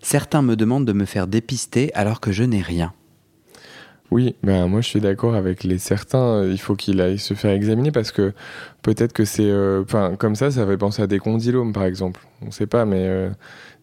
Certains 0.03 0.43
me 0.43 0.55
demandent 0.55 0.87
de 0.87 0.93
me 0.93 1.07
faire 1.07 1.29
dépister 1.29 1.91
alors 1.95 2.21
que 2.21 2.33
je 2.33 2.45
n'ai 2.45 2.61
rien. 2.61 2.93
Oui, 4.13 4.37
ben 4.43 4.67
moi 4.67 4.83
je 4.83 4.89
suis 4.89 5.01
d'accord 5.01 5.35
avec 5.35 5.65
les 5.65 5.79
certains. 5.79 6.45
Il 6.45 6.59
faut 6.59 6.77
qu'il 6.77 7.01
aille 7.01 7.19
se 7.19 7.33
faire 7.33 7.51
examiner 7.53 7.91
parce 7.91 8.13
que 8.13 8.35
peut-être 8.83 9.15
que 9.15 9.25
c'est, 9.25 9.49
euh, 9.49 9.83
enfin 9.85 10.17
comme 10.19 10.35
ça, 10.35 10.51
ça 10.51 10.67
fait 10.67 10.77
penser 10.77 11.01
à 11.01 11.07
des 11.07 11.19
condylomes 11.19 11.73
par 11.73 11.85
exemple. 11.85 12.21
On 12.47 12.51
sait 12.51 12.67
pas, 12.67 12.85
mais 12.85 13.07
euh, 13.07 13.31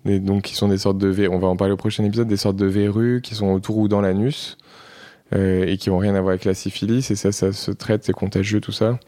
donc 0.05 0.43
qui 0.43 0.53
sont 0.53 0.67
des 0.67 0.77
sortes 0.77 0.99
de. 0.99 1.27
On 1.29 1.39
va 1.39 1.47
en 1.47 1.55
parler 1.55 1.73
au 1.73 1.77
prochain 1.77 2.03
épisode. 2.03 2.27
Des 2.27 2.37
sortes 2.37 2.57
de 2.57 2.67
verrues 2.67 3.21
qui 3.23 3.33
sont 3.33 3.47
autour 3.47 3.79
ou 3.79 3.87
dans 3.87 4.01
l'anus 4.01 4.59
euh, 5.33 5.65
et 5.65 5.77
qui 5.77 5.89
ont 5.89 5.97
rien 5.97 6.13
à 6.13 6.21
voir 6.21 6.33
avec 6.33 6.45
la 6.45 6.53
syphilis. 6.53 7.09
Et 7.09 7.15
ça, 7.15 7.31
ça 7.31 7.51
se 7.51 7.71
traite, 7.71 8.03
c'est 8.03 8.13
contagieux 8.13 8.61
tout 8.61 8.71
ça. 8.71 8.99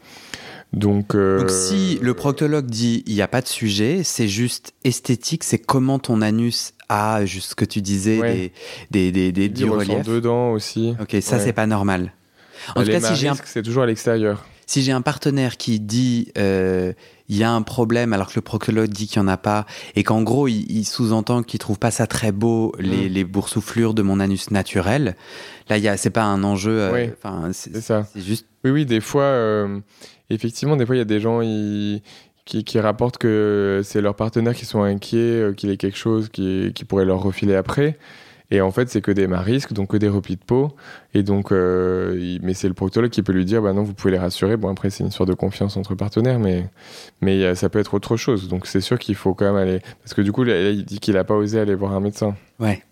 Donc, 0.72 1.14
euh, 1.14 1.40
Donc 1.40 1.50
si 1.50 1.98
le 2.00 2.14
proctologue 2.14 2.66
dit 2.66 3.02
il 3.06 3.14
n'y 3.14 3.22
a 3.22 3.28
pas 3.28 3.42
de 3.42 3.48
sujet, 3.48 4.02
c'est 4.04 4.28
juste 4.28 4.72
esthétique, 4.84 5.44
c'est 5.44 5.58
comment 5.58 5.98
ton 5.98 6.22
anus 6.22 6.72
a, 6.88 7.24
juste 7.26 7.50
ce 7.50 7.54
que 7.54 7.64
tu 7.64 7.80
disais, 7.82 8.18
Ouais. 8.18 8.52
des, 8.90 9.12
des, 9.12 9.32
des, 9.32 9.48
des- 9.48 9.60
il 9.60 9.66
du 9.66 9.70
ressent 9.70 9.92
relief. 9.94 10.06
dedans 10.06 10.52
aussi. 10.52 10.94
Ok, 11.00 11.16
ça 11.20 11.36
Ouais. 11.36 11.42
c'est 11.44 11.52
pas 11.52 11.66
normal. 11.66 12.12
En 12.76 12.80
tout 12.82 12.86
les 12.88 12.92
cas, 13.00 13.00
si 13.08 13.16
j'ai 13.16 13.28
un 13.28 13.34
c'est 13.44 13.62
toujours 13.62 13.82
à 13.82 13.86
l'extérieur. 13.86 14.44
Si 14.66 14.82
j'ai 14.82 14.92
un 14.92 15.02
partenaire 15.02 15.56
qui 15.58 15.80
dit 15.80 16.28
euh, 16.38 16.92
il 17.28 17.36
y 17.36 17.42
a 17.44 17.50
un 17.50 17.62
problème 17.62 18.12
alors 18.12 18.28
que 18.28 18.34
le 18.36 18.40
proctologue 18.42 18.88
dit 18.88 19.08
qu'il 19.08 19.20
n'y 19.20 19.28
en 19.28 19.32
a 19.32 19.36
pas 19.36 19.66
et 19.96 20.04
qu'en 20.04 20.22
gros 20.22 20.48
il, 20.48 20.64
il 20.70 20.84
sous-entend 20.86 21.42
qu'il 21.42 21.58
trouve 21.58 21.78
pas 21.78 21.90
ça 21.90 22.06
très 22.06 22.30
beau 22.32 22.72
les, 22.78 23.08
Mm. 23.08 23.12
les 23.12 23.24
boursouflures 23.24 23.92
de 23.92 24.02
mon 24.02 24.20
anus 24.20 24.50
naturel, 24.50 25.16
là 25.68 25.76
il 25.78 25.92
c'est 25.98 26.10
pas 26.10 26.22
un 26.22 26.42
enjeu. 26.44 26.80
euh, 26.80 26.92
Oui, 26.92 27.52
c'est 27.52 28.22
juste 28.22 28.46
Oui, 28.64 28.70
oui, 28.70 28.86
des 28.86 29.00
fois, 29.00 29.24
euh, 29.24 29.80
effectivement, 30.30 30.76
des 30.76 30.86
fois, 30.86 30.96
il 30.96 30.98
y 30.98 31.02
a 31.02 31.06
des 31.06 31.20
gens 31.20 31.40
qui, 32.44 32.80
rapportent 32.80 33.18
que 33.18 33.80
c'est 33.84 34.00
leurs 34.00 34.16
partenaires 34.16 34.54
qui 34.54 34.64
sont 34.64 34.82
inquiets 34.82 35.18
euh, 35.18 35.52
qu'il 35.52 35.70
y 35.70 35.72
ait 35.72 35.76
quelque 35.76 35.98
chose 35.98 36.28
qui, 36.28 36.72
pourrait 36.88 37.04
leur 37.04 37.22
refiler 37.22 37.54
après. 37.54 37.98
Et 38.50 38.60
en 38.60 38.70
fait, 38.70 38.90
c'est 38.90 39.00
que 39.00 39.10
des 39.10 39.26
marisques, 39.26 39.72
donc 39.72 39.92
que 39.92 39.96
des 39.96 40.08
replis 40.08 40.36
de 40.36 40.44
peau. 40.44 40.76
Et 41.14 41.22
donc, 41.22 41.52
euh, 41.52 42.38
mais 42.42 42.52
c'est 42.52 42.68
le 42.68 42.74
proctologue 42.74 43.10
qui 43.10 43.22
peut 43.22 43.32
lui 43.32 43.46
dire, 43.46 43.62
bah 43.62 43.72
non, 43.72 43.82
vous 43.82 43.94
pouvez 43.94 44.10
les 44.10 44.18
rassurer. 44.18 44.58
Bon, 44.58 44.68
après, 44.68 44.90
c'est 44.90 45.02
une 45.02 45.08
histoire 45.08 45.26
de 45.26 45.32
confiance 45.32 45.78
entre 45.78 45.94
partenaires, 45.94 46.38
mais, 46.38 46.66
mais 47.22 47.42
euh, 47.42 47.54
ça 47.54 47.70
peut 47.70 47.78
être 47.78 47.94
autre 47.94 48.18
chose. 48.18 48.48
Donc, 48.48 48.66
c'est 48.66 48.82
sûr 48.82 48.98
qu'il 48.98 49.14
faut 49.14 49.32
quand 49.32 49.46
même 49.46 49.56
aller. 49.56 49.80
Parce 50.02 50.12
que 50.12 50.20
du 50.20 50.32
coup, 50.32 50.44
là, 50.44 50.70
il 50.70 50.84
dit 50.84 51.00
qu'il 51.00 51.14
n'a 51.14 51.24
pas 51.24 51.34
osé 51.34 51.60
aller 51.60 51.74
voir 51.74 51.94
un 51.94 52.00
médecin. 52.00 52.36
ouais. 52.60 52.82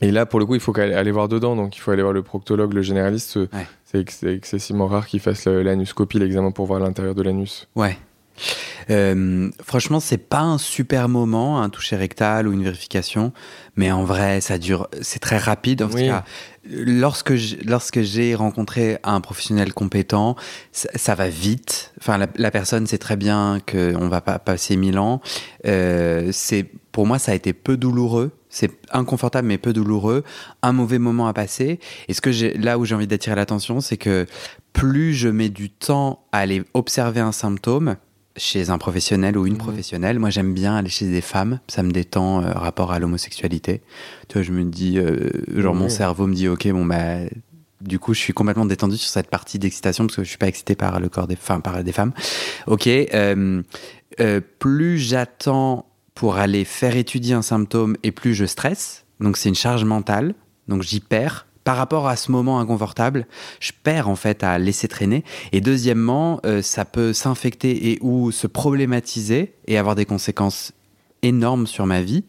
Et 0.00 0.10
là, 0.10 0.26
pour 0.26 0.38
le 0.40 0.46
coup, 0.46 0.54
il 0.54 0.60
faut 0.60 0.76
aller 0.78 1.10
voir 1.10 1.28
dedans. 1.28 1.56
Donc, 1.56 1.76
il 1.76 1.80
faut 1.80 1.90
aller 1.90 2.02
voir 2.02 2.12
le 2.14 2.22
proctologue, 2.22 2.72
le 2.72 2.82
généraliste. 2.82 3.36
Ouais. 3.36 3.66
C'est 3.84 4.00
ex- 4.00 4.18
c'est 4.20 4.34
excessivement 4.34 4.86
rare 4.86 5.06
qu'il 5.06 5.20
fasse 5.20 5.46
l'anuscopie, 5.46 6.18
l'examen 6.18 6.50
pour 6.50 6.66
voir 6.66 6.80
l'intérieur 6.80 7.14
de 7.14 7.22
l'anus. 7.22 7.68
Ouais. 7.74 7.96
Euh, 8.90 9.50
franchement, 9.62 9.98
c'est 10.00 10.16
pas 10.28 10.40
un 10.40 10.58
super 10.58 11.08
moment, 11.08 11.60
un 11.60 11.68
toucher 11.68 11.96
rectal 11.96 12.46
ou 12.46 12.52
une 12.52 12.62
vérification, 12.62 13.32
mais 13.76 13.90
en 13.90 14.04
vrai, 14.04 14.40
ça 14.40 14.58
dure, 14.58 14.88
c'est 15.02 15.18
très 15.18 15.38
rapide. 15.38 15.82
En 15.82 15.88
tout 15.88 15.96
Oui. 15.96 16.06
cas, 16.06 16.24
lorsque 16.70 17.34
j'ai, 17.34 17.56
lorsque 17.64 18.00
j'ai 18.02 18.34
rencontré 18.34 18.98
un 19.02 19.20
professionnel 19.20 19.74
compétent, 19.74 20.36
ça, 20.72 20.88
ça 20.94 21.14
va 21.16 21.28
vite. 21.28 21.92
Enfin, 22.00 22.16
la, 22.16 22.28
la 22.36 22.50
personne 22.50 22.86
sait 22.86 22.98
très 22.98 23.16
bien 23.16 23.58
qu'on 23.70 24.08
va 24.08 24.20
pas 24.20 24.38
passer 24.38 24.76
mille 24.76 24.98
ans. 24.98 25.20
Euh, 25.66 26.28
c'est, 26.32 26.66
pour 26.98 27.06
moi, 27.06 27.20
ça 27.20 27.30
a 27.30 27.36
été 27.36 27.52
peu 27.52 27.76
douloureux. 27.76 28.32
C'est 28.48 28.72
inconfortable 28.90 29.46
mais 29.46 29.56
peu 29.56 29.72
douloureux, 29.72 30.24
un 30.62 30.72
mauvais 30.72 30.98
moment 30.98 31.28
à 31.28 31.32
passer. 31.32 31.78
Et 32.08 32.12
ce 32.12 32.20
que 32.20 32.32
j'ai, 32.32 32.54
là 32.54 32.76
où 32.76 32.84
j'ai 32.84 32.96
envie 32.96 33.06
d'attirer 33.06 33.36
l'attention, 33.36 33.80
c'est 33.80 33.96
que 33.96 34.26
plus 34.72 35.14
je 35.14 35.28
mets 35.28 35.48
du 35.48 35.70
temps 35.70 36.24
à 36.32 36.38
aller 36.38 36.64
observer 36.74 37.20
un 37.20 37.30
symptôme 37.30 37.94
chez 38.36 38.70
un 38.70 38.78
professionnel 38.78 39.38
ou 39.38 39.46
une 39.46 39.52
Mhm. 39.52 39.58
professionnelle, 39.60 40.18
moi 40.18 40.30
j'aime 40.30 40.52
bien 40.54 40.74
aller 40.74 40.88
chez 40.88 41.06
des 41.08 41.20
femmes, 41.20 41.60
ça 41.68 41.84
me 41.84 41.92
détend 41.92 42.42
euh, 42.42 42.50
rapport 42.50 42.90
à 42.90 42.98
l'homosexualité. 42.98 43.80
Tu 44.26 44.32
vois, 44.32 44.42
je 44.42 44.50
me 44.50 44.64
dis, 44.64 44.98
euh, 44.98 45.28
genre 45.56 45.76
mon 45.76 45.88
cerveau 45.88 46.26
me 46.26 46.34
dit, 46.34 46.48
ok, 46.48 46.66
bon 46.72 46.84
bah, 46.84 47.18
du 47.80 48.00
coup 48.00 48.12
je 48.12 48.18
suis 48.18 48.32
complètement 48.32 48.66
détendu 48.66 48.96
sur 48.96 49.08
cette 49.08 49.30
partie 49.30 49.60
d'excitation 49.60 50.04
parce 50.08 50.16
que 50.16 50.24
je 50.24 50.28
suis 50.30 50.36
pas 50.36 50.48
excité 50.48 50.74
par 50.74 50.98
le 50.98 51.08
corps 51.08 51.28
des 51.28 51.36
femmes, 51.36 51.62
par 51.62 51.84
des 51.84 51.92
femmes. 51.92 52.12
Ok, 52.66 52.88
euh, 52.88 53.62
euh, 54.18 54.40
plus 54.58 54.98
j'attends 54.98 55.84
pour 56.18 56.36
aller 56.36 56.64
faire 56.64 56.96
étudier 56.96 57.34
un 57.34 57.42
symptôme 57.42 57.96
et 58.02 58.10
plus 58.10 58.34
je 58.34 58.44
stresse, 58.44 59.04
donc 59.20 59.36
c'est 59.36 59.50
une 59.50 59.54
charge 59.54 59.84
mentale, 59.84 60.34
donc 60.66 60.82
j'y 60.82 60.98
perds. 60.98 61.46
Par 61.62 61.76
rapport 61.76 62.08
à 62.08 62.16
ce 62.16 62.32
moment 62.32 62.58
inconfortable, 62.58 63.28
je 63.60 63.70
perds 63.84 64.08
en 64.08 64.16
fait 64.16 64.42
à 64.42 64.58
laisser 64.58 64.88
traîner. 64.88 65.22
Et 65.52 65.60
deuxièmement, 65.60 66.40
euh, 66.44 66.60
ça 66.60 66.84
peut 66.84 67.12
s'infecter 67.12 67.92
et 67.92 67.98
ou 68.00 68.32
se 68.32 68.48
problématiser 68.48 69.54
et 69.68 69.78
avoir 69.78 69.94
des 69.94 70.06
conséquences 70.06 70.72
énormes 71.22 71.68
sur 71.68 71.86
ma 71.86 72.02
vie. 72.02 72.24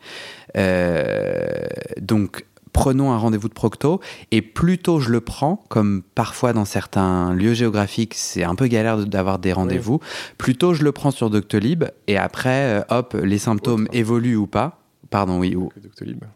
Euh, 0.55 1.65
donc, 1.99 2.45
prenons 2.73 3.11
un 3.11 3.17
rendez-vous 3.17 3.49
de 3.49 3.53
procto 3.53 3.99
et 4.31 4.41
plus 4.41 4.77
tôt 4.77 4.99
je 4.99 5.09
le 5.09 5.21
prends, 5.21 5.63
comme 5.69 6.01
parfois 6.15 6.53
dans 6.53 6.65
certains 6.65 7.33
lieux 7.33 7.53
géographiques, 7.53 8.13
c'est 8.15 8.43
un 8.43 8.55
peu 8.55 8.67
galère 8.67 8.97
d'avoir 9.05 9.39
des 9.39 9.53
rendez-vous, 9.53 9.99
plus 10.37 10.55
tôt 10.55 10.73
je 10.73 10.83
le 10.83 10.91
prends 10.91 11.11
sur 11.11 11.29
Doctolib 11.29 11.85
et 12.07 12.17
après, 12.17 12.79
euh, 12.79 12.81
hop, 12.89 13.15
les 13.21 13.37
symptômes 13.37 13.83
Autre. 13.83 13.95
évoluent 13.95 14.35
ou 14.37 14.47
pas. 14.47 14.81
Pardon, 15.09 15.39
oui, 15.39 15.55
ou, 15.55 15.69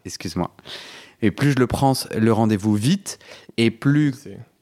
excuse-moi. 0.04 0.50
Et 1.22 1.30
plus 1.30 1.52
je 1.52 1.58
le 1.58 1.66
prends 1.66 1.92
le 2.16 2.32
rendez-vous 2.32 2.74
vite, 2.74 3.18
et 3.56 3.70
plus, 3.70 4.12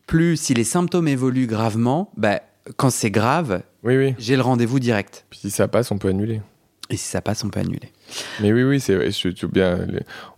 plus 0.07 0.37
si 0.37 0.53
les 0.55 0.65
symptômes 0.65 1.09
évoluent 1.09 1.47
gravement, 1.47 2.11
bah, 2.17 2.41
quand 2.77 2.91
c'est 2.91 3.11
grave, 3.11 3.63
Oui, 3.83 3.97
oui. 3.97 4.15
j'ai 4.19 4.37
le 4.37 4.43
rendez-vous 4.43 4.79
direct. 4.79 5.25
Puis 5.31 5.41
si 5.41 5.51
ça 5.51 5.67
passe, 5.67 5.91
on 5.91 5.99
peut 5.99 6.09
annuler. 6.09 6.43
Et 6.91 6.97
si 6.99 7.09
ça 7.09 7.23
passe, 7.23 7.43
on 7.43 7.49
peut 7.49 7.61
annuler. 7.61 7.91
Mais 8.41 8.53
oui, 8.53 8.63
oui, 8.63 8.81
c'est 8.81 9.11
je, 9.11 9.47
bien. 9.47 9.79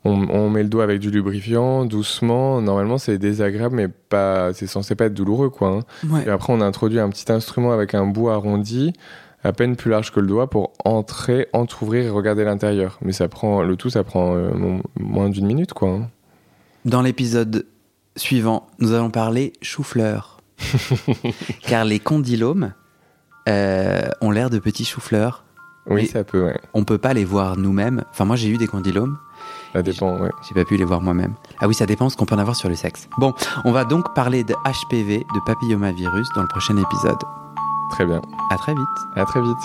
On, 0.04 0.50
met 0.50 0.62
le 0.62 0.68
doigt 0.68 0.84
avec 0.84 1.00
du 1.00 1.10
lubrifiant, 1.10 1.84
doucement. 1.84 2.60
Normalement, 2.60 2.98
c'est 2.98 3.18
désagréable, 3.18 3.74
mais 3.74 3.88
pas. 3.88 4.52
C'est 4.52 4.66
censé 4.66 4.94
pas 4.94 5.06
être 5.06 5.14
douloureux, 5.14 5.50
quoi. 5.50 5.80
Hein. 6.04 6.22
Et 6.26 6.30
après, 6.30 6.52
on 6.52 6.60
a 6.60 6.64
introduit 6.64 7.00
un 7.00 7.08
petit 7.08 7.30
instrument 7.32 7.72
avec 7.72 7.94
un 7.94 8.06
bout 8.06 8.28
arrondi, 8.28 8.92
à 9.42 9.52
peine 9.52 9.76
plus 9.76 9.90
large 9.90 10.12
que 10.12 10.20
le 10.20 10.26
doigt, 10.26 10.48
pour 10.48 10.72
entrer, 10.84 11.48
entrouvrir 11.52 12.04
et 12.04 12.10
regarder 12.10 12.44
l'intérieur. 12.44 12.98
Mais 13.02 13.12
ça 13.12 13.28
prend 13.28 13.62
le 13.62 13.76
tout, 13.76 13.90
ça 13.90 14.04
prend 14.04 14.34
euh, 14.36 14.50
moins 14.98 15.28
d'une 15.28 15.46
minute, 15.46 15.72
quoi. 15.72 15.88
Hein. 15.88 16.08
Dans 16.84 17.00
l'épisode 17.00 17.66
suivant, 18.16 18.66
nous 18.78 18.92
allons 18.92 19.10
parler 19.10 19.52
chou-fleur. 19.62 20.40
Car 21.62 21.84
les 21.84 21.98
condylomes 21.98 22.72
euh, 23.48 24.08
ont 24.20 24.30
l'air 24.30 24.50
de 24.50 24.58
petits 24.58 24.84
chou-fleurs. 24.84 25.44
Oui, 25.86 26.06
ça 26.06 26.24
peut, 26.24 26.42
ouais. 26.42 26.58
On 26.72 26.84
peut 26.84 26.98
pas 26.98 27.12
les 27.12 27.24
voir 27.24 27.56
nous-mêmes. 27.56 28.04
Enfin, 28.10 28.24
moi, 28.24 28.36
j'ai 28.36 28.48
eu 28.48 28.56
des 28.56 28.66
condylomes. 28.66 29.18
Ça 29.74 29.82
dépend, 29.82 30.18
ouais. 30.18 30.30
J'ai 30.48 30.54
pas 30.54 30.64
pu 30.64 30.76
les 30.76 30.84
voir 30.84 31.00
moi-même. 31.00 31.34
Ah 31.60 31.68
oui, 31.68 31.74
ça 31.74 31.84
dépend 31.84 32.08
ce 32.08 32.16
qu'on 32.16 32.24
peut 32.24 32.34
en 32.34 32.38
avoir 32.38 32.56
sur 32.56 32.68
le 32.68 32.74
sexe. 32.74 33.08
Bon, 33.18 33.34
on 33.64 33.72
va 33.72 33.84
donc 33.84 34.14
parler 34.14 34.44
de 34.44 34.54
HPV, 34.64 35.18
de 35.18 35.40
papillomavirus, 35.44 36.28
dans 36.34 36.42
le 36.42 36.48
prochain 36.48 36.76
épisode. 36.76 37.18
Très 37.90 38.06
bien. 38.06 38.22
À 38.50 38.56
très 38.56 38.72
vite. 38.72 38.88
À 39.16 39.24
très 39.24 39.40
vite. 39.42 39.56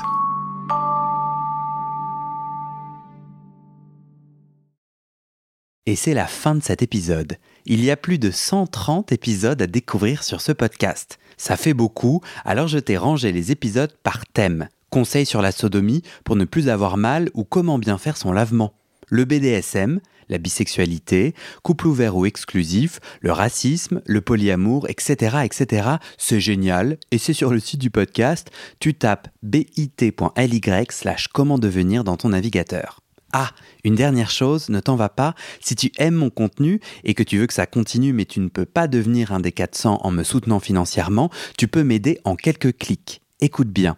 Et 5.86 5.96
c'est 5.96 6.14
la 6.14 6.28
fin 6.28 6.54
de 6.54 6.62
cet 6.62 6.84
épisode. 6.84 7.38
Il 7.66 7.84
y 7.84 7.90
a 7.90 7.98
plus 7.98 8.20
de 8.20 8.30
130 8.30 9.12
épisodes 9.12 9.62
à 9.62 9.68
découvrir 9.68 10.24
sur 10.24 10.42
ce 10.42 10.52
podcast. 10.52 11.18
Ça 11.38 11.56
fait 11.56 11.74
beaucoup, 11.74 12.22
alors 12.46 12.68
je 12.68 12.78
t'ai 12.78 12.98
rangé 12.98 13.32
les 13.32 13.52
épisodes 13.52 13.96
par 14.04 14.26
thème. 14.28 14.68
Conseils 14.90 15.26
sur 15.26 15.42
la 15.42 15.52
sodomie 15.52 16.04
pour 16.24 16.36
ne 16.36 16.46
plus 16.46 16.70
avoir 16.70 16.98
mal 16.98 17.30
ou 17.34 17.44
comment 17.44 17.80
bien 17.80 17.98
faire 17.98 18.18
son 18.18 18.32
lavement. 18.32 18.74
Le 19.08 19.26
BDSM, 19.26 20.00
la 20.30 20.38
bisexualité, 20.38 21.34
couple 21.64 21.88
ouvert 21.88 22.16
ou 22.16 22.26
exclusif, 22.26 23.00
le 23.22 23.32
racisme, 23.32 24.02
le 24.06 24.22
polyamour, 24.22 24.88
etc. 24.90 25.38
etc. 25.44 25.90
C'est 26.18 26.40
génial 26.40 26.98
et 27.12 27.18
c'est 27.18 27.34
sur 27.34 27.52
le 27.52 27.60
site 27.60 27.82
du 27.82 27.90
podcast. 27.90 28.50
Tu 28.80 28.94
tapes 28.94 29.28
bit.ly 29.44 30.62
slash 30.90 31.28
comment 31.28 31.58
devenir 31.58 32.04
dans 32.04 32.18
ton 32.18 32.30
navigateur. 32.30 33.02
Ah, 33.32 33.52
une 33.84 33.94
dernière 33.94 34.32
chose, 34.32 34.70
ne 34.70 34.80
t'en 34.80 34.96
va 34.96 35.10
pas, 35.10 35.36
si 35.60 35.76
tu 35.76 35.92
aimes 36.00 36.16
mon 36.16 36.32
contenu 36.32 36.80
et 37.04 37.14
que 37.14 37.22
tu 37.22 37.38
veux 37.38 37.46
que 37.46 37.54
ça 37.54 37.68
continue 37.68 38.12
mais 38.12 38.26
tu 38.26 38.40
ne 38.40 38.50
peux 38.50 38.66
pas 38.66 38.88
devenir 38.88 39.32
un 39.32 39.40
des 39.40 39.52
400 39.52 40.00
en 40.02 40.12
me 40.12 40.24
soutenant 40.24 40.60
financièrement, 40.60 41.30
tu 41.56 41.68
peux 41.68 41.84
m'aider 41.84 42.20
en 42.24 42.36
quelques 42.36 42.76
clics. 42.76 43.22
Écoute 43.40 43.70
bien. 43.70 43.98